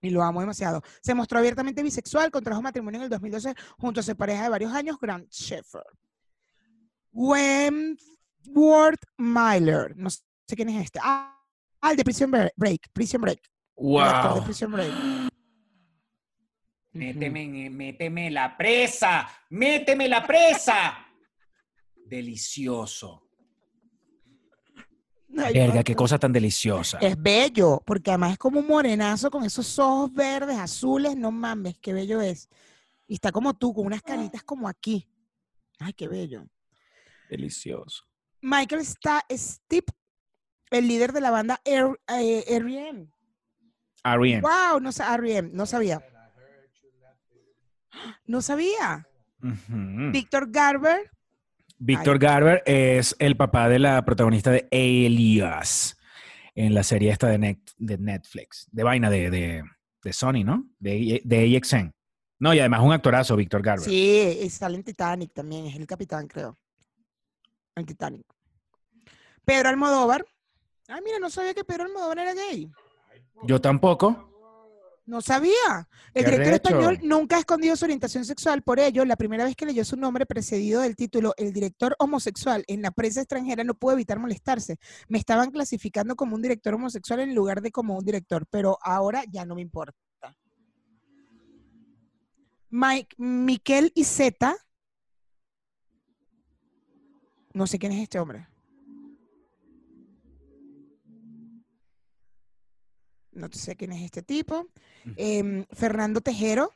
Y 0.01 0.09
lo 0.09 0.21
amo 0.21 0.41
demasiado. 0.41 0.83
Se 1.01 1.15
mostró 1.15 1.39
abiertamente 1.39 1.81
bisexual, 1.81 2.31
contrajo 2.31 2.61
matrimonio 2.61 2.99
en 2.99 3.03
el 3.05 3.09
2012 3.09 3.55
junto 3.77 4.01
a 4.01 4.03
su 4.03 4.15
pareja 4.15 4.43
de 4.43 4.49
varios 4.49 4.73
años, 4.73 4.97
Grant 4.99 5.29
Sheffer. 5.31 5.83
Wentworth 7.11 9.01
Myler, 9.17 9.95
no 9.95 10.09
sé 10.09 10.21
quién 10.55 10.69
es 10.69 10.83
este. 10.83 10.99
Ah, 11.01 11.39
ah, 11.81 11.91
el 11.91 11.97
de 11.97 12.03
Prison 12.03 12.29
Break, 12.29 12.89
Prison 12.91 13.21
Break. 13.21 13.39
El 13.77 13.85
de 13.85 13.91
¡Wow! 13.91 14.43
Prison 14.43 14.71
Break. 14.71 14.91
Méteme, 16.91 17.69
méteme 17.69 18.31
la 18.31 18.55
presa, 18.55 19.27
méteme 19.49 20.07
la 20.07 20.25
presa. 20.25 21.04
Delicioso. 22.05 23.21
Ay, 25.37 25.53
Verga, 25.53 25.83
qué 25.83 25.95
cosa 25.95 26.17
tan 26.17 26.31
deliciosa. 26.31 26.97
Es 26.99 27.21
bello, 27.21 27.81
porque 27.85 28.11
además 28.11 28.33
es 28.33 28.37
como 28.37 28.59
un 28.61 28.67
morenazo 28.67 29.29
con 29.29 29.43
esos 29.43 29.77
ojos 29.79 30.13
verdes, 30.13 30.57
azules, 30.57 31.17
no 31.17 31.31
mames, 31.31 31.77
qué 31.79 31.91
bello 31.93 32.21
es. 32.21 32.47
Y 33.07 33.15
está 33.15 33.31
como 33.31 33.53
tú, 33.53 33.73
con 33.73 33.85
unas 33.85 34.01
canitas 34.01 34.43
como 34.43 34.67
aquí. 34.69 35.07
Ay, 35.79 35.91
qué 35.93 36.07
bello. 36.07 36.47
Delicioso. 37.29 38.05
Michael 38.41 38.81
está 38.81 39.25
Stipe, 39.29 39.91
el 40.71 40.87
líder 40.87 41.11
de 41.11 41.21
la 41.21 41.31
banda 41.31 41.59
R- 41.65 41.95
eh, 42.07 42.45
R.E.M. 42.47 43.07
Ariane. 44.03 44.41
Wow, 44.41 44.79
no, 44.79 44.89
R.E.M., 44.91 45.49
no 45.51 45.65
sabía. 45.65 46.01
No 48.27 48.41
sabía. 48.41 49.07
Ujú. 49.41 50.11
Víctor 50.11 50.49
Garber, 50.51 51.11
Víctor 51.77 52.19
Garber 52.19 52.63
es 52.65 53.15
el 53.19 53.35
papá 53.35 53.67
de 53.69 53.79
la 53.79 54.03
protagonista 54.05 54.51
de 54.51 54.67
Elias 54.71 55.97
en 56.55 56.73
la 56.73 56.83
serie 56.83 57.11
esta 57.11 57.27
de, 57.27 57.37
Net- 57.37 57.73
de 57.77 57.97
Netflix, 57.97 58.67
de 58.71 58.83
vaina 58.83 59.09
de, 59.09 59.29
de, 59.29 59.63
de 60.03 60.13
Sony, 60.13 60.43
¿no? 60.45 60.65
De, 60.79 61.21
de 61.23 61.57
AXN. 61.57 61.91
No, 62.39 62.53
y 62.53 62.59
además 62.59 62.81
un 62.81 62.93
actorazo, 62.93 63.35
Víctor 63.35 63.61
Garber. 63.61 63.85
sí, 63.85 64.49
sale 64.49 64.75
en 64.77 64.83
Titanic 64.83 65.33
también, 65.33 65.65
es 65.67 65.75
el 65.75 65.85
capitán, 65.85 66.27
creo. 66.27 66.57
En 67.75 67.85
Titanic. 67.85 68.25
Pedro 69.43 69.69
Almodóvar. 69.69 70.25
Ay, 70.87 71.01
mira, 71.03 71.19
no 71.19 71.29
sabía 71.29 71.53
que 71.53 71.63
Pedro 71.63 71.83
Almodóvar 71.83 72.19
era 72.19 72.33
gay. 72.33 72.69
Yo 73.43 73.59
tampoco. 73.59 74.34
No 75.05 75.21
sabía. 75.21 75.87
El 76.15 76.25
director 76.25 76.53
español 76.53 76.99
nunca 77.03 77.35
ha 77.35 77.39
escondido 77.39 77.75
su 77.75 77.85
orientación 77.85 78.25
sexual. 78.25 78.63
Por 78.63 78.79
ello, 78.79 79.05
la 79.05 79.15
primera 79.15 79.43
vez 79.43 79.55
que 79.55 79.67
leyó 79.67 79.85
su 79.85 79.97
nombre 79.97 80.25
precedido 80.25 80.81
del 80.81 80.95
título 80.95 81.33
El 81.37 81.53
director 81.53 81.95
homosexual 81.99 82.63
en 82.67 82.81
la 82.81 82.89
prensa 82.89 83.21
extranjera 83.21 83.63
no 83.63 83.75
pudo 83.75 83.93
evitar 83.93 84.17
molestarse. 84.17 84.77
Me 85.07 85.19
estaban 85.19 85.51
clasificando 85.51 86.15
como 86.15 86.35
un 86.35 86.41
director 86.41 86.73
homosexual 86.73 87.19
en 87.19 87.35
lugar 87.35 87.61
de 87.61 87.71
como 87.71 87.95
un 87.95 88.03
director, 88.03 88.47
pero 88.49 88.79
ahora 88.81 89.23
ya 89.29 89.45
no 89.45 89.53
me 89.53 89.61
importa. 89.61 89.95
Mike, 92.71 93.15
Miquel 93.19 93.91
Iseta. 93.95 94.57
No 97.53 97.67
sé 97.67 97.77
quién 97.77 97.91
es 97.91 98.01
este 98.01 98.19
hombre. 98.19 98.47
No 103.35 103.47
sé 103.51 103.75
quién 103.75 103.91
es 103.91 104.01
este 104.01 104.23
tipo. 104.23 104.67
Em, 105.17 105.65
Fernando 105.71 106.21
Tejero, 106.21 106.71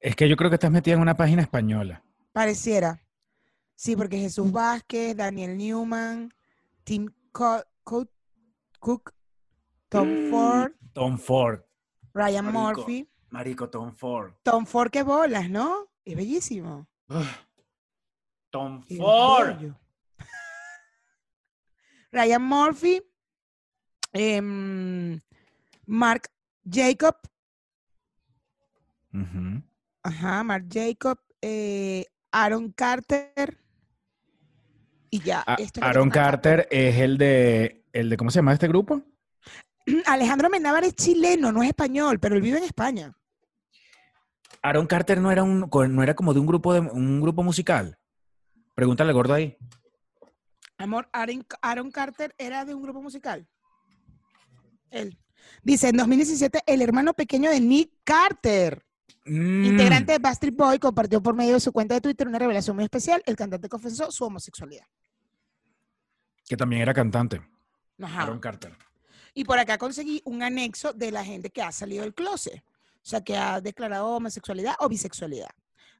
Es 0.00 0.16
que 0.16 0.28
yo 0.28 0.36
creo 0.36 0.48
que 0.50 0.54
estás 0.56 0.70
metida 0.70 0.94
en 0.94 1.00
una 1.02 1.14
página 1.16 1.42
española. 1.42 2.02
pareciera. 2.32 3.00
Sí, 3.76 3.96
porque 3.96 4.18
Jesús 4.18 4.50
Vázquez, 4.50 5.14
Daniel 5.16 5.56
Newman, 5.56 6.32
Tim 6.84 7.08
Co- 7.32 7.64
Co- 7.84 8.08
Cook, 8.78 9.14
Tom 9.88 10.08
Ford, 10.30 10.72
Tom 10.92 11.18
Ford. 11.18 11.60
Ryan 12.14 12.44
Marico. 12.46 12.80
Murphy. 12.80 13.08
Marico, 13.30 13.68
Tom 13.70 13.94
Ford. 13.94 14.32
Tom 14.42 14.64
Ford, 14.66 14.90
qué 14.90 15.02
bolas, 15.02 15.48
¿no? 15.50 15.86
Es 16.04 16.16
bellísimo. 16.16 16.86
Tom 18.50 18.82
Ford. 18.96 19.56
Ryan 22.12 22.42
Murphy, 22.42 23.02
em, 24.12 25.20
Mark 25.86 26.28
Jacob, 26.64 27.16
Ujú. 29.12 29.62
ajá, 30.02 30.44
Mark 30.44 30.66
Jacob, 30.70 31.18
eh, 31.42 32.06
Aaron 32.32 32.70
Carter 32.72 33.58
y 35.10 35.20
ya. 35.20 35.42
A- 35.46 35.54
esto 35.54 35.62
es 35.62 35.66
lo 35.74 35.80
que 35.80 35.84
Aaron. 35.88 36.10
Carter 36.10 36.68
es 36.70 36.96
el 36.98 37.18
de, 37.18 37.84
el 37.92 38.10
de, 38.10 38.16
¿cómo 38.16 38.30
se 38.30 38.36
llama 38.38 38.52
este 38.52 38.68
grupo? 38.68 39.02
Alejandro 40.06 40.48
Menábar 40.50 40.84
es 40.84 40.94
chileno, 40.94 41.50
no 41.52 41.62
es 41.62 41.68
español, 41.70 42.20
pero 42.20 42.36
él 42.36 42.42
vive 42.42 42.58
en 42.58 42.64
España. 42.64 43.16
Aaron 44.62 44.86
Carter 44.86 45.18
no 45.20 45.32
era 45.32 45.42
un, 45.42 45.68
no 45.70 46.02
era 46.02 46.14
como 46.14 46.34
de 46.34 46.40
un 46.40 46.46
grupo 46.46 46.74
de 46.74 46.80
un 46.80 47.20
grupo 47.20 47.42
musical. 47.42 47.98
Pregúntale 48.74 49.10
al 49.10 49.14
gordo 49.14 49.34
ahí. 49.34 49.56
Amor, 50.76 51.08
Aaron, 51.12 51.46
Aaron 51.62 51.90
Carter 51.90 52.34
era 52.38 52.64
de 52.64 52.74
un 52.74 52.82
grupo 52.82 53.00
musical. 53.02 53.46
Él. 54.90 55.18
Dice, 55.62 55.88
en 55.88 55.96
2017, 55.96 56.62
el 56.66 56.82
hermano 56.82 57.14
pequeño 57.14 57.50
de 57.50 57.60
Nick 57.60 57.90
Carter, 58.04 58.84
Mm, 59.26 59.64
integrante 59.64 60.12
de 60.12 60.18
Bastard 60.18 60.52
Boy, 60.54 60.78
compartió 60.78 61.22
por 61.22 61.34
medio 61.34 61.52
de 61.54 61.60
su 61.60 61.72
cuenta 61.72 61.94
de 61.94 62.00
Twitter 62.00 62.26
una 62.26 62.38
revelación 62.38 62.74
muy 62.74 62.84
especial. 62.84 63.22
El 63.26 63.36
cantante 63.36 63.68
confesó 63.68 64.10
su 64.10 64.24
homosexualidad. 64.24 64.86
Que 66.48 66.56
también 66.56 66.80
era 66.82 66.94
cantante. 66.94 67.40
Ajá. 68.00 68.22
Aaron 68.22 68.40
Carter. 68.40 68.76
Y 69.34 69.44
por 69.44 69.58
acá 69.58 69.76
conseguí 69.78 70.20
un 70.24 70.42
anexo 70.42 70.92
de 70.94 71.12
la 71.12 71.22
gente 71.24 71.50
que 71.50 71.62
ha 71.62 71.70
salido 71.70 72.02
del 72.02 72.14
closet. 72.14 72.60
O 72.62 73.02
sea, 73.02 73.20
que 73.22 73.36
ha 73.36 73.60
declarado 73.60 74.08
homosexualidad 74.08 74.74
o 74.80 74.88
bisexualidad. 74.88 75.50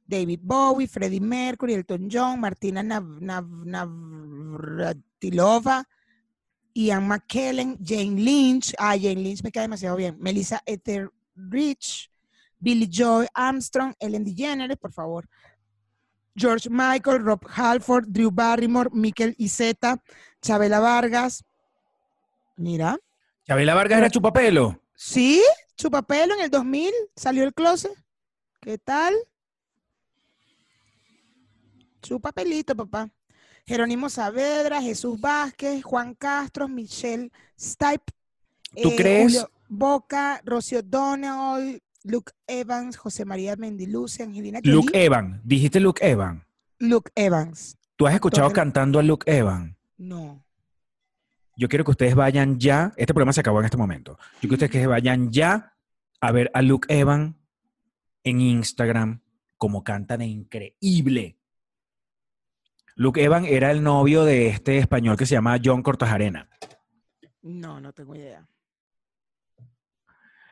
David 0.05 0.39
Bowie, 0.41 0.87
Freddie 0.87 1.21
Mercury, 1.21 1.75
Elton 1.75 2.09
John, 2.11 2.39
Martina 2.39 2.81
Nav- 2.83 3.19
Nav- 3.21 3.65
Navratilova, 3.65 5.87
Ian 6.73 7.07
McKellen, 7.07 7.77
Jane 7.81 8.19
Lynch. 8.21 8.73
Ah, 8.77 8.95
Jane 8.95 9.21
Lynch 9.21 9.43
me 9.43 9.51
cae 9.51 9.63
demasiado 9.63 9.95
bien. 9.97 10.17
Melissa 10.19 10.61
Etheridge, 10.65 12.09
Billy 12.59 12.87
Joy 12.87 13.27
Armstrong, 13.33 13.93
Ellen 13.99 14.23
DeGeneres, 14.23 14.77
por 14.77 14.91
favor. 14.91 15.27
George 16.35 16.69
Michael, 16.69 17.23
Rob 17.23 17.45
Halford, 17.47 18.05
Drew 18.07 18.31
Barrymore, 18.31 18.89
Mikel 18.93 19.35
Iseta, 19.37 20.01
Chabela 20.41 20.79
Vargas. 20.79 21.43
Mira. 22.55 22.97
Chabela 23.45 23.73
Vargas 23.73 23.97
era 23.97 24.09
chupapelo. 24.09 24.79
Sí, 24.95 25.41
Chupapelo 25.81 26.35
en 26.35 26.41
el 26.41 26.51
2000 26.51 26.93
salió 27.15 27.43
el 27.43 27.55
closet. 27.55 27.91
¿Qué 28.59 28.77
tal? 28.77 29.15
Chupapelito, 32.03 32.75
papá. 32.75 33.09
Jerónimo 33.65 34.09
Saavedra, 34.09 34.81
Jesús 34.81 35.19
Vázquez, 35.19 35.83
Juan 35.83 36.15
Castro, 36.15 36.67
Michelle 36.67 37.31
Stipe. 37.59 38.13
¿Tú 38.81 38.95
crees? 38.95 39.45
Boca, 39.67 40.41
Rocio 40.43 40.81
Donald, 40.81 41.81
Luke 42.03 42.33
Evans, 42.47 42.97
José 42.97 43.25
María 43.25 43.55
Mendiluce, 43.55 44.23
Angelina. 44.23 44.59
Luke 44.63 44.91
Evan. 44.93 45.41
Dijiste 45.43 45.79
Luke 45.79 46.05
Evan. 46.05 46.45
Luke 46.79 47.11
Evans. 47.15 47.77
¿Tú 47.95 48.07
has 48.07 48.13
escuchado 48.13 48.51
cantando 48.51 48.99
a 48.99 49.03
Luke 49.03 49.31
Evan? 49.31 49.77
No. 49.97 50.43
Yo 51.55 51.69
quiero 51.69 51.85
que 51.85 51.91
ustedes 51.91 52.15
vayan 52.15 52.59
ya. 52.59 52.91
Este 52.97 53.13
programa 53.13 53.33
se 53.33 53.41
acabó 53.41 53.59
en 53.59 53.65
este 53.65 53.77
momento. 53.77 54.17
Yo 54.41 54.49
quiero 54.49 54.57
que 54.57 54.65
ustedes 54.65 54.87
vayan 54.87 55.31
ya 55.31 55.75
a 56.19 56.31
ver 56.31 56.49
a 56.53 56.61
Luke 56.61 56.87
Evan 56.93 57.37
en 58.23 58.41
Instagram 58.41 59.21
como 59.57 59.83
canta 59.83 60.17
de 60.17 60.25
increíble. 60.25 61.37
Luke 62.95 63.23
Evan 63.23 63.45
era 63.45 63.71
el 63.71 63.83
novio 63.83 64.23
de 64.23 64.47
este 64.47 64.77
español 64.77 65.17
que 65.17 65.25
se 65.25 65.35
llama 65.35 65.59
John 65.63 65.81
Cortajarena. 65.81 66.49
No, 67.41 67.79
no 67.79 67.93
tengo 67.93 68.15
idea. 68.15 68.47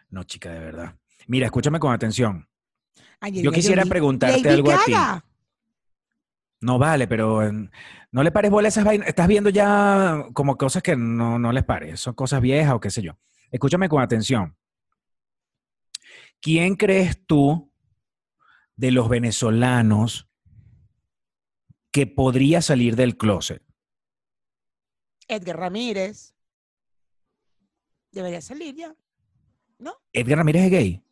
No, 0.09 0.23
chica, 0.23 0.51
de 0.51 0.59
verdad. 0.59 0.95
Mira, 1.27 1.45
escúchame 1.45 1.79
con 1.79 1.93
atención. 1.93 2.47
Angelina 3.19 3.43
Yo 3.43 3.51
quisiera 3.51 3.81
Jolie. 3.83 3.89
preguntarte 3.91 4.41
Lady 4.41 4.55
algo 4.55 4.71
a 4.71 4.85
ti. 4.85 4.93
No 6.61 6.77
vale, 6.79 7.07
pero 7.07 7.43
eh, 7.43 7.69
no 8.11 8.23
le 8.23 8.31
pares 8.31 8.51
bola 8.51 8.67
a 8.67 8.69
esas 8.69 8.83
vainas. 8.83 9.07
Estás 9.07 9.27
viendo 9.27 9.49
ya 9.49 10.25
como 10.33 10.57
cosas 10.57 10.81
que 10.81 10.95
no, 10.95 11.37
no 11.37 11.51
les 11.51 11.63
pares. 11.63 11.99
Son 11.99 12.13
cosas 12.13 12.41
viejas 12.41 12.73
o 12.73 12.79
qué 12.79 12.89
sé 12.89 13.01
yo. 13.01 13.17
Escúchame 13.51 13.87
con 13.87 14.01
atención. 14.01 14.57
¿Quién 16.41 16.75
crees 16.75 17.25
tú 17.25 17.71
de 18.75 18.91
los 18.91 19.09
venezolanos 19.09 20.28
que 21.91 22.07
podría 22.07 22.61
salir 22.61 22.95
del 22.95 23.17
closet? 23.17 23.63
Edgar 25.27 25.57
Ramírez. 25.57 26.33
Debería 28.11 28.41
salir 28.41 28.75
ya. 28.75 28.95
Edgar 30.11 30.39
Ramírez 30.39 30.63
es 30.63 30.71
gay. 30.71 31.03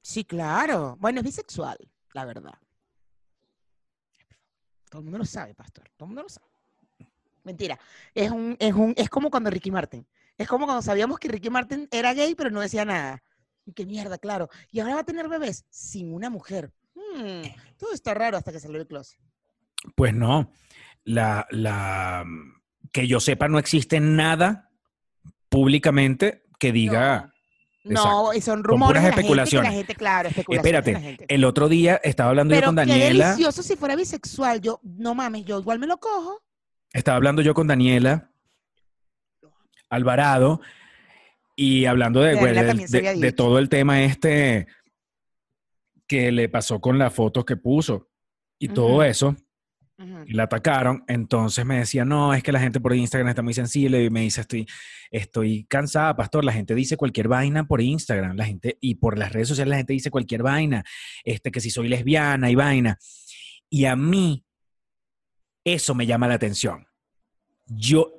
Sí, 0.00 0.24
claro. 0.24 0.96
Bueno, 0.98 1.20
es 1.20 1.24
bisexual, 1.24 1.78
la 2.12 2.24
verdad. 2.24 2.58
Todo 4.90 5.00
el 5.00 5.04
mundo 5.04 5.18
lo 5.18 5.24
sabe, 5.24 5.54
pastor. 5.54 5.88
Todo 5.96 6.06
el 6.06 6.08
mundo 6.08 6.22
lo 6.22 6.28
sabe. 6.28 6.48
Mentira. 7.44 7.78
Es 8.14 8.30
un, 8.30 8.56
es 8.58 8.74
un, 8.74 8.94
es 8.96 9.08
como 9.08 9.30
cuando 9.30 9.50
Ricky 9.50 9.70
Martin. 9.70 10.06
Es 10.36 10.48
como 10.48 10.64
cuando 10.64 10.82
sabíamos 10.82 11.18
que 11.18 11.28
Ricky 11.28 11.50
Martin 11.50 11.88
era 11.90 12.14
gay, 12.14 12.34
pero 12.34 12.50
no 12.50 12.60
decía 12.60 12.84
nada. 12.84 13.22
Y 13.64 13.72
qué 13.72 13.86
mierda, 13.86 14.18
claro. 14.18 14.48
Y 14.70 14.80
ahora 14.80 14.94
va 14.94 15.00
a 15.00 15.04
tener 15.04 15.28
bebés 15.28 15.64
sin 15.70 16.12
una 16.12 16.30
mujer. 16.30 16.72
Hmm, 17.14 17.42
todo 17.78 17.92
está 17.92 18.14
raro 18.14 18.36
hasta 18.36 18.52
que 18.52 18.60
salió 18.60 18.80
el 18.80 18.86
closet. 18.86 19.18
Pues 19.94 20.14
no. 20.14 20.50
La, 21.04 21.46
la, 21.50 22.24
que 22.92 23.06
yo 23.08 23.18
sepa, 23.20 23.48
no 23.48 23.58
existe 23.58 23.98
nada 24.00 24.70
públicamente 25.48 26.44
que 26.58 26.72
diga. 26.72 27.28
No, 27.84 28.32
y 28.32 28.40
son 28.40 28.62
Con 28.62 28.64
rumores 28.64 28.90
puras 28.90 29.02
la 29.02 29.08
gente 29.08 29.20
especulaciones. 29.20 29.70
la 29.72 29.76
gente, 29.76 29.94
claro, 29.96 30.28
especulaciones 30.28 30.62
de 30.62 30.78
Espérate, 30.78 30.92
la 30.92 31.00
gente. 31.00 31.34
el 31.34 31.44
otro 31.44 31.68
día 31.68 32.00
estaba 32.04 32.30
hablando 32.30 32.54
yo 32.54 32.62
con 32.62 32.76
qué 32.76 32.80
Daniela. 32.82 33.24
delicioso 33.30 33.62
si 33.64 33.74
fuera 33.74 33.96
bisexual. 33.96 34.60
Yo, 34.60 34.80
no 34.84 35.16
mames, 35.16 35.44
yo 35.44 35.58
igual 35.58 35.80
me 35.80 35.88
lo 35.88 35.98
cojo. 35.98 36.40
Estaba 36.92 37.16
hablando 37.16 37.42
yo 37.42 37.54
con 37.54 37.66
Daniela 37.66 38.30
Alvarado 39.88 40.60
Y 41.56 41.86
hablando 41.86 42.20
de, 42.20 42.34
dicho. 43.14 43.34
todo 43.34 43.58
el 43.58 43.68
tema 43.68 44.02
este 44.04 44.68
que 46.12 46.30
le 46.30 46.50
pasó 46.50 46.78
con 46.78 46.98
las 46.98 47.14
fotos 47.14 47.46
que 47.46 47.56
puso 47.56 48.10
y 48.58 48.68
todo 48.68 49.02
eso, 49.02 49.34
y 50.26 50.34
la 50.34 50.42
atacaron, 50.42 51.04
entonces 51.06 51.64
me 51.64 51.78
decía, 51.78 52.04
no, 52.04 52.34
es 52.34 52.42
que 52.42 52.52
la 52.52 52.60
gente 52.60 52.80
por 52.80 52.94
Instagram 52.94 53.28
está 53.28 53.40
muy 53.40 53.54
sensible 53.54 54.04
y 54.04 54.10
me 54.10 54.20
dice, 54.20 54.42
estoy, 54.42 54.66
estoy 55.10 55.64
cansada, 55.64 56.14
pastor, 56.14 56.44
la 56.44 56.52
gente 56.52 56.74
dice 56.74 56.96
cualquier 56.98 57.28
vaina 57.28 57.66
por 57.66 57.80
Instagram, 57.80 58.36
la 58.36 58.44
gente, 58.44 58.76
y 58.80 58.96
por 58.96 59.16
las 59.16 59.32
redes 59.32 59.48
sociales 59.48 59.70
la 59.70 59.76
gente 59.78 59.94
dice 59.94 60.10
cualquier 60.10 60.42
vaina, 60.42 60.84
este, 61.24 61.50
que 61.50 61.60
si 61.60 61.70
soy 61.70 61.88
lesbiana 61.88 62.50
y 62.50 62.54
vaina. 62.56 62.98
Y 63.70 63.86
a 63.86 63.96
mí, 63.96 64.44
eso 65.64 65.94
me 65.94 66.04
llama 66.06 66.28
la 66.28 66.34
atención. 66.34 66.86
Yo, 67.66 68.12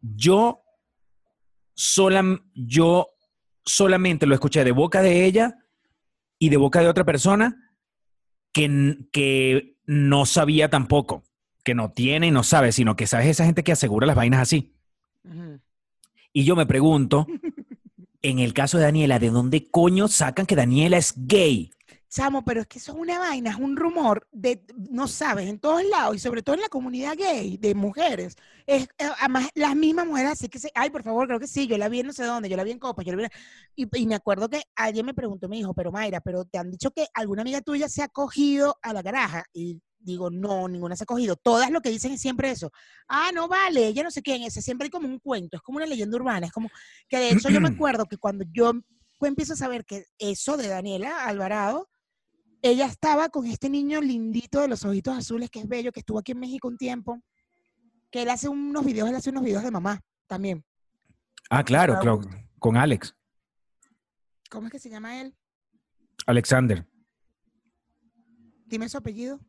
yo, 0.00 0.62
solam- 1.76 2.50
yo 2.54 3.06
solamente 3.64 4.26
lo 4.26 4.34
escuché 4.34 4.64
de 4.64 4.72
boca 4.72 5.02
de 5.02 5.24
ella 5.24 5.54
y 6.38 6.48
de 6.48 6.56
boca 6.56 6.80
de 6.80 6.88
otra 6.88 7.04
persona 7.04 7.74
que, 8.52 8.98
que 9.12 9.76
no 9.86 10.26
sabía 10.26 10.68
tampoco, 10.68 11.24
que 11.64 11.74
no 11.74 11.90
tiene 11.92 12.28
y 12.28 12.30
no 12.30 12.42
sabe, 12.42 12.72
sino 12.72 12.96
que 12.96 13.06
sabes 13.06 13.26
esa 13.26 13.44
gente 13.44 13.64
que 13.64 13.72
asegura 13.72 14.06
las 14.06 14.16
vainas 14.16 14.40
así. 14.40 14.74
Y 16.32 16.44
yo 16.44 16.56
me 16.56 16.66
pregunto, 16.66 17.26
en 18.22 18.38
el 18.38 18.54
caso 18.54 18.78
de 18.78 18.84
Daniela, 18.84 19.18
¿de 19.18 19.30
dónde 19.30 19.70
coño 19.70 20.08
sacan 20.08 20.46
que 20.46 20.56
Daniela 20.56 20.96
es 20.96 21.14
gay? 21.16 21.70
Chamo, 22.10 22.42
pero 22.44 22.62
es 22.62 22.66
que 22.66 22.78
eso 22.78 22.92
es 22.92 22.98
una 22.98 23.18
vaina, 23.18 23.50
es 23.50 23.56
un 23.56 23.76
rumor 23.76 24.26
de, 24.32 24.64
no 24.90 25.06
sabes, 25.08 25.46
en 25.48 25.58
todos 25.58 25.84
lados 25.84 26.16
y 26.16 26.18
sobre 26.18 26.42
todo 26.42 26.54
en 26.56 26.62
la 26.62 26.68
comunidad 26.68 27.14
gay 27.16 27.58
de 27.58 27.74
mujeres. 27.74 28.34
Es, 28.66 28.84
eh, 28.98 29.08
además, 29.20 29.48
las 29.54 29.76
mismas 29.76 30.06
mujeres, 30.06 30.32
así 30.32 30.48
que, 30.48 30.58
se, 30.58 30.70
ay, 30.74 30.88
por 30.90 31.02
favor, 31.02 31.26
creo 31.26 31.38
que 31.40 31.46
sí, 31.46 31.66
yo 31.66 31.76
la 31.76 31.88
vi 31.90 32.00
en 32.00 32.06
no 32.06 32.12
sé 32.14 32.24
dónde, 32.24 32.48
yo 32.48 32.56
la 32.56 32.64
vi 32.64 32.70
en 32.70 32.78
Copa, 32.78 33.02
yo 33.02 33.12
la 33.12 33.18
vi 33.18 33.24
en- 33.24 33.30
y, 33.76 33.86
y 34.02 34.06
me 34.06 34.14
acuerdo 34.14 34.48
que 34.48 34.62
alguien 34.76 35.04
me 35.06 35.14
preguntó, 35.14 35.48
me 35.48 35.56
dijo, 35.56 35.74
pero 35.74 35.92
Mayra, 35.92 36.20
pero 36.20 36.44
te 36.44 36.58
han 36.58 36.70
dicho 36.70 36.90
que 36.90 37.06
alguna 37.14 37.42
amiga 37.42 37.60
tuya 37.60 37.88
se 37.88 38.02
ha 38.02 38.08
cogido 38.08 38.76
a 38.82 38.92
la 38.94 39.02
caraja 39.02 39.44
y 39.52 39.80
digo, 39.98 40.30
no, 40.30 40.68
ninguna 40.68 40.96
se 40.96 41.04
ha 41.04 41.06
cogido. 41.06 41.36
Todas 41.36 41.70
lo 41.70 41.80
que 41.80 41.90
dicen 41.90 42.12
es 42.12 42.20
siempre 42.20 42.50
eso. 42.50 42.70
Ah, 43.08 43.30
no 43.34 43.48
vale, 43.48 43.86
ella 43.86 44.02
no 44.02 44.10
sé 44.10 44.22
quién, 44.22 44.42
ese 44.42 44.62
siempre 44.62 44.86
hay 44.86 44.90
como 44.90 45.08
un 45.08 45.18
cuento, 45.18 45.56
es 45.56 45.62
como 45.62 45.76
una 45.76 45.86
leyenda 45.86 46.16
urbana, 46.16 46.46
es 46.46 46.52
como 46.52 46.70
que 47.08 47.18
de 47.18 47.32
hecho 47.32 47.50
yo 47.50 47.60
me 47.60 47.68
acuerdo 47.68 48.06
que 48.06 48.16
cuando 48.18 48.44
yo 48.52 48.72
empiezo 49.20 49.54
a 49.54 49.56
saber 49.56 49.84
que 49.84 50.04
eso 50.18 50.56
de 50.56 50.68
Daniela 50.68 51.24
Alvarado, 51.26 51.88
ella 52.62 52.86
estaba 52.86 53.28
con 53.28 53.46
este 53.46 53.68
niño 53.68 54.00
lindito 54.00 54.60
de 54.60 54.68
los 54.68 54.84
ojitos 54.84 55.16
azules, 55.16 55.50
que 55.50 55.60
es 55.60 55.68
bello, 55.68 55.92
que 55.92 56.00
estuvo 56.00 56.18
aquí 56.18 56.32
en 56.32 56.40
México 56.40 56.68
un 56.68 56.76
tiempo, 56.76 57.20
que 58.10 58.22
él 58.22 58.30
hace 58.30 58.48
unos 58.48 58.84
videos, 58.84 59.08
él 59.08 59.16
hace 59.16 59.30
unos 59.30 59.44
videos 59.44 59.62
de 59.62 59.70
mamá 59.70 60.00
también. 60.26 60.64
Ah, 61.50 61.64
claro, 61.64 61.98
claro, 62.00 62.20
con 62.58 62.76
Alex, 62.76 63.14
¿Cómo 64.50 64.66
es 64.66 64.72
que 64.72 64.78
se 64.78 64.88
llama 64.88 65.20
él? 65.20 65.34
Alexander. 66.26 66.86
Dime 68.66 68.88
su 68.88 68.98
apellido. 68.98 69.40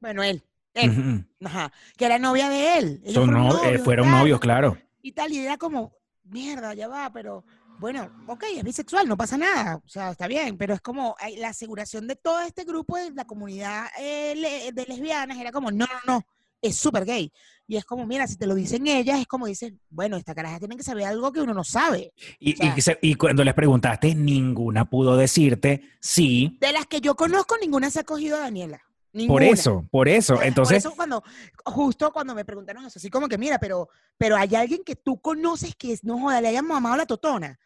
Bueno, 0.00 0.22
él, 0.22 0.42
él, 0.74 1.26
ajá, 1.44 1.72
que 1.96 2.04
era 2.04 2.18
novia 2.18 2.48
de 2.48 2.78
él. 2.78 3.02
Son 3.06 3.26
fueron 3.26 3.36
eh, 3.36 3.48
novios, 3.48 3.82
fueron 3.82 4.06
tal, 4.06 4.18
novios, 4.18 4.40
claro. 4.40 4.78
Y 5.00 5.12
tal, 5.12 5.32
y 5.32 5.38
era 5.38 5.56
como, 5.56 5.92
mierda, 6.24 6.74
ya 6.74 6.88
va, 6.88 7.12
pero 7.12 7.44
bueno, 7.82 8.10
ok, 8.26 8.44
es 8.56 8.64
bisexual, 8.64 9.06
no 9.06 9.16
pasa 9.18 9.36
nada, 9.36 9.76
o 9.84 9.88
sea, 9.88 10.12
está 10.12 10.26
bien, 10.26 10.56
pero 10.56 10.72
es 10.72 10.80
como 10.80 11.14
ay, 11.18 11.36
la 11.36 11.48
aseguración 11.48 12.06
de 12.06 12.16
todo 12.16 12.40
este 12.40 12.64
grupo 12.64 12.96
de 12.96 13.10
la 13.10 13.26
comunidad 13.26 13.86
eh, 13.98 14.70
de 14.72 14.86
lesbianas 14.86 15.36
era 15.36 15.52
como, 15.52 15.70
no, 15.70 15.84
no, 16.06 16.14
no, 16.14 16.26
es 16.62 16.76
súper 16.76 17.04
gay. 17.04 17.30
Y 17.66 17.76
es 17.76 17.84
como, 17.84 18.06
mira, 18.06 18.26
si 18.26 18.36
te 18.36 18.46
lo 18.46 18.54
dicen 18.54 18.86
ellas, 18.86 19.20
es 19.20 19.26
como 19.26 19.46
dicen, 19.46 19.80
bueno, 19.90 20.16
esta 20.16 20.34
caraja 20.34 20.58
tiene 20.58 20.76
que 20.76 20.82
saber 20.82 21.04
algo 21.06 21.32
que 21.32 21.40
uno 21.40 21.54
no 21.54 21.64
sabe. 21.64 22.12
Y, 22.38 22.54
O 22.54 22.56
sea- 22.56 22.74
y 22.76 22.80
se- 22.82 22.98
y 23.02 23.14
cuando 23.14 23.44
les 23.44 23.54
preguntaste, 23.54 24.14
ninguna 24.14 24.84
pudo 24.88 25.16
decirte 25.16 25.82
sí. 26.00 26.56
De 26.60 26.72
las 26.72 26.86
que 26.86 27.00
yo 27.00 27.14
conozco, 27.14 27.56
ninguna 27.60 27.90
se 27.90 28.00
ha 28.00 28.04
cogido 28.04 28.36
a 28.36 28.40
Daniela. 28.40 28.80
Por 29.28 29.42
eso, 29.42 29.86
por 29.90 30.08
eso. 30.08 30.36
Por 30.36 30.44
Entonces, 30.44 30.78
eso 30.78 30.94
cuando, 30.96 31.22
justo 31.66 32.10
cuando 32.12 32.34
me 32.34 32.44
preguntaron 32.46 32.84
eso, 32.86 32.98
así 32.98 33.10
como 33.10 33.28
que 33.28 33.36
mira, 33.38 33.58
pero, 33.58 33.88
pero 34.16 34.36
hay 34.36 34.54
alguien 34.54 34.82
que 34.84 34.96
tú 34.96 35.20
conoces 35.20 35.74
que 35.76 35.92
es, 35.92 36.02
no 36.04 36.18
joda, 36.18 36.40
le 36.40 36.48
hayan 36.48 36.66
mamado 36.66 36.96
la 36.96 37.04
totona. 37.06 37.58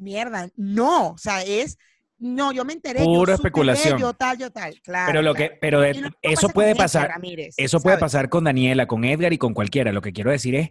Mierda, 0.00 0.48
no, 0.56 1.10
o 1.10 1.18
sea, 1.18 1.42
es, 1.42 1.78
no, 2.18 2.52
yo 2.52 2.64
me 2.64 2.72
enteré. 2.74 3.00
yo 3.00 3.06
Pura 3.06 3.32
de, 3.32 3.36
especulación. 3.36 3.98
yo 3.98 4.12
tal, 4.12 4.38
yo 4.38 4.50
tal, 4.50 4.80
claro. 4.82 5.06
pero 5.06 5.22
lo 5.22 5.34
claro. 5.34 5.52
que, 5.52 5.58
pero 5.60 5.80
de- 5.80 5.94
mismo 5.94 6.08
eso 6.22 6.42
pasa 6.42 6.52
puede 6.54 6.70
Edgar 6.70 6.84
pasar. 6.84 7.08
Ramírez, 7.08 7.54
Eso 7.56 7.80
puede 7.80 7.98
pasar 7.98 8.28
con 8.28 8.44
Daniela, 8.44 8.86
con 8.86 9.04
Edgar 9.04 9.32
y 9.32 9.38
con 9.38 9.54
cualquiera. 9.54 9.92
Lo 9.92 10.02
que 10.02 10.12
quiero 10.12 10.30
decir 10.30 10.54
es 10.54 10.70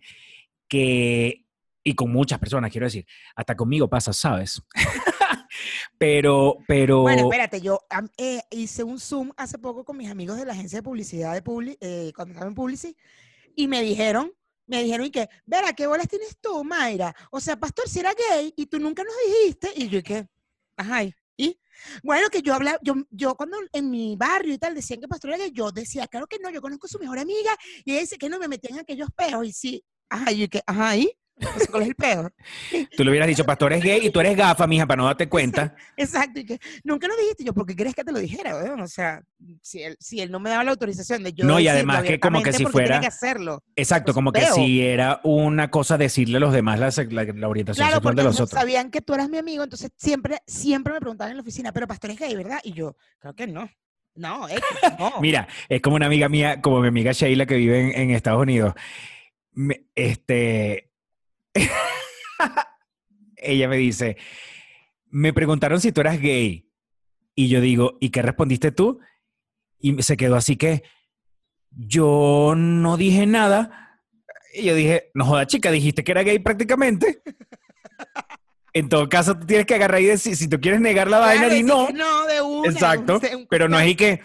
que, 0.67 1.45
y 1.83 1.95
con 1.95 2.11
muchas 2.11 2.39
personas, 2.39 2.71
quiero 2.71 2.85
decir, 2.85 3.05
hasta 3.35 3.55
conmigo 3.55 3.89
pasa, 3.89 4.13
¿sabes? 4.13 4.61
pero, 5.97 6.57
pero, 6.67 7.01
Bueno, 7.01 7.23
espérate, 7.23 7.61
yo 7.61 7.81
eh, 8.17 8.41
hice 8.51 8.83
un 8.83 8.99
Zoom 8.99 9.31
hace 9.37 9.57
poco 9.57 9.83
con 9.83 9.97
mis 9.97 10.09
amigos 10.09 10.37
de 10.37 10.45
la 10.45 10.53
agencia 10.53 10.79
de 10.79 10.83
publicidad 10.83 11.33
de 11.33 11.41
Publi, 11.41 11.77
eh, 11.81 12.11
cuando 12.15 12.33
estaba 12.33 12.47
en 12.47 12.55
Publici, 12.55 12.95
y 13.55 13.67
me 13.67 13.81
dijeron, 13.81 14.31
me 14.69 14.83
dijeron, 14.83 15.07
y 15.07 15.11
que, 15.11 15.27
verá, 15.45 15.73
¿qué 15.73 15.87
bolas 15.87 16.07
tienes 16.07 16.37
tú, 16.39 16.63
Mayra? 16.63 17.13
O 17.31 17.39
sea, 17.39 17.57
pastor, 17.59 17.89
si 17.89 17.99
era 17.99 18.13
gay 18.13 18.53
y 18.55 18.67
tú 18.67 18.79
nunca 18.79 19.03
nos 19.03 19.13
dijiste, 19.25 19.71
y 19.75 19.89
yo, 19.89 19.99
¿y 19.99 20.03
¿qué? 20.03 20.27
Ajá, 20.77 21.03
¿y? 21.03 21.15
¿y? 21.35 21.59
Bueno, 22.03 22.29
que 22.29 22.43
yo 22.43 22.53
hablaba, 22.53 22.77
yo, 22.83 22.93
yo 23.09 23.35
cuando 23.35 23.57
en 23.73 23.89
mi 23.89 24.15
barrio 24.15 24.53
y 24.53 24.59
tal 24.59 24.75
decían 24.75 25.01
que 25.01 25.07
pastor 25.07 25.31
era 25.31 25.39
gay, 25.39 25.51
yo 25.51 25.71
decía, 25.71 26.07
claro 26.07 26.27
que 26.27 26.37
no, 26.37 26.51
yo 26.51 26.61
conozco 26.61 26.87
su 26.87 26.99
mejor 26.99 27.17
amiga, 27.17 27.57
y 27.83 27.91
ella 27.91 28.01
dice 28.01 28.17
que 28.17 28.29
no 28.29 28.37
me 28.37 28.47
metían 28.47 28.77
aquellos 28.79 29.09
peos, 29.11 29.45
y 29.45 29.51
sí, 29.51 29.83
ajá, 30.07 30.31
y 30.31 30.37
yo, 30.41 30.47
¿qué? 30.49 30.61
Ajá, 30.67 30.95
¿y? 30.95 31.11
¿Cuál 31.71 31.83
es 31.83 31.89
el 31.89 31.95
peo? 31.95 32.29
tú 32.97 33.03
le 33.03 33.09
hubieras 33.09 33.27
dicho, 33.27 33.45
pastor 33.45 33.73
es 33.73 33.83
gay 33.83 34.05
y 34.05 34.09
tú 34.09 34.19
eres 34.19 34.35
gafa, 34.35 34.67
mija, 34.67 34.85
para 34.85 34.97
no 35.01 35.05
darte 35.05 35.27
cuenta. 35.29 35.75
Exacto, 35.97 36.39
y 36.39 36.45
que 36.45 36.59
nunca 36.83 37.07
lo 37.07 37.15
dijiste 37.17 37.43
yo, 37.43 37.53
porque 37.53 37.75
crees 37.75 37.95
que 37.95 38.03
te 38.03 38.11
lo 38.11 38.19
dijera, 38.19 38.55
weón? 38.57 38.81
O 38.81 38.87
sea, 38.87 39.21
si 39.61 39.81
él, 39.83 39.95
si 39.99 40.19
él 40.21 40.31
no 40.31 40.39
me 40.39 40.49
daba 40.49 40.63
la 40.63 40.71
autorización 40.71 41.23
de 41.23 41.33
yo 41.33 41.45
No, 41.45 41.59
y 41.59 41.67
además 41.67 42.03
que 42.03 42.19
como 42.19 42.41
que 42.43 42.53
si 42.53 42.63
¿por 42.63 42.71
qué 42.71 42.77
tiene 42.77 42.87
fuera- 42.87 42.99
que 43.01 43.07
hacerlo. 43.07 43.63
Exacto, 43.75 44.05
Pues, 44.07 44.15
como 44.15 44.31
que 44.31 44.45
si 44.47 44.81
era 44.85 45.21
una 45.23 45.69
cosa 45.71 45.97
decirle 45.97 46.37
a 46.37 46.39
los 46.41 46.53
demás 46.53 46.79
la, 46.79 46.89
la- 47.09 47.23
la 47.33 47.47
orientación 47.47 47.85
Claro, 47.85 47.95
sexual 47.97 48.15
de 48.15 48.23
los 48.23 48.37
no 48.39 48.43
otros. 48.45 48.59
sabían 48.59 48.91
que 48.91 49.01
tú 49.01 49.13
eras 49.13 49.29
mi 49.29 49.37
amigo, 49.37 49.63
entonces 49.63 49.91
siempre, 49.95 50.39
siempre 50.47 50.93
me 50.93 50.99
preguntaban 50.99 51.31
en 51.31 51.37
la 51.37 51.41
oficina, 51.43 51.71
pero 51.71 51.87
pastor 51.87 52.11
es 52.11 52.19
gay, 52.19 52.35
¿verdad? 52.35 52.59
Y 52.63 52.73
yo, 52.73 52.95
creo 53.19 53.33
que 53.35 53.47
no. 53.47 53.69
No, 54.15 54.49
X, 54.49 54.61
no. 54.97 55.13
Mira, 55.21 55.47
es 55.69 55.81
como 55.81 55.95
una 55.95 56.07
amiga 56.07 56.27
mía, 56.27 56.59
como 56.61 56.81
mi 56.81 56.87
amiga 56.89 57.13
Sheila 57.13 57.45
que 57.45 57.55
vive 57.55 57.79
en, 57.95 58.01
en 58.01 58.11
Estados 58.11 58.41
Unidos. 58.41 58.73
Me- 59.53 59.85
este, 59.95 60.88
ella 63.37 63.67
me 63.67 63.77
dice, 63.77 64.17
me 65.07 65.33
preguntaron 65.33 65.81
si 65.81 65.91
tú 65.91 66.01
eras 66.01 66.19
gay. 66.19 66.69
Y 67.35 67.47
yo 67.47 67.61
digo, 67.61 67.97
¿y 67.99 68.09
qué 68.09 68.21
respondiste 68.21 68.71
tú? 68.71 68.99
Y 69.79 70.01
se 70.03 70.17
quedó 70.17 70.35
así 70.35 70.57
que, 70.57 70.83
yo 71.71 72.53
no 72.55 72.97
dije 72.97 73.25
nada. 73.25 74.01
Y 74.53 74.63
yo 74.63 74.75
dije, 74.75 75.11
no 75.13 75.25
joda 75.25 75.47
chica, 75.47 75.71
dijiste 75.71 76.03
que 76.03 76.11
era 76.11 76.23
gay 76.23 76.39
prácticamente. 76.39 77.21
En 78.73 78.89
todo 78.89 79.09
caso, 79.09 79.37
tú 79.37 79.45
tienes 79.45 79.65
que 79.65 79.75
agarrar 79.75 80.01
y 80.01 80.05
decir, 80.05 80.35
si 80.35 80.47
tú 80.47 80.59
quieres 80.59 80.79
negar 80.79 81.09
la 81.09 81.19
vaina, 81.19 81.47
Claro, 81.47 81.53
di 81.53 81.61
sí, 81.61 81.65
no. 81.65 81.89
No, 81.89 82.25
de 82.25 82.41
una. 82.41 82.69
Exacto. 82.69 83.19
un 83.35 83.47
Pero 83.49 83.67
no 83.67 83.79
es 83.79 83.89
y 83.89 83.95
que, 83.95 84.21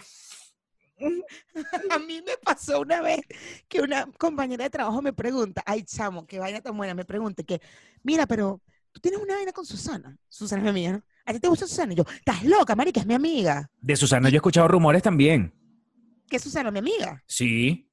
A 1.91 1.99
mí 1.99 2.21
me 2.25 2.37
pasó 2.43 2.81
una 2.81 3.01
vez 3.01 3.21
que 3.67 3.81
una 3.81 4.07
compañera 4.17 4.63
de 4.63 4.69
trabajo 4.69 5.01
me 5.01 5.13
pregunta, 5.13 5.63
ay 5.65 5.83
chamo, 5.83 6.25
qué 6.25 6.39
vaina 6.39 6.61
tan 6.61 6.75
buena, 6.75 6.93
me 6.93 7.05
pregunta 7.05 7.43
que, 7.43 7.61
mira, 8.03 8.25
pero 8.25 8.61
tú 8.91 8.99
tienes 8.99 9.19
una 9.19 9.35
vaina 9.35 9.51
con 9.51 9.65
Susana. 9.65 10.17
Susana 10.27 10.61
es 10.61 10.63
mi 10.63 10.69
amiga, 10.69 10.91
¿no? 10.93 11.03
¿A 11.25 11.33
ti 11.33 11.39
te 11.39 11.47
gusta 11.47 11.67
Susana? 11.67 11.93
Y 11.93 11.95
yo, 11.95 12.03
estás 12.17 12.43
loca, 12.43 12.75
marica, 12.75 12.99
es 12.99 13.05
mi 13.05 13.13
amiga. 13.13 13.69
de 13.81 13.95
Susana 13.95 14.29
yo 14.29 14.35
he 14.35 14.37
escuchado 14.37 14.67
rumores 14.67 15.01
también. 15.01 15.53
¿Qué 16.27 16.37
es 16.37 16.43
Susana, 16.43 16.71
mi 16.71 16.79
amiga? 16.79 17.23
Sí, 17.27 17.89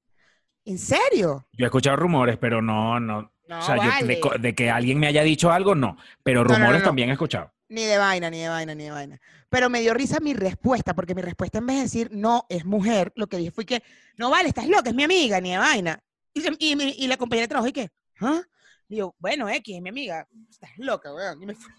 ¿En 0.64 0.78
serio? 0.78 1.46
yo 1.52 1.64
he 1.64 1.66
escuchado 1.66 1.96
rumores, 1.96 2.38
pero 2.38 2.62
no, 2.62 3.00
no. 3.00 3.32
No, 3.48 3.58
o 3.58 3.62
sea, 3.62 3.76
yo 3.76 4.38
de, 4.38 4.54
que 4.54 4.70
alguien 4.70 4.98
me 4.98 5.08
haya 5.08 5.22
dicho 5.22 5.50
algo, 5.50 5.74
no. 5.74 5.96
Pero 6.22 6.44
no, 6.44 6.54
rumores 6.54 6.80
no. 6.80 6.86
también 6.86 7.10
he 7.10 7.12
escuchado. 7.12 7.52
Ni 7.72 7.86
de 7.86 7.96
vaina, 7.96 8.28
ni 8.28 8.38
de 8.38 8.48
vaina, 8.50 8.74
ni 8.74 8.84
de 8.84 8.90
vaina. 8.90 9.20
Pero 9.48 9.70
me 9.70 9.80
dio 9.80 9.94
risa 9.94 10.20
mi 10.20 10.34
respuesta, 10.34 10.92
porque 10.92 11.14
mi 11.14 11.22
respuesta 11.22 11.56
en 11.56 11.66
vez 11.66 11.76
de 11.76 11.82
decir, 11.84 12.10
no, 12.12 12.44
es 12.50 12.66
mujer, 12.66 13.14
lo 13.16 13.28
que 13.28 13.38
dije 13.38 13.50
fue 13.50 13.64
que, 13.64 13.82
no 14.18 14.28
vale, 14.28 14.50
estás 14.50 14.68
loca, 14.68 14.90
es 14.90 14.94
mi 14.94 15.04
amiga, 15.04 15.40
ni 15.40 15.52
de 15.52 15.56
vaina. 15.56 15.98
Y, 16.34 16.42
y 16.58 17.04
y 17.04 17.06
la 17.06 17.16
compañera 17.16 17.44
de 17.44 17.48
trabajo, 17.48 17.68
¿y 17.68 17.72
qué? 17.72 17.90
¿Ah? 18.20 18.42
Digo, 18.88 19.16
bueno, 19.18 19.48
X, 19.48 19.74
es 19.74 19.80
mi 19.80 19.88
amiga, 19.88 20.28
estás 20.50 20.70
loca, 20.76 21.14
weón. 21.14 21.42
Y 21.42 21.46
me 21.46 21.54
fui, 21.54 21.72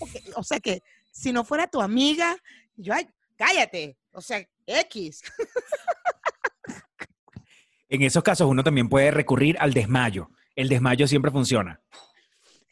o 0.36 0.44
sea 0.44 0.60
que, 0.60 0.80
si 1.10 1.32
no 1.32 1.42
fuera 1.42 1.66
tu 1.66 1.82
amiga, 1.82 2.36
yo, 2.76 2.94
ay, 2.94 3.08
cállate, 3.36 3.96
o 4.12 4.20
sea, 4.20 4.46
X. 4.64 5.24
En 7.88 8.02
esos 8.02 8.22
casos 8.22 8.48
uno 8.48 8.62
también 8.62 8.88
puede 8.88 9.10
recurrir 9.10 9.56
al 9.58 9.74
desmayo. 9.74 10.30
El 10.54 10.68
desmayo 10.68 11.08
siempre 11.08 11.32
funciona. 11.32 11.80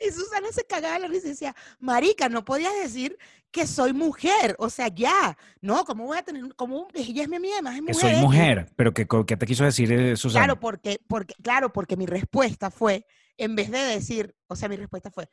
Y 0.01 0.11
Susana 0.13 0.49
se 0.53 0.65
cagaba 0.65 0.99
la 0.99 1.09
risa 1.09 1.27
y 1.27 1.31
decía, 1.31 1.55
marica, 1.79 2.29
no 2.29 2.45
podías 2.45 2.73
decir 2.83 3.19
que 3.51 3.67
soy 3.67 3.93
mujer, 3.93 4.55
o 4.59 4.71
sea, 4.71 4.89
ya, 4.89 5.37
no, 5.61 5.85
¿cómo 5.85 6.07
voy 6.07 6.17
a 6.19 6.23
tener, 6.23 6.55
cómo, 6.55 6.89
ella 6.95 7.23
es 7.25 7.29
mi 7.29 7.37
amiga, 7.37 7.55
además 7.57 7.75
es 7.75 7.81
Que 7.81 7.93
mujer. 7.93 8.01
soy 8.01 8.11
X". 8.13 8.23
mujer. 8.23 8.73
Pero 8.77 8.95
¿qué, 8.95 9.07
qué 9.27 9.37
te 9.37 9.47
quiso 9.47 9.65
decir 9.65 9.93
eh, 9.93 10.17
Susana? 10.17 10.45
Claro, 10.47 10.61
porque, 10.61 11.01
porque, 11.09 11.35
claro, 11.43 11.73
porque 11.73 11.97
mi 11.97 12.07
respuesta 12.07 12.71
fue, 12.71 13.05
en 13.37 13.57
vez 13.57 13.71
de 13.71 13.79
decir, 13.79 14.35
o 14.47 14.55
sea, 14.57 14.69
mi 14.69 14.77
respuesta 14.77 15.11
fue, 15.11 15.29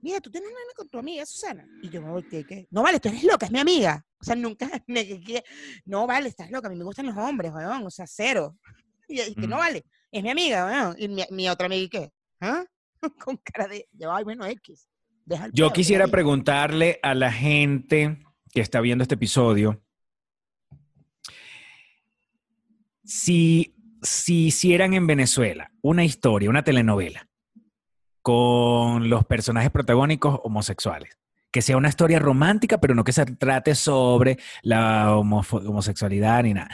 mira, 0.00 0.20
tú 0.20 0.30
tienes 0.30 0.50
nena 0.50 0.60
con 0.76 0.88
tu 0.88 0.98
amiga 0.98 1.24
Susana. 1.24 1.66
Y 1.82 1.88
yo 1.88 2.02
me 2.02 2.10
volteé, 2.10 2.44
¿qué? 2.44 2.66
No 2.70 2.82
vale, 2.82 3.00
tú 3.00 3.08
eres 3.08 3.24
loca, 3.24 3.46
es 3.46 3.52
mi 3.52 3.58
amiga. 3.60 4.04
O 4.20 4.24
sea, 4.24 4.36
nunca 4.36 4.68
que, 4.86 5.42
no 5.86 6.06
vale, 6.06 6.28
estás 6.28 6.50
loca, 6.50 6.68
a 6.68 6.70
mí 6.70 6.76
me 6.76 6.84
gustan 6.84 7.06
los 7.06 7.16
hombres, 7.16 7.52
weón, 7.52 7.86
o 7.86 7.90
sea, 7.90 8.06
cero. 8.06 8.56
Y, 9.08 9.20
y 9.20 9.34
que 9.34 9.46
no 9.46 9.56
Mm. 9.56 9.58
vale, 9.58 9.84
es 10.10 10.22
mi 10.22 10.30
amiga, 10.30 10.64
weón. 10.66 10.94
Y 10.98 11.08
mi, 11.08 11.24
mi 11.30 11.48
otra 11.48 11.66
amiga, 11.66 11.82
¿y 11.82 11.88
qué? 11.88 12.12
¿Ah? 12.40 12.64
Con 13.24 13.36
cara 13.38 13.68
de, 13.68 13.88
yo, 13.92 14.12
ay, 14.12 14.24
bueno, 14.24 14.46
X. 14.46 14.88
Deja 15.24 15.46
el 15.46 15.52
Yo 15.52 15.66
pedo, 15.66 15.74
quisiera 15.74 16.08
preguntarle 16.08 16.98
a 17.02 17.14
la 17.14 17.32
gente 17.32 18.18
que 18.50 18.60
está 18.60 18.80
viendo 18.80 19.02
este 19.02 19.14
episodio 19.14 19.82
si, 23.04 23.74
si 24.02 24.46
hicieran 24.46 24.94
en 24.94 25.06
Venezuela 25.06 25.70
una 25.80 26.04
historia, 26.04 26.50
una 26.50 26.64
telenovela 26.64 27.28
con 28.22 29.10
los 29.10 29.24
personajes 29.26 29.70
protagónicos 29.70 30.40
homosexuales. 30.44 31.18
Que 31.50 31.60
sea 31.60 31.76
una 31.76 31.90
historia 31.90 32.18
romántica, 32.18 32.80
pero 32.80 32.94
no 32.94 33.04
que 33.04 33.12
se 33.12 33.26
trate 33.26 33.74
sobre 33.74 34.38
la 34.62 35.16
homosexualidad 35.16 36.42
ni 36.44 36.54
nada, 36.54 36.70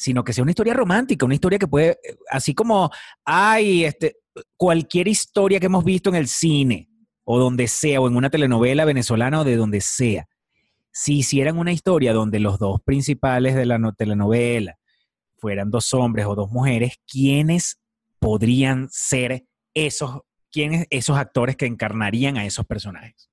sino 0.00 0.24
que 0.24 0.32
sea 0.32 0.40
una 0.40 0.52
historia 0.52 0.72
romántica, 0.72 1.26
una 1.26 1.34
historia 1.34 1.58
que 1.58 1.68
puede, 1.68 1.98
así 2.30 2.54
como 2.54 2.90
hay 3.22 3.84
este, 3.84 4.16
cualquier 4.56 5.08
historia 5.08 5.60
que 5.60 5.66
hemos 5.66 5.84
visto 5.84 6.08
en 6.08 6.16
el 6.16 6.26
cine, 6.26 6.88
o 7.22 7.38
donde 7.38 7.68
sea, 7.68 8.00
o 8.00 8.08
en 8.08 8.16
una 8.16 8.30
telenovela 8.30 8.86
venezolana 8.86 9.40
o 9.40 9.44
de 9.44 9.56
donde 9.56 9.82
sea, 9.82 10.26
si 10.90 11.18
hicieran 11.18 11.58
una 11.58 11.72
historia 11.72 12.14
donde 12.14 12.40
los 12.40 12.58
dos 12.58 12.80
principales 12.82 13.54
de 13.54 13.66
la 13.66 13.76
no- 13.78 13.92
telenovela 13.92 14.78
fueran 15.36 15.70
dos 15.70 15.92
hombres 15.92 16.24
o 16.24 16.34
dos 16.34 16.50
mujeres, 16.50 16.94
¿quiénes 17.06 17.78
podrían 18.18 18.88
ser 18.90 19.44
esos, 19.74 20.22
quiénes, 20.50 20.86
esos 20.88 21.18
actores 21.18 21.56
que 21.56 21.66
encarnarían 21.66 22.38
a 22.38 22.46
esos 22.46 22.64
personajes? 22.64 23.30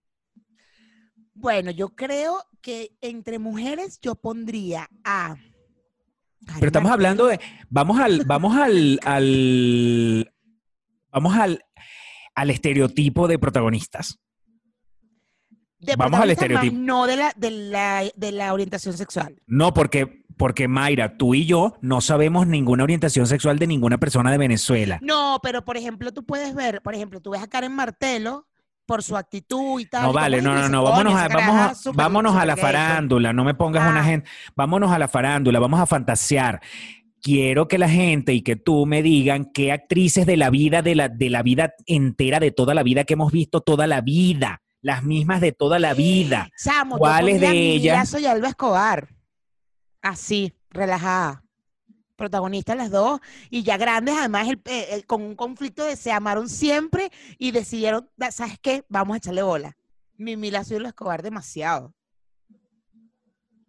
Bueno, 1.34 1.72
yo 1.72 1.96
creo 1.96 2.44
que 2.62 2.92
entre 3.00 3.40
mujeres 3.40 4.00
yo 4.02 4.16
pondría 4.16 4.90
a... 5.06 5.38
Pero 6.56 6.68
estamos 6.68 6.92
hablando 6.92 7.28
de, 7.28 7.40
vamos 7.70 8.00
al, 8.00 8.24
vamos 8.26 8.56
al, 8.56 9.00
al 9.04 10.34
vamos 11.12 11.36
al, 11.36 11.64
al 12.36 12.50
estereotipo 12.50 13.28
de 13.28 13.38
protagonistas. 13.40 14.20
de 15.80 15.96
vamos 15.96 16.20
al 16.20 16.28
más 16.28 16.38
estereotipo. 16.38 16.76
No 16.78 17.06
de 17.08 17.18
la, 17.18 17.34
de, 17.36 17.52
la, 17.52 18.04
de 18.16 18.32
la 18.32 18.54
orientación 18.54 18.96
sexual. 18.96 19.42
No, 19.46 19.74
porque, 19.74 20.24
porque 20.38 20.68
Mayra, 20.68 21.18
tú 21.18 21.34
y 21.34 21.46
yo 21.46 21.78
no 21.82 22.00
sabemos 22.02 22.48
ninguna 22.48 22.84
orientación 22.84 23.28
sexual 23.28 23.60
de 23.60 23.68
ninguna 23.68 23.98
persona 23.98 24.32
de 24.32 24.38
Venezuela. 24.38 25.00
No, 25.02 25.40
pero 25.44 25.66
por 25.66 25.78
ejemplo, 25.78 26.14
tú 26.14 26.26
puedes 26.26 26.56
ver, 26.56 26.82
por 26.82 26.96
ejemplo, 26.96 27.20
tú 27.20 27.32
ves 27.32 27.42
a 27.42 27.48
Karen 27.48 27.74
Martelo 27.74 28.47
por 28.88 29.04
su 29.04 29.16
actitud 29.16 29.80
y 29.82 29.86
tal. 29.86 30.02
No 30.04 30.14
vale, 30.14 30.42
no, 30.42 30.56
no, 30.56 30.68
no, 30.70 30.84
"Coño, 30.84 30.92
vámonos, 30.92 31.14
a, 31.16 31.28
vamos, 31.28 31.78
súper- 31.78 31.98
vámonos 31.98 32.36
a 32.36 32.46
la 32.46 32.56
gay, 32.56 32.62
pues". 32.64 32.74
farándula, 32.74 33.34
no 33.34 33.44
me 33.44 33.54
pongas 33.54 33.88
una 33.92 34.00
Ah. 34.00 34.04
gente, 34.06 34.30
vámonos 34.56 34.92
a 34.92 34.98
la 34.98 35.08
farándula, 35.08 35.60
vamos 35.60 35.80
a 35.80 35.86
fantasear. 35.86 36.62
Quiero 37.22 37.68
que 37.68 37.78
la 37.78 37.90
gente 37.90 38.34
y 38.34 38.42
que 38.42 38.56
tú 38.56 38.86
me 38.86 39.04
digan 39.04 39.52
qué 39.54 39.72
actrices 39.72 40.26
de 40.26 40.38
la 40.38 40.50
vida, 40.50 40.82
de 40.82 40.96
la, 40.96 41.10
de 41.10 41.30
la 41.30 41.44
vida 41.44 41.74
entera, 41.86 42.40
de 42.40 42.52
toda 42.52 42.74
la 42.74 42.84
vida 42.84 43.04
que 43.04 43.14
hemos 43.14 43.32
visto 43.32 43.60
toda 43.62 43.86
la 43.88 44.02
vida, 44.02 44.62
las 44.82 45.04
mismas 45.04 45.42
de 45.42 45.52
toda 45.52 45.80
la 45.80 45.94
vida. 45.94 46.48
Chamo, 46.64 46.98
¿Cuáles 46.98 47.42
de 47.42 47.48
a 47.48 47.52
ellas? 47.54 47.98
Lazo 47.98 48.20
y 48.20 48.26
Alba 48.28 48.48
Escobar. 48.48 49.10
Así, 50.02 50.54
relajada. 50.70 51.44
Protagonistas 52.18 52.76
las 52.76 52.92
dos 52.92 53.22
y 53.50 53.64
ya 53.64 53.78
grandes, 53.78 54.16
además, 54.18 54.50
el- 54.50 54.62
eh, 54.66 54.88
el- 54.92 55.06
con 55.06 55.22
un 55.22 55.36
conflicto 55.36 55.86
de 55.86 55.96
se 55.96 56.12
amaron 56.12 56.50
siempre 56.50 57.12
y 57.38 57.52
decidieron, 57.52 58.10
"Da- 58.18 58.32
¿sabes 58.32 58.60
qué? 58.60 58.84
Vamos 58.90 59.14
a 59.14 59.18
echarle 59.20 59.44
bola. 59.44 59.78
Mimi 60.18 60.50
y 60.50 60.56
Alba 60.56 60.90
Escobar 60.90 61.22
demasiado. 61.22 61.94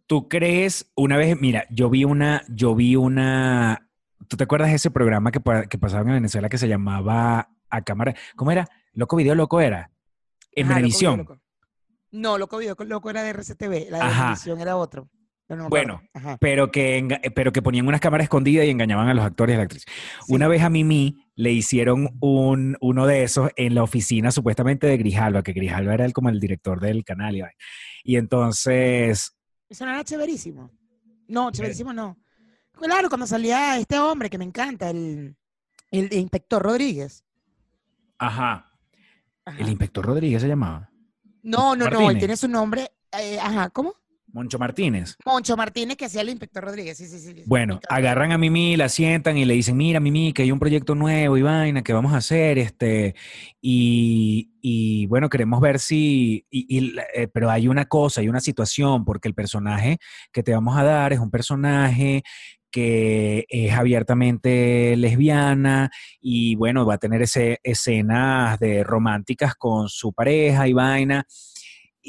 ¿Tú 0.07 0.29
crees, 0.29 0.91
una 0.97 1.19
vez, 1.19 1.39
mira, 1.39 1.67
yo 1.71 1.91
vi 1.91 2.05
una, 2.05 2.43
yo 2.49 2.75
vi 2.75 2.97
una, 2.97 3.91
¿tú 4.27 4.39
te 4.39 4.45
acuerdas 4.45 4.71
de 4.71 4.77
ese 4.77 4.91
programa 4.91 5.31
que, 5.31 5.41
que 5.69 5.79
pasaba 5.79 6.01
en 6.09 6.15
Venezuela 6.15 6.49
que 6.49 6.57
se 6.57 6.67
llamaba 6.69 7.51
A 7.69 7.83
Cámara? 7.83 8.15
¿Cómo 8.35 8.51
era? 8.51 8.67
¿Loco 8.95 9.17
Video 9.17 9.35
Loco 9.35 9.61
era? 9.61 9.91
En 10.53 10.65
Ajá, 10.65 10.71
Loco 10.71 10.77
Venevisión. 10.77 11.15
Video 11.17 11.25
Loco. 11.35 11.43
No, 12.11 12.39
Loco 12.39 12.57
Video 12.57 12.75
Loco 12.87 13.11
era 13.11 13.23
de 13.23 13.29
RCTV, 13.31 13.91
la 13.91 13.99
de. 13.99 14.05
Venevisión 14.23 14.61
era 14.63 14.77
otro. 14.79 15.11
No 15.49 15.71
Bueno, 15.71 16.03
pero 16.41 16.71
que, 16.71 16.99
enga- 17.03 17.21
pero 17.35 17.53
que 17.53 17.63
ponían 17.63 17.89
unas 17.89 18.01
cámaras 18.03 18.25
escondidas 18.25 18.67
y 18.67 18.71
engañaban 18.71 19.09
a 19.09 19.15
los 19.15 19.25
actores 19.25 19.53
y 19.53 19.55
a 19.55 19.57
la 19.59 19.63
actriz. 19.65 19.85
Sí. 20.27 20.35
Una 20.35 20.47
vez 20.47 20.63
a 20.63 20.69
Mimi 20.69 21.17
le 21.37 21.53
hicieron 21.53 22.11
un, 22.21 22.77
uno 22.83 23.07
de 23.07 23.23
esos 23.23 23.51
en 23.57 23.75
la 23.75 23.83
oficina 23.83 24.31
supuestamente 24.31 24.87
de 24.87 24.99
Grijalva, 24.99 25.43
que 25.43 25.55
Grijalva 25.55 25.95
era 25.95 26.05
el, 26.05 26.13
como 26.13 26.29
el 26.29 26.39
director 26.39 26.81
del 26.81 27.03
canal. 27.03 27.37
Y, 27.37 27.43
y 28.05 28.17
entonces, 28.17 29.35
Eso 29.71 29.87
no 29.87 29.93
era 29.93 30.05
chéverísimo. 30.05 30.71
No, 31.29 31.51
chéverísimo 31.51 31.93
no. 31.95 32.19
Claro, 32.73 33.09
cuando 33.09 33.27
salía 33.27 33.79
este 33.79 33.99
hombre 33.99 34.29
que 34.29 34.37
me 34.39 34.45
encanta, 34.45 34.91
el, 34.91 35.35
el 35.91 36.13
inspector 36.13 36.63
Rodríguez. 36.63 37.25
ajá, 38.19 38.71
Ajá. 39.47 39.59
el 39.59 39.69
inspector 39.71 40.05
Rodríguez 40.05 40.43
se 40.43 40.49
llamaba. 40.49 40.91
No, 41.43 41.75
no, 41.75 41.89
no, 41.89 42.11
él 42.11 42.19
tiene 42.19 42.37
su 42.37 42.49
nombre. 42.49 42.91
eh, 43.19 43.39
ajá, 43.41 43.71
¿cómo? 43.71 43.95
Moncho 44.33 44.59
Martínez. 44.59 45.17
Moncho 45.25 45.57
Martínez, 45.57 45.97
que 45.97 46.05
hacía 46.05 46.21
el 46.21 46.29
inspector 46.29 46.63
Rodríguez. 46.63 46.99
Sí, 46.99 47.07
sí, 47.07 47.19
sí. 47.19 47.43
Bueno, 47.47 47.81
agarran 47.89 48.31
a 48.33 48.39
Mimi, 48.39 48.77
la 48.77 48.89
sientan 48.89 49.39
y 49.39 49.45
le 49.45 49.55
dicen, 49.55 49.77
mira 49.77 50.01
Mimi, 50.01 50.33
que 50.33 50.43
hay 50.43 50.53
un 50.53 50.59
proyecto 50.59 50.95
nuevo 50.95 51.37
y 51.39 51.43
vaina 51.43 51.83
que 51.83 51.93
vamos 51.95 52.13
a 52.13 52.19
hacer, 52.19 52.59
este, 52.59 53.15
y, 53.61 54.51
y 54.61 55.07
bueno, 55.07 55.29
queremos 55.29 55.61
ver 55.61 55.79
si, 55.79 56.45
y- 56.51 56.67
y 56.77 56.93
la- 56.93 57.05
eh, 57.15 57.29
pero 57.33 57.51
hay 57.51 57.69
una 57.69 57.87
cosa, 57.87 58.21
hay 58.21 58.29
una 58.29 58.41
situación, 58.41 59.05
porque 59.05 59.29
el 59.29 59.35
personaje 59.35 59.99
que 60.33 60.43
te 60.43 60.53
vamos 60.53 60.77
a 60.77 60.85
dar 60.85 61.13
es 61.13 61.21
un 61.21 61.31
personaje 61.31 62.23
que 62.71 63.47
es 63.49 63.73
abiertamente 63.73 64.95
lesbiana 64.97 65.91
y 66.21 66.55
bueno, 66.55 66.85
va 66.85 66.95
a 66.95 66.99
tener 66.99 67.23
ese, 67.23 67.61
escenas 67.63 68.59
de 68.59 68.85
románticas 68.85 69.55
con 69.55 69.89
su 69.89 70.13
pareja 70.13 70.69
y 70.69 70.75
vaina. 70.75 71.25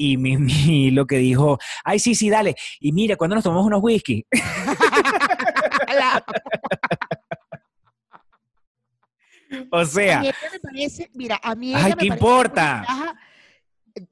Y 0.02 0.16
Mimi 0.16 0.92
lo 0.96 1.06
que 1.06 1.18
dijo, 1.18 1.58
ay, 1.84 2.00
sí, 2.00 2.16
sí, 2.16 2.30
dale. 2.30 2.56
Y 2.80 2.94
mira, 2.94 3.18
cuando 3.18 3.36
nos 3.36 3.44
tomamos 3.44 3.66
unos 3.68 3.82
whisky, 3.84 4.26
o 9.72 9.78
a 9.80 9.86
sea, 9.86 10.22
mí 10.22 10.28
ella 10.28 10.38
me 10.54 10.60
parece, 10.62 11.10
mira, 11.14 11.38
a 11.44 11.54
mí 11.56 11.74
Ay, 11.76 11.88
ella 11.88 11.96
me 11.98 12.02
¿qué 12.04 12.08
parece 12.08 12.16
importa? 12.16 12.86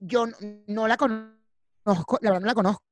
Yo 0.01 0.27
no, 0.27 0.35
no 0.67 0.88
la 0.89 0.97
conozco, 0.97 2.19
la 2.21 2.31
verdad 2.31 2.41
no 2.41 2.47
la 2.47 2.53
conozco, 2.53 2.83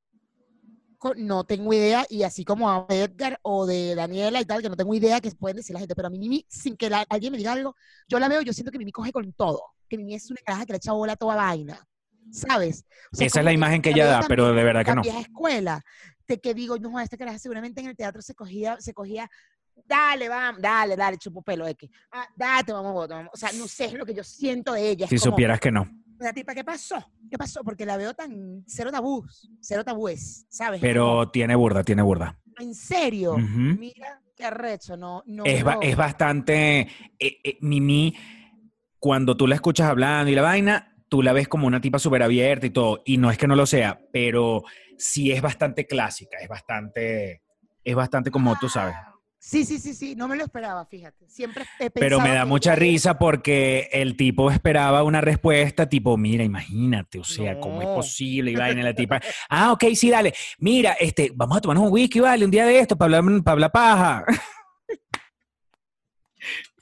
no 1.17 1.43
tengo 1.43 1.73
idea, 1.73 2.05
y 2.09 2.23
así 2.23 2.45
como 2.45 2.69
a 2.69 2.85
Edgar 2.87 3.37
o 3.41 3.65
de 3.65 3.93
Daniela 3.95 4.39
y 4.39 4.45
tal, 4.45 4.61
que 4.61 4.69
no 4.69 4.77
tengo 4.77 4.95
idea 4.95 5.19
que 5.19 5.31
pueden 5.31 5.57
decir 5.57 5.73
la 5.73 5.81
gente, 5.81 5.95
pero 5.95 6.07
a 6.07 6.11
mí 6.11 6.17
Mimi, 6.17 6.45
sin 6.47 6.77
que 6.77 6.89
la- 6.89 7.05
alguien 7.09 7.33
me 7.33 7.37
diga 7.37 7.51
algo, 7.51 7.75
yo 8.07 8.19
la 8.19 8.29
veo, 8.29 8.41
yo 8.41 8.53
siento 8.53 8.71
que 8.71 8.77
Mimi 8.77 8.93
coge 8.93 9.11
con 9.11 9.33
todo, 9.33 9.61
que 9.89 9.97
Mimi 9.97 10.15
es 10.15 10.31
una 10.31 10.39
caraja 10.45 10.65
que 10.65 10.71
le 10.71 10.77
echa 10.77 10.93
bola 10.93 11.11
a 11.13 11.17
toda 11.17 11.35
vaina, 11.35 11.85
¿sabes? 12.31 12.85
O 13.11 13.15
sea, 13.17 13.27
Esa 13.27 13.39
es 13.39 13.45
la 13.45 13.53
imagen 13.53 13.81
que 13.81 13.91
la 13.91 13.95
ella 13.97 14.05
da, 14.07 14.25
pero 14.27 14.53
de 14.53 14.63
verdad 14.63 14.83
que 14.83 14.91
la 14.91 14.95
no. 14.95 15.01
vieja 15.01 15.19
escuela, 15.19 15.81
de 16.27 16.39
que 16.39 16.53
digo, 16.53 16.77
no, 16.77 16.99
esta 16.99 17.17
caraja 17.17 17.39
seguramente 17.39 17.81
en 17.81 17.87
el 17.87 17.95
teatro 17.95 18.21
se 18.21 18.33
cogía, 18.35 18.77
se 18.79 18.93
cogía, 18.93 19.29
dale, 19.85 20.27
vamos, 20.29 20.61
dale, 20.61 20.95
dale, 20.95 21.17
chupo 21.17 21.41
pelo, 21.41 21.67
X. 21.67 21.89
Ah, 22.11 22.27
date, 22.35 22.71
vamos, 22.73 23.07
vamos. 23.07 23.29
O 23.33 23.37
sea, 23.37 23.51
no 23.53 23.67
sé, 23.67 23.85
es 23.85 23.93
lo 23.93 24.05
que 24.05 24.13
yo 24.13 24.23
siento 24.23 24.73
de 24.73 24.89
ella. 24.89 25.07
Si 25.07 25.17
como, 25.17 25.31
supieras 25.31 25.59
que 25.59 25.71
no. 25.71 25.87
La 26.17 26.31
tipa, 26.31 26.55
¿qué 26.55 26.63
pasó? 26.63 26.95
¿Qué 27.29 27.37
pasó? 27.37 27.61
Porque 27.63 27.85
la 27.85 27.97
veo 27.97 28.13
tan 28.13 28.63
cero 28.65 28.89
tabús, 28.89 29.49
cero 29.59 29.83
tabúes, 29.83 30.45
¿sabes? 30.49 30.77
Es 30.77 30.81
Pero 30.81 31.29
tiene 31.29 31.55
burda, 31.55 31.83
tiene 31.83 32.01
burda. 32.01 32.39
en 32.57 32.73
serio, 32.73 33.37
mira 33.37 34.21
qué 34.35 34.45
arrecho, 34.45 34.95
no, 34.95 35.23
no. 35.25 35.43
Es, 35.45 35.61
ba- 35.63 35.77
es 35.81 35.95
bastante. 35.97 36.79
eh, 37.19 37.37
eh, 37.43 37.57
Mimi, 37.61 38.15
cuando 38.97 39.35
tú 39.35 39.45
la 39.45 39.55
escuchas 39.55 39.87
hablando 39.89 40.31
y 40.31 40.35
la 40.35 40.41
vaina, 40.41 40.94
tú 41.15 41.21
la 41.21 41.31
ves 41.31 41.47
como 41.47 41.65
una 41.65 41.79
tipa 41.79 41.97
súper 41.97 42.23
abierta 42.23 42.65
y 42.65 42.71
todo. 42.71 43.01
Y 43.05 43.15
no 43.15 43.31
es 43.31 43.37
que 43.37 43.47
no 43.47 43.55
lo 43.55 43.65
sea, 43.65 44.01
pero 44.11 44.63
sí 44.97 45.31
es 45.31 45.41
bastante 45.41 45.87
clásica, 45.87 46.37
es 46.41 46.49
bastante. 46.49 47.41
Es 47.85 47.95
bastante 47.95 48.31
como 48.31 48.57
tú 48.59 48.67
sabes. 48.67 48.95
Sí, 49.39 49.63
sí, 49.63 49.77
sí, 49.77 49.93
sí, 49.93 50.13
no 50.13 50.27
me 50.27 50.35
lo 50.35 50.43
esperaba, 50.43 50.85
fíjate. 50.85 51.29
Siempre 51.29 51.63
he 51.79 51.89
Pero 51.89 52.19
me 52.19 52.33
da 52.33 52.45
mucha 52.45 52.75
risa 52.75 53.17
porque 53.17 53.87
el 53.93 54.17
tipo 54.17 54.51
esperaba 54.51 55.03
una 55.03 55.21
respuesta 55.21 55.87
tipo, 55.87 56.17
mira, 56.17 56.43
imagínate, 56.43 57.19
o 57.19 57.23
sea, 57.23 57.57
¿cómo 57.59 57.81
es 57.81 57.87
posible? 57.89 58.51
Y 58.51 58.55
vaina, 58.55 58.83
la 58.83 58.93
tipa, 58.93 59.21
ah, 59.49 59.71
ok, 59.71 59.85
sí, 59.93 60.09
dale. 60.09 60.33
Mira, 60.57 60.97
este, 60.99 61.31
vamos 61.33 61.57
a 61.57 61.61
tomarnos 61.61 61.85
un 61.85 61.93
whisky, 61.93 62.19
vale, 62.19 62.43
un 62.43 62.51
día 62.51 62.65
de 62.65 62.79
esto 62.79 62.97
para 62.97 63.17
hablar, 63.19 63.43
para 63.43 63.53
hablar 63.53 63.71
paja. 63.71 64.25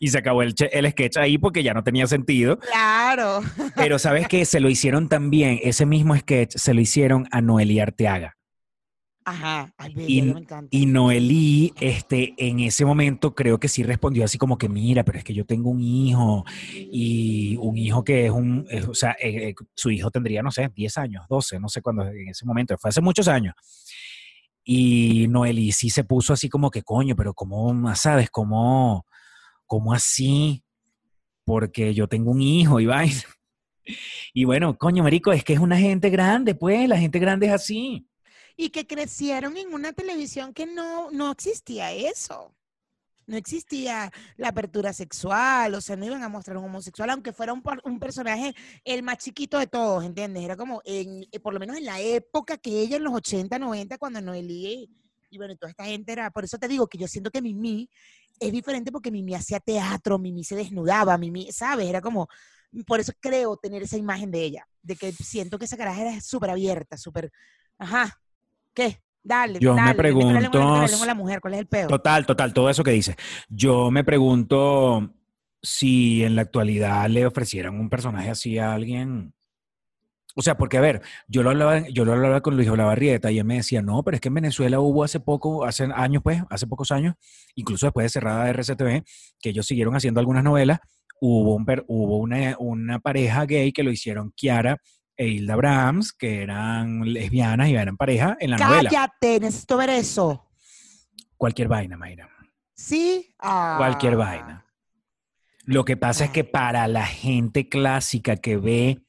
y 0.03 0.07
se 0.09 0.17
acabó 0.17 0.41
el, 0.43 0.53
el 0.73 0.91
sketch 0.91 1.15
ahí 1.15 1.37
porque 1.37 1.63
ya 1.63 1.73
no 1.73 1.81
tenía 1.81 2.05
sentido. 2.07 2.59
Claro. 2.59 3.39
Pero 3.75 3.97
¿sabes 3.99 4.27
qué? 4.27 4.43
Se 4.43 4.59
lo 4.59 4.69
hicieron 4.69 5.07
también, 5.07 5.59
ese 5.63 5.85
mismo 5.85 6.13
sketch 6.17 6.57
se 6.57 6.73
lo 6.73 6.81
hicieron 6.81 7.25
a 7.31 7.39
Noelia 7.39 7.83
Arteaga. 7.83 8.35
Ajá, 9.23 9.73
ay, 9.77 9.93
bella, 9.93 10.09
Y- 10.09 10.21
me 10.23 10.39
encanta. 10.41 10.67
Y 10.69 10.85
Noelí, 10.87 11.73
este, 11.79 12.33
en 12.37 12.59
ese 12.59 12.83
momento 12.83 13.33
creo 13.33 13.57
que 13.57 13.69
sí 13.69 13.81
respondió 13.81 14.25
así 14.25 14.37
como 14.37 14.57
que, 14.57 14.67
mira, 14.67 15.05
pero 15.05 15.17
es 15.19 15.23
que 15.23 15.33
yo 15.33 15.45
tengo 15.45 15.69
un 15.69 15.79
hijo 15.79 16.43
y 16.73 17.55
un 17.61 17.77
hijo 17.77 18.03
que 18.03 18.25
es 18.25 18.31
un, 18.31 18.65
es- 18.69 18.85
o 18.85 18.93
sea, 18.93 19.11
eh, 19.21 19.51
eh, 19.51 19.55
su 19.73 19.89
hijo 19.89 20.11
tendría, 20.11 20.43
no 20.43 20.51
sé, 20.51 20.69
10 20.75 20.97
años, 20.97 21.23
12, 21.29 21.61
no 21.61 21.69
sé 21.69 21.81
cuándo, 21.81 22.03
en 22.05 22.27
ese 22.27 22.45
momento, 22.45 22.77
fue 22.77 22.89
hace 22.89 22.99
muchos 22.99 23.29
años. 23.29 23.53
Y 24.65 25.27
Noelí 25.29 25.71
sí 25.71 25.89
se 25.89 26.03
puso 26.03 26.33
así 26.33 26.49
como 26.49 26.69
que, 26.69 26.83
coño, 26.83 27.15
pero 27.15 27.33
¿cómo, 27.33 27.95
sabes? 27.95 28.29
¿Cómo, 28.29 29.05
cómo 29.65 29.93
así? 29.93 30.63
Porque 31.45 31.93
yo 31.93 32.07
tengo 32.07 32.31
un 32.31 32.41
hijo 32.41 32.79
y 32.79 32.85
vaina. 32.85 33.23
Y 34.33 34.45
bueno, 34.45 34.77
coño, 34.77 35.03
marico, 35.03 35.33
es 35.33 35.43
que 35.43 35.51
es 35.51 35.59
una 35.59 35.77
gente 35.77 36.09
grande, 36.09 36.55
pues, 36.55 36.87
la 36.87 36.97
gente 36.97 37.19
grande 37.19 37.47
es 37.47 37.51
así. 37.51 38.07
Y 38.55 38.69
que 38.69 38.87
crecieron 38.87 39.57
en 39.57 39.73
una 39.73 39.91
televisión 39.91 40.53
que 40.53 40.65
no, 40.65 41.11
no 41.11 41.29
existía 41.29 41.91
eso. 41.91 42.55
No 43.25 43.37
existía 43.37 44.11
la 44.37 44.49
apertura 44.49 44.91
sexual, 44.93 45.75
o 45.75 45.81
sea, 45.81 45.95
no 45.95 46.05
iban 46.05 46.23
a 46.23 46.29
mostrar 46.29 46.57
un 46.57 46.65
homosexual, 46.65 47.09
aunque 47.09 47.31
fuera 47.31 47.53
un, 47.53 47.99
personaje 47.99 48.53
el 48.83 49.03
más 49.03 49.17
chiquito 49.17 49.59
de 49.59 49.67
todos, 49.67 50.03
¿entiendes? 50.03 50.43
Era 50.43 50.57
como, 50.57 50.81
en, 50.83 51.25
eh, 51.31 51.39
por 51.39 51.53
lo 51.53 51.59
menos 51.59 51.77
en 51.77 51.85
la 51.85 52.01
época 52.01 52.57
que 52.57 52.81
ella, 52.81 52.97
en 52.97 53.03
los 53.03 53.13
80, 53.13 53.59
90, 53.59 53.97
cuando 53.97 54.21
Noelí 54.21 54.89
y 55.33 55.37
bueno, 55.37 55.55
toda 55.55 55.71
esta 55.71 55.85
gente 55.85 56.11
era, 56.11 56.29
por 56.29 56.43
eso 56.43 56.59
te 56.59 56.67
digo 56.67 56.87
que 56.87 56.99
yo 56.99 57.07
siento 57.07 57.31
que 57.31 57.41
Mimi 57.41 57.89
es 58.45 58.51
diferente 58.51 58.91
porque 58.91 59.11
Mimi 59.11 59.33
hacía 59.33 59.59
teatro, 59.59 60.19
Mimi 60.19 60.43
se 60.43 60.55
desnudaba, 60.55 61.17
Mimi, 61.17 61.51
¿sabes? 61.51 61.87
Era 61.87 62.01
como, 62.01 62.27
por 62.85 62.99
eso 62.99 63.13
creo 63.19 63.57
tener 63.57 63.83
esa 63.83 63.97
imagen 63.97 64.31
de 64.31 64.43
ella, 64.43 64.67
de 64.81 64.95
que 64.95 65.11
siento 65.11 65.57
que 65.57 65.65
esa 65.65 65.77
caraja 65.77 66.01
era 66.01 66.21
súper 66.21 66.49
abierta, 66.49 66.97
súper, 66.97 67.31
ajá, 67.77 68.19
¿qué? 68.73 69.01
Dale, 69.23 69.59
Yo 69.59 69.73
me 69.73 69.81
dale, 69.81 69.93
la 69.95 70.09
lengua, 70.09 70.33
la 70.33 70.49
pregunto 70.49 70.87
lengua 70.87 71.03
a 71.03 71.07
la 71.07 71.15
mujer, 71.15 71.39
¿cuál 71.39 71.53
es 71.53 71.59
el 71.61 71.67
peor? 71.67 71.87
Total, 71.87 72.25
total, 72.25 72.53
todo 72.53 72.69
eso 72.69 72.83
que 72.83 72.91
dices. 72.91 73.15
Yo 73.47 73.89
me 73.89 74.03
pregunto 74.03 75.13
si 75.61 76.23
en 76.25 76.35
la 76.35 76.41
actualidad 76.41 77.07
le 77.07 77.25
ofrecieran 77.25 77.79
un 77.79 77.89
personaje 77.89 78.29
así 78.29 78.57
a 78.57 78.73
alguien. 78.73 79.33
O 80.35 80.41
sea, 80.41 80.57
porque 80.57 80.77
a 80.77 80.81
ver, 80.81 81.01
yo 81.27 81.43
lo 81.43 81.51
hablaba, 81.51 81.87
yo 81.89 82.05
lo 82.05 82.13
hablaba 82.13 82.41
con 82.41 82.55
Luis 82.55 82.67
Olavarrieta 82.67 83.31
y 83.31 83.37
él 83.37 83.45
me 83.45 83.57
decía, 83.57 83.81
no, 83.81 84.01
pero 84.03 84.15
es 84.15 84.21
que 84.21 84.29
en 84.29 84.33
Venezuela 84.33 84.79
hubo 84.79 85.03
hace 85.03 85.19
poco, 85.19 85.63
hace 85.63 85.87
años 85.93 86.23
pues, 86.23 86.41
hace 86.49 86.65
pocos 86.65 86.91
años, 86.91 87.15
incluso 87.55 87.85
después 87.85 88.05
de 88.05 88.09
cerrada 88.09 88.45
de 88.45 88.49
RCTV, 88.53 89.03
que 89.39 89.49
ellos 89.49 89.67
siguieron 89.67 89.95
haciendo 89.95 90.19
algunas 90.19 90.43
novelas, 90.43 90.79
hubo, 91.21 91.55
un, 91.55 91.65
hubo 91.87 92.17
una, 92.17 92.55
una 92.57 92.99
pareja 92.99 93.45
gay 93.45 93.71
que 93.71 93.83
lo 93.83 93.91
hicieron 93.91 94.31
Kiara 94.35 94.77
e 95.15 95.27
Hilda 95.27 95.55
Brahms, 95.55 96.11
que 96.13 96.41
eran 96.41 97.01
lesbianas 97.13 97.69
y 97.69 97.75
eran 97.75 97.95
pareja 97.95 98.35
en 98.39 98.49
la 98.49 98.57
novela. 98.57 98.89
Cállate, 98.89 99.39
necesito 99.39 99.77
ver 99.77 99.91
eso. 99.91 100.49
Cualquier 101.37 101.67
vaina, 101.67 101.95
Mayra. 101.97 102.27
¿Sí? 102.75 103.35
cualquier 103.37 104.13
Ah. 104.13 104.17
vaina. 104.17 104.65
Lo 105.65 105.85
que 105.85 105.95
pasa 105.95 106.25
es 106.25 106.31
que 106.31 106.43
para 106.43 106.87
la 106.87 107.05
gente 107.05 107.69
clásica 107.69 108.35
que 108.35 108.57
ve 108.57 108.99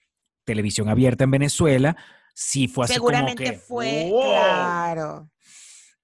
televisión 0.44 0.88
abierta 0.88 1.24
en 1.24 1.30
Venezuela, 1.30 1.96
sí 2.34 2.68
fue 2.68 2.84
así 2.84 2.94
Seguramente 2.94 3.44
como 3.44 3.52
que, 3.54 3.58
fue, 3.58 4.08
"Wow". 4.10 4.22
claro. 4.22 5.30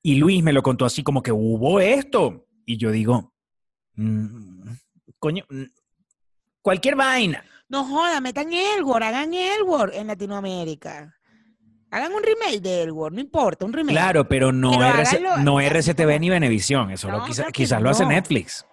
Y 0.03 0.15
Luis 0.17 0.43
me 0.43 0.53
lo 0.53 0.63
contó 0.63 0.85
así 0.85 1.03
como 1.03 1.23
que 1.23 1.33
hubo 1.33 1.79
esto. 1.81 2.47
Y 2.65 2.77
yo 2.79 2.91
digo, 2.91 3.35
"Mm, 3.95 4.71
coño, 5.19 5.45
mm, 5.51 5.63
cualquier 6.63 6.97
vaina. 6.97 7.45
No 7.69 7.85
joda, 7.85 8.21
metan 8.21 8.53
Elword, 8.53 9.03
hagan 9.03 9.33
Elword 9.35 9.95
en 9.95 10.07
Latinoamérica. 10.09 11.15
Hagan 11.93 12.13
un 12.13 12.23
remake 12.23 12.61
de 12.61 12.83
Elword, 12.85 13.15
no 13.15 13.21
importa, 13.21 13.65
un 13.65 13.73
remake. 13.73 13.95
Claro, 13.95 14.29
pero 14.29 14.53
no, 14.53 14.71
Pero 14.71 14.85
RC 14.87 15.17
háganlo 15.19 15.43
no 15.43 15.61
RCTV 15.61 16.19
ni 16.21 16.31
Venevisión. 16.31 16.91
Eso 16.93 17.09
lo 17.11 17.19
No, 17.19 17.25
quizá- 17.27 17.43
claro 17.43 17.53
que 17.53 17.63
quizás 17.63 17.83
lo 17.83 17.91
hace. 17.91 18.07
Netflix. 18.07 18.65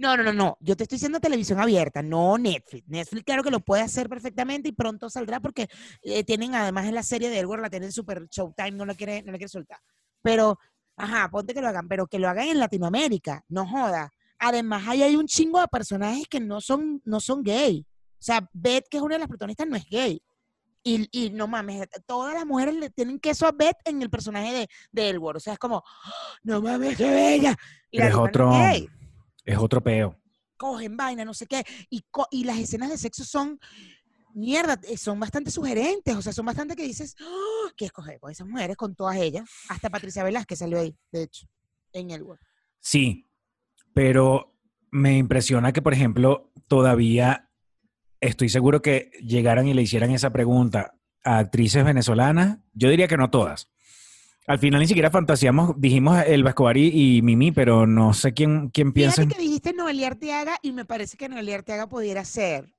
No, 0.00 0.16
no, 0.16 0.22
no, 0.22 0.32
no. 0.32 0.56
Yo 0.60 0.76
te 0.76 0.84
estoy 0.84 0.96
diciendo 0.96 1.20
televisión 1.20 1.60
abierta, 1.60 2.02
no 2.02 2.38
Netflix. 2.38 2.88
Netflix, 2.88 3.22
claro 3.22 3.42
que 3.42 3.50
lo 3.50 3.60
puede 3.60 3.82
hacer 3.82 4.08
perfectamente 4.08 4.70
y 4.70 4.72
pronto 4.72 5.10
saldrá 5.10 5.40
porque 5.40 5.68
eh, 6.00 6.24
tienen 6.24 6.54
además 6.54 6.86
en 6.86 6.94
la 6.94 7.02
serie 7.02 7.28
de 7.28 7.38
Elword, 7.38 7.60
la 7.60 7.68
tienen 7.68 7.92
super 7.92 8.26
Showtime, 8.30 8.70
no 8.70 8.86
la 8.86 8.94
quiere, 8.94 9.22
no 9.22 9.30
la 9.30 9.36
quiere 9.36 9.50
soltar. 9.50 9.78
Pero, 10.22 10.58
ajá, 10.96 11.28
ponte 11.30 11.52
que 11.52 11.60
lo 11.60 11.68
hagan, 11.68 11.86
pero 11.86 12.06
que 12.06 12.18
lo 12.18 12.30
hagan 12.30 12.48
en 12.48 12.58
Latinoamérica, 12.58 13.44
no 13.48 13.66
joda. 13.66 14.10
Además, 14.38 14.88
ahí 14.88 15.02
hay 15.02 15.16
un 15.16 15.26
chingo 15.26 15.60
de 15.60 15.68
personajes 15.68 16.26
que 16.30 16.40
no 16.40 16.62
son, 16.62 17.02
no 17.04 17.20
son 17.20 17.42
gay. 17.42 17.86
O 17.92 18.22
sea, 18.22 18.48
Beth, 18.54 18.86
que 18.90 18.96
es 18.96 19.02
una 19.02 19.16
de 19.16 19.18
las 19.18 19.28
protagonistas, 19.28 19.68
no 19.68 19.76
es 19.76 19.84
gay. 19.84 20.22
Y, 20.82 21.08
y 21.12 21.28
no 21.28 21.46
mames, 21.46 21.86
todas 22.06 22.32
las 22.32 22.46
mujeres 22.46 22.74
le 22.74 22.88
tienen 22.88 23.20
queso 23.20 23.46
a 23.46 23.52
Beth 23.52 23.76
en 23.84 24.00
el 24.00 24.08
personaje 24.08 24.50
de, 24.50 24.68
de 24.92 25.10
Elword. 25.10 25.36
O 25.36 25.40
sea, 25.40 25.52
es 25.52 25.58
como, 25.58 25.82
¡Ah! 25.86 26.10
no 26.42 26.62
mames, 26.62 26.96
qué 26.96 27.10
bella. 27.10 27.54
Y 27.90 27.98
la 27.98 28.06
Es 28.08 28.14
no 28.14 28.22
otro, 28.22 28.50
es 29.52 29.58
otro 29.58 29.82
peo. 29.82 30.16
cogen 30.56 30.94
vaina, 30.96 31.24
no 31.24 31.32
sé 31.32 31.46
qué, 31.46 31.64
y, 31.88 32.02
co- 32.10 32.28
y 32.30 32.44
las 32.44 32.58
escenas 32.58 32.90
de 32.90 32.98
sexo 32.98 33.24
son, 33.24 33.58
mierda, 34.34 34.78
eh, 34.88 34.96
son 34.98 35.18
bastante 35.18 35.50
sugerentes, 35.50 36.14
o 36.14 36.20
sea, 36.22 36.32
son 36.34 36.44
bastante 36.44 36.76
que 36.76 36.82
dices, 36.82 37.16
"Ah, 37.20 37.70
¿qué 37.76 37.86
escoger 37.86 38.20
con 38.20 38.30
esas 38.30 38.46
mujeres, 38.46 38.76
con 38.76 38.94
todas 38.94 39.16
ellas? 39.16 39.48
Hasta 39.70 39.88
Patricia 39.88 40.22
Velázquez 40.22 40.58
salió 40.58 40.78
ahí, 40.78 40.94
de 41.12 41.22
hecho, 41.22 41.46
en 41.94 42.10
el 42.10 42.22
web. 42.22 42.38
Sí, 42.78 43.26
pero 43.94 44.54
me 44.90 45.16
impresiona 45.16 45.72
que, 45.72 45.80
por 45.82 45.94
ejemplo, 45.94 46.52
todavía 46.68 47.50
estoy 48.20 48.48
seguro 48.50 48.82
que 48.82 49.10
llegaran 49.22 49.66
y 49.66 49.72
le 49.74 49.82
hicieran 49.82 50.10
esa 50.10 50.30
pregunta 50.30 50.94
a 51.24 51.38
actrices 51.38 51.84
venezolanas. 51.84 52.58
Yo 52.74 52.90
diría 52.90 53.08
que 53.08 53.16
no 53.16 53.30
todas. 53.30 53.70
Al 54.46 54.58
final 54.58 54.80
ni 54.80 54.86
siquiera 54.86 55.10
fantaseamos, 55.10 55.74
dijimos 55.76 56.22
el 56.26 56.46
Escobar 56.46 56.76
y, 56.76 57.16
y 57.18 57.22
Mimi, 57.22 57.52
pero 57.52 57.86
no 57.86 58.12
sé 58.14 58.32
quién, 58.32 58.70
quién 58.70 58.92
piensa. 58.92 59.22
Fíjate 59.22 59.36
que 59.36 59.42
dijiste 59.42 59.72
Noelia 59.72 60.08
Arteaga 60.08 60.56
y 60.62 60.72
me 60.72 60.84
parece 60.84 61.16
que 61.16 61.28
Noelia 61.28 61.56
Arteaga 61.56 61.88
pudiera 61.88 62.24
ser, 62.24 62.74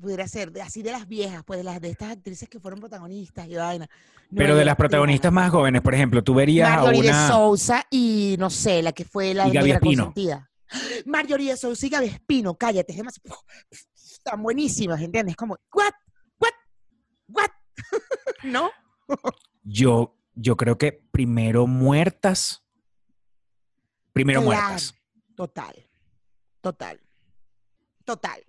pudiera 0.00 0.28
ser, 0.28 0.52
así 0.62 0.82
de 0.82 0.92
las 0.92 1.08
viejas, 1.08 1.42
pues 1.44 1.58
de 1.58 1.64
las 1.64 1.80
de 1.80 1.90
estas 1.90 2.12
actrices 2.12 2.48
que 2.48 2.60
fueron 2.60 2.78
protagonistas 2.78 3.48
y 3.48 3.56
vaina. 3.56 3.88
Pero 4.34 4.54
de 4.54 4.64
las 4.64 4.76
protagonistas 4.76 5.28
Arteaga. 5.30 5.44
más 5.46 5.50
jóvenes, 5.50 5.80
por 5.82 5.94
ejemplo, 5.94 6.22
tú 6.22 6.34
verías 6.34 6.70
Marjorie 6.70 7.10
a 7.10 7.22
de. 7.22 7.28
Sousa 7.28 7.86
y 7.90 8.36
no 8.38 8.48
sé, 8.50 8.82
la 8.82 8.92
que 8.92 9.04
fue 9.04 9.34
la 9.34 9.48
Y 9.48 9.52
Gaby 9.52 9.70
Espino. 9.72 10.04
consentida. 10.04 10.50
Marjorie 11.06 11.50
de 11.50 11.56
Sousa 11.56 11.86
y 11.86 11.88
Gaby 11.90 12.06
Espino, 12.06 12.54
cállate, 12.54 12.92
es 12.92 12.98
demasiado, 12.98 13.36
están 13.94 14.42
buenísimas, 14.42 15.00
¿entiendes? 15.00 15.34
Como, 15.36 15.56
what, 15.74 15.92
what, 16.38 16.52
what, 17.28 17.50
¿no? 18.44 18.70
Yo, 19.64 20.16
yo 20.34 20.56
creo 20.56 20.78
que 20.78 20.92
primero 21.10 21.66
muertas. 21.66 22.64
Primero 24.12 24.42
Claro, 24.42 24.62
muertas. 24.68 24.94
Total, 25.34 25.74
total, 26.60 27.00
total. 28.04 28.44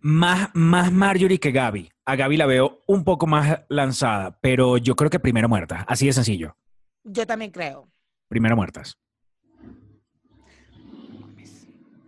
Más, 0.00 0.50
más 0.54 0.92
Marjorie 0.92 1.38
que 1.40 1.52
Gaby. 1.52 1.90
A 2.04 2.16
Gaby 2.16 2.36
la 2.36 2.46
veo 2.46 2.82
un 2.86 3.04
poco 3.04 3.26
más 3.26 3.60
lanzada, 3.68 4.38
pero 4.40 4.76
yo 4.76 4.94
creo 4.96 5.08
que 5.10 5.20
primero 5.20 5.48
muertas. 5.48 5.84
Así 5.88 6.06
de 6.06 6.12
sencillo. 6.12 6.56
Yo 7.04 7.26
también 7.26 7.50
creo. 7.50 7.88
Primero 8.28 8.56
muertas. 8.56 8.98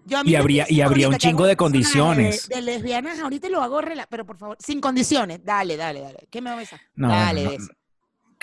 Yo 0.06 0.18
Y 0.24 0.34
habría- 0.34 0.66
y 0.68 0.82
habría 0.82 1.08
un 1.08 1.16
chingo 1.16 1.46
de 1.46 1.56
condiciones. 1.56 2.48
De, 2.48 2.56
de 2.56 2.62
lesbianas, 2.62 3.18
ahorita 3.20 3.48
lo 3.48 3.62
hago, 3.62 3.80
pero 4.10 4.26
por 4.26 4.36
favor, 4.36 4.56
sin 4.60 4.80
condiciones. 4.80 5.42
Dale, 5.42 5.76
dale, 5.76 6.00
dale. 6.00 6.28
¿Qué 6.30 6.42
me 6.42 6.50
va 6.50 6.56
a 6.56 6.58
besar? 6.58 6.80
No, 6.94 7.08
dale, 7.08 7.44
no. 7.58 7.66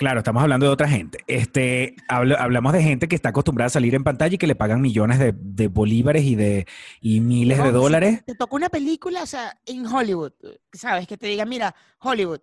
Claro, 0.02 0.18
estamos 0.18 0.42
hablando 0.42 0.66
de 0.66 0.72
otra 0.72 0.88
gente. 0.88 1.18
Este, 1.28 1.94
hablo- 2.08 2.36
hablamos 2.36 2.72
de 2.72 2.82
gente 2.82 3.06
que 3.06 3.14
está 3.14 3.28
acostumbrada 3.28 3.68
a 3.68 3.70
salir 3.70 3.94
en 3.94 4.02
pantalla 4.02 4.34
y 4.34 4.38
que 4.38 4.48
le 4.48 4.56
pagan 4.56 4.80
millones 4.80 5.20
de, 5.20 5.32
de 5.32 5.68
bolívares 5.68 6.24
y 6.24 6.34
de 6.34 6.66
y 7.00 7.20
miles 7.20 7.58
No, 7.58 7.64
de 7.66 7.70
si 7.70 7.74
dólares. 7.76 8.24
Te 8.26 8.34
toca 8.34 8.56
una 8.56 8.68
película, 8.68 9.22
o 9.22 9.26
sea, 9.26 9.56
en 9.64 9.86
Hollywood, 9.86 10.32
¿sabes? 10.72 11.06
Que 11.06 11.16
te 11.16 11.28
digan, 11.28 11.48
mira, 11.48 11.76
Hollywood 12.00 12.40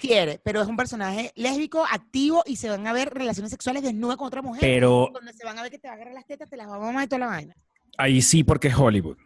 quiere, 0.00 0.40
pero 0.44 0.60
es 0.60 0.66
un 0.66 0.76
personaje 0.76 1.30
lésbico, 1.36 1.84
activo 1.88 2.42
y 2.44 2.56
se 2.56 2.68
van 2.70 2.84
a 2.88 2.92
ver 2.92 3.14
relaciones 3.14 3.52
sexuales 3.52 3.84
desnudas 3.84 4.16
con 4.16 4.26
otra 4.26 4.42
mujer. 4.42 4.60
Pero 4.62 5.08
Donde 5.14 5.32
se 5.32 5.44
van 5.44 5.56
a 5.60 5.62
ver 5.62 5.70
que 5.70 5.78
te 5.78 5.86
va 5.86 5.92
a 5.92 5.94
agarrar 5.94 6.12
las 6.14 6.26
tetas, 6.26 6.50
te 6.50 6.56
las 6.56 6.68
va 6.68 6.74
a 6.74 6.80
mamar 6.80 7.04
y 7.04 7.06
toda 7.06 7.20
la 7.20 7.26
vaina. 7.26 7.54
ahí 7.98 8.20
sí, 8.20 8.42
porque 8.42 8.66
es 8.66 8.76
Hollywood. 8.76 9.16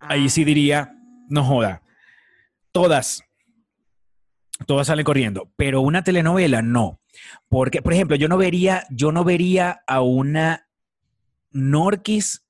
Ahí 0.00 0.30
sí 0.30 0.40
Ah. 0.40 0.46
diría, 0.46 0.92
no 1.28 1.44
joda. 1.44 1.82
Todas. 2.72 3.22
Todas 4.66 4.86
salen 4.86 5.04
corriendo. 5.04 5.52
Pero 5.56 5.80
una 5.80 6.02
telenovela, 6.02 6.62
no. 6.62 7.00
Porque, 7.48 7.82
por 7.82 7.92
ejemplo, 7.92 8.16
yo 8.16 8.28
no 8.28 8.36
vería, 8.36 8.84
yo 8.90 9.12
no 9.12 9.24
vería 9.24 9.82
a 9.86 10.00
una 10.00 10.68
Norquis 11.50 12.44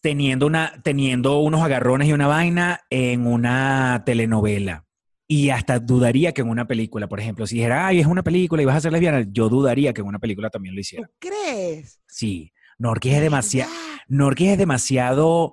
teniendo, 0.00 0.46
una, 0.46 0.80
teniendo 0.82 1.38
unos 1.40 1.62
agarrones 1.62 2.08
y 2.08 2.12
una 2.12 2.26
vaina 2.26 2.80
en 2.90 3.26
una 3.26 4.02
telenovela. 4.04 4.86
Y 5.28 5.50
hasta 5.50 5.78
dudaría 5.78 6.32
que 6.32 6.42
en 6.42 6.48
una 6.48 6.66
película, 6.66 7.08
por 7.08 7.20
ejemplo, 7.20 7.46
si 7.46 7.56
dijera, 7.56 7.86
ay, 7.86 8.00
es 8.00 8.06
una 8.06 8.22
película 8.22 8.62
y 8.62 8.66
vas 8.66 8.76
a 8.76 8.80
ser 8.80 8.92
lesbiana, 8.92 9.24
yo 9.30 9.48
dudaría 9.48 9.92
que 9.94 10.02
en 10.02 10.06
una 10.06 10.18
película 10.18 10.50
también 10.50 10.74
lo 10.74 10.78
¿Tú 10.78 10.80
hiciera. 10.80 11.10
crees? 11.18 12.00
Sí, 12.06 12.52
Norquis 12.78 13.14
es 13.14 13.20
demasiado. 13.22 13.70
Norquis 14.08 14.50
es 14.50 14.58
demasiado 14.58 15.52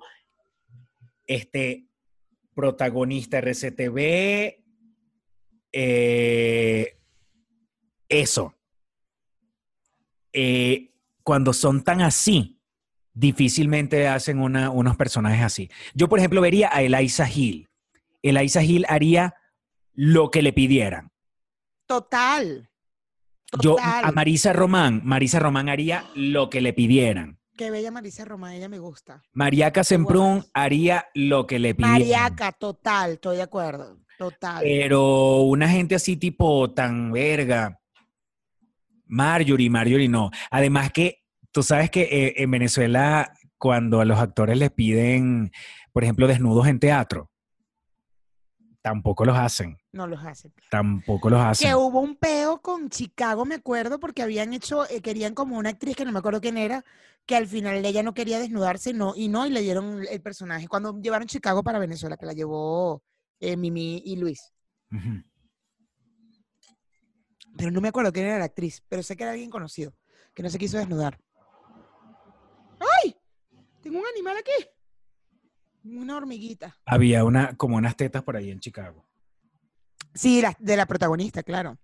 este 1.26 1.86
protagonista 2.64 3.38
RCTV, 3.38 4.62
eh, 5.72 6.98
eso. 8.06 8.54
Eh, 10.34 10.92
cuando 11.22 11.54
son 11.54 11.82
tan 11.82 12.02
así, 12.02 12.60
difícilmente 13.14 14.06
hacen 14.08 14.40
una- 14.40 14.68
unos 14.68 14.96
personajes 14.98 15.42
así. 15.42 15.70
Yo, 15.94 16.06
por 16.08 16.18
ejemplo, 16.18 16.42
vería 16.42 16.68
a 16.70 16.82
Eliza 16.82 17.26
Hill. 17.30 17.68
Eliza 18.22 18.62
Hill 18.62 18.84
haría 18.90 19.34
lo 19.94 20.30
que 20.30 20.42
le 20.42 20.52
pidieran. 20.52 21.10
Total. 21.86 22.68
Yo 23.62 23.76
Total. 23.76 24.04
a 24.04 24.12
Marisa 24.12 24.52
Román, 24.52 25.00
Marisa 25.04 25.38
Román 25.38 25.70
haría 25.70 26.04
lo 26.14 26.50
que 26.50 26.60
le 26.60 26.72
pidieran. 26.74 27.39
Qué 27.60 27.70
bella 27.70 27.90
Marisa 27.90 28.24
Román, 28.24 28.54
ella 28.54 28.70
me 28.70 28.78
gusta. 28.78 29.22
Mariaca 29.34 29.84
Semprún 29.84 30.46
haría 30.54 31.08
lo 31.12 31.46
que 31.46 31.58
le 31.58 31.74
pidieran. 31.74 32.00
Mariaca, 32.00 32.52
total, 32.52 33.10
estoy 33.12 33.36
de 33.36 33.42
acuerdo. 33.42 33.98
Total. 34.16 34.62
Pero 34.62 35.42
una 35.42 35.68
gente 35.68 35.94
así 35.94 36.16
tipo 36.16 36.72
tan 36.72 37.12
verga. 37.12 37.78
Marjorie, 39.04 39.68
Marjorie 39.68 40.08
no. 40.08 40.30
Además 40.50 40.90
que 40.90 41.22
tú 41.52 41.62
sabes 41.62 41.90
que 41.90 42.04
eh, 42.04 42.34
en 42.38 42.50
Venezuela 42.50 43.30
cuando 43.58 44.00
a 44.00 44.06
los 44.06 44.18
actores 44.18 44.56
les 44.56 44.70
piden, 44.70 45.52
por 45.92 46.02
ejemplo, 46.02 46.26
desnudos 46.26 46.66
en 46.66 46.80
teatro, 46.80 47.29
tampoco 48.82 49.24
los 49.24 49.36
hacen. 49.36 49.78
no 49.92 50.06
los 50.06 50.24
hacen. 50.24 50.52
Tampoco 50.70 51.30
los 51.30 51.40
hacen. 51.40 51.68
Que 51.68 51.74
hubo 51.74 52.00
un 52.00 52.16
peo 52.16 52.60
con 52.60 52.88
Chicago, 52.88 53.44
me 53.44 53.56
acuerdo, 53.56 54.00
porque 54.00 54.22
habían 54.22 54.52
hecho, 54.52 54.88
eh, 54.88 55.00
querían 55.00 55.34
como 55.34 55.58
una 55.58 55.70
actriz 55.70 55.96
que 55.96 56.04
no 56.04 56.12
me 56.12 56.18
acuerdo 56.18 56.40
quién 56.40 56.56
era, 56.56 56.84
que 57.26 57.36
al 57.36 57.46
final 57.46 57.84
ella 57.84 58.02
no 58.02 58.14
quería 58.14 58.38
desnudarse, 58.38 58.92
no, 58.92 59.14
y 59.14 59.28
no, 59.28 59.46
y 59.46 59.50
le 59.50 59.60
dieron 59.60 60.04
el 60.08 60.20
personaje. 60.22 60.68
Cuando 60.68 60.98
llevaron 61.00 61.28
Chicago 61.28 61.62
para 61.62 61.78
Venezuela, 61.78 62.16
que 62.16 62.26
la 62.26 62.32
llevó 62.32 63.02
eh, 63.38 63.56
Mimi 63.56 64.02
y 64.04 64.16
Luis. 64.16 64.52
Pero 67.56 67.70
no 67.70 67.80
me 67.80 67.88
acuerdo 67.88 68.12
quién 68.12 68.26
era 68.26 68.38
la 68.38 68.46
actriz, 68.46 68.82
pero 68.88 69.02
sé 69.02 69.16
que 69.16 69.24
era 69.24 69.32
alguien 69.32 69.50
conocido, 69.50 69.94
que 70.34 70.42
no 70.42 70.50
se 70.50 70.58
quiso 70.58 70.78
desnudar. 70.78 71.20
¡Ay! 73.04 73.14
Tengo 73.82 73.98
un 73.98 74.06
animal 74.06 74.36
aquí. 74.38 74.68
Una 75.84 76.16
hormiguita. 76.16 76.76
Había 76.86 77.24
una, 77.24 77.54
como 77.56 77.76
unas 77.76 77.96
tetas 77.96 78.22
por 78.22 78.36
ahí 78.36 78.50
en 78.50 78.60
Chicago. 78.60 79.06
Sí, 80.14 80.42
la- 80.42 80.56
de 80.58 80.76
la 80.76 80.86
protagonista, 80.86 81.42
claro. 81.42 81.78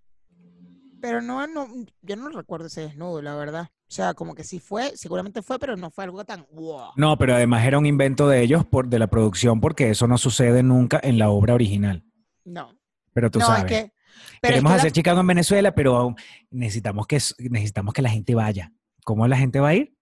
Pero 1.01 1.21
no, 1.21 1.45
no, 1.47 1.67
yo 2.01 2.15
no 2.15 2.29
recuerdo 2.29 2.67
ese 2.67 2.81
desnudo, 2.81 3.21
la 3.21 3.35
verdad. 3.35 3.69
O 3.89 3.91
sea, 3.93 4.13
como 4.15 4.35
que 4.35 4.43
sí 4.43 4.59
fue, 4.59 4.97
seguramente 4.97 5.41
fue, 5.41 5.59
pero 5.59 5.77
no 5.77 5.91
fue 5.91 6.03
algo 6.03 6.25
tan 6.25 6.45
wow. 6.51 6.91
No, 6.95 7.17
pero 7.17 7.35
además 7.35 7.63
era 7.65 7.77
un 7.77 7.85
invento 7.85 8.27
de 8.27 8.41
ellos, 8.41 8.65
por, 8.65 8.87
de 8.89 8.99
la 8.99 9.07
producción, 9.07 9.61
porque 9.61 9.91
eso 9.91 10.07
no 10.07 10.17
sucede 10.17 10.63
nunca 10.63 10.99
en 11.01 11.17
la 11.19 11.29
obra 11.29 11.53
original. 11.53 12.03
No. 12.43 12.71
Pero 13.13 13.31
tú 13.31 13.39
no, 13.39 13.45
sabes. 13.45 13.63
es 13.63 13.67
que. 13.83 13.93
Pero 14.41 14.51
Queremos 14.53 14.71
es 14.71 14.75
que 14.75 14.79
hacer 14.79 14.91
la- 14.91 14.93
Chicago 14.93 15.19
en 15.21 15.27
Venezuela, 15.27 15.75
pero 15.75 16.15
necesitamos 16.49 17.07
que, 17.07 17.19
necesitamos 17.49 17.93
que 17.93 18.01
la 18.01 18.09
gente 18.09 18.35
vaya. 18.35 18.73
¿Cómo 19.05 19.27
la 19.27 19.37
gente 19.37 19.59
va 19.59 19.69
a 19.69 19.75
ir? 19.75 19.95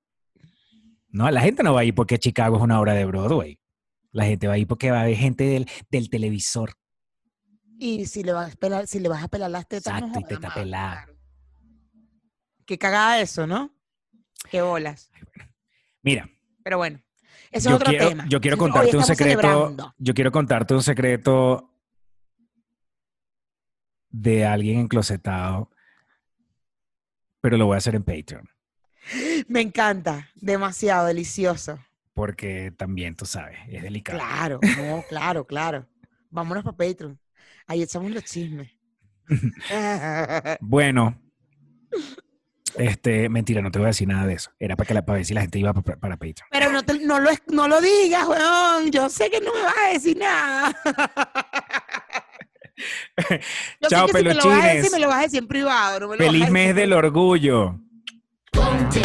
No, 1.10 1.30
la 1.30 1.42
gente 1.42 1.62
no 1.62 1.74
va 1.74 1.82
a 1.82 1.84
ir 1.84 1.94
porque 1.94 2.18
Chicago 2.18 2.58
es 2.58 2.64
una 2.64 2.80
obra 2.80 2.94
de 2.94 3.06
Broadway. 3.06 3.60
La 4.16 4.26
gente 4.26 4.48
va 4.48 4.54
a 4.54 4.58
ir 4.58 4.66
porque 4.66 4.92
va 4.92 5.00
a 5.00 5.02
haber 5.02 5.18
gente 5.18 5.44
del, 5.44 5.70
del 5.92 6.10
televisor. 6.10 6.74
Y 7.78 8.06
si 8.06 8.24
le 8.24 8.32
vas 8.32 8.54
a 8.54 8.56
pelar, 8.56 8.88
si 8.88 9.00
le 9.00 9.10
vas 9.10 9.22
a 9.22 9.28
pelar 9.28 9.52
las 9.52 9.68
tetas, 9.68 10.00
no 10.00 10.08
Exacto, 10.08 10.20
y 10.20 10.24
joda, 10.24 10.40
teta 10.40 10.54
pelada. 10.54 11.08
Qué 12.66 12.78
cagada 12.78 13.20
eso, 13.20 13.46
¿no? 13.46 13.76
Qué 14.50 14.62
bolas. 14.62 15.12
Mira, 16.02 16.30
Pero 16.64 16.78
bueno, 16.78 17.02
ese 17.52 17.68
yo 17.70 17.76
es 17.76 17.82
otro 17.82 17.90
quiero, 17.90 18.08
tema. 18.08 18.26
yo 18.30 18.40
quiero 18.40 18.58
contarte 18.58 18.96
un 18.96 19.04
secreto. 19.04 19.42
celebrando. 19.42 19.94
Yo 19.98 20.14
quiero 20.14 20.32
contarte 20.32 20.74
un 20.74 20.82
secreto 20.82 21.74
de 24.10 24.46
alguien 24.46 24.80
enclosetado, 24.80 25.70
pero 27.42 27.58
lo 27.58 27.66
voy 27.66 27.76
a 27.76 27.80
hacer 27.80 27.96
en 27.96 28.04
Patreon, 28.04 28.48
Me 29.50 29.60
encanta, 29.60 30.30
demasiado 30.36 31.06
delicioso. 31.08 31.80
Porque 32.16 32.74
también 32.76 33.16
tú 33.16 33.26
sabes, 33.28 33.60
es 33.70 33.84
delicado. 33.84 34.18
Claro, 34.18 34.60
no, 34.78 35.04
claro, 35.08 35.46
claro. 35.46 35.88
Vámonos 36.32 36.64
para 36.64 36.76
Patreon. 36.78 37.20
Ahí 37.68 37.84
echamos 37.84 38.10
los 38.12 38.24
chismes. 38.24 38.72
Bueno, 40.62 41.20
este, 42.78 43.30
mentira, 43.30 43.62
no 43.62 43.72
te 43.72 43.80
voy 43.80 43.86
a 43.86 43.90
decir 43.90 44.08
nada 44.08 44.26
de 44.26 44.34
eso. 44.34 44.52
Era 44.60 44.76
para, 44.76 44.88
que 44.88 44.94
la, 44.94 45.06
para 45.06 45.18
ver 45.18 45.26
si 45.26 45.34
la 45.34 45.42
gente 45.42 45.60
iba 45.60 45.74
para, 45.74 45.98
para 45.98 46.18
Patreon. 46.18 46.48
Pero 46.52 46.72
no, 46.72 46.84
te- 46.84 47.00
no, 47.00 47.20
lo, 47.20 47.30
es- 47.30 47.42
no 47.48 47.68
lo 47.68 47.80
digas, 47.82 48.28
weón. 48.28 48.92
Yo 48.92 49.10
sé 49.10 49.30
que 49.30 49.40
no 49.42 49.54
me 49.54 49.62
vas 49.62 49.76
a 49.86 49.90
decir 49.94 50.18
nada. 50.18 50.76
Yo 53.82 53.88
Chao, 53.90 54.08
sé 54.08 54.14
que 54.14 54.20
si 54.20 54.26
me 54.26 54.34
lo 54.34 54.46
vas 54.46 54.64
a 54.64 54.68
decir, 54.68 54.70
peluchines. 54.90 54.92
me 54.92 55.00
lo 55.00 55.08
vas 55.08 55.18
a 55.18 55.22
decir 55.22 55.40
en 55.40 55.48
privado. 55.48 56.00
No 56.02 56.08
me 56.10 56.18
lo 56.18 56.24
vas 56.24 56.28
a 56.28 56.32
Feliz 56.32 56.40
decir 56.42 56.54
mes 56.54 56.76
del 56.76 56.94
orgullo. 56.94 57.80
Ponte, 58.52 59.02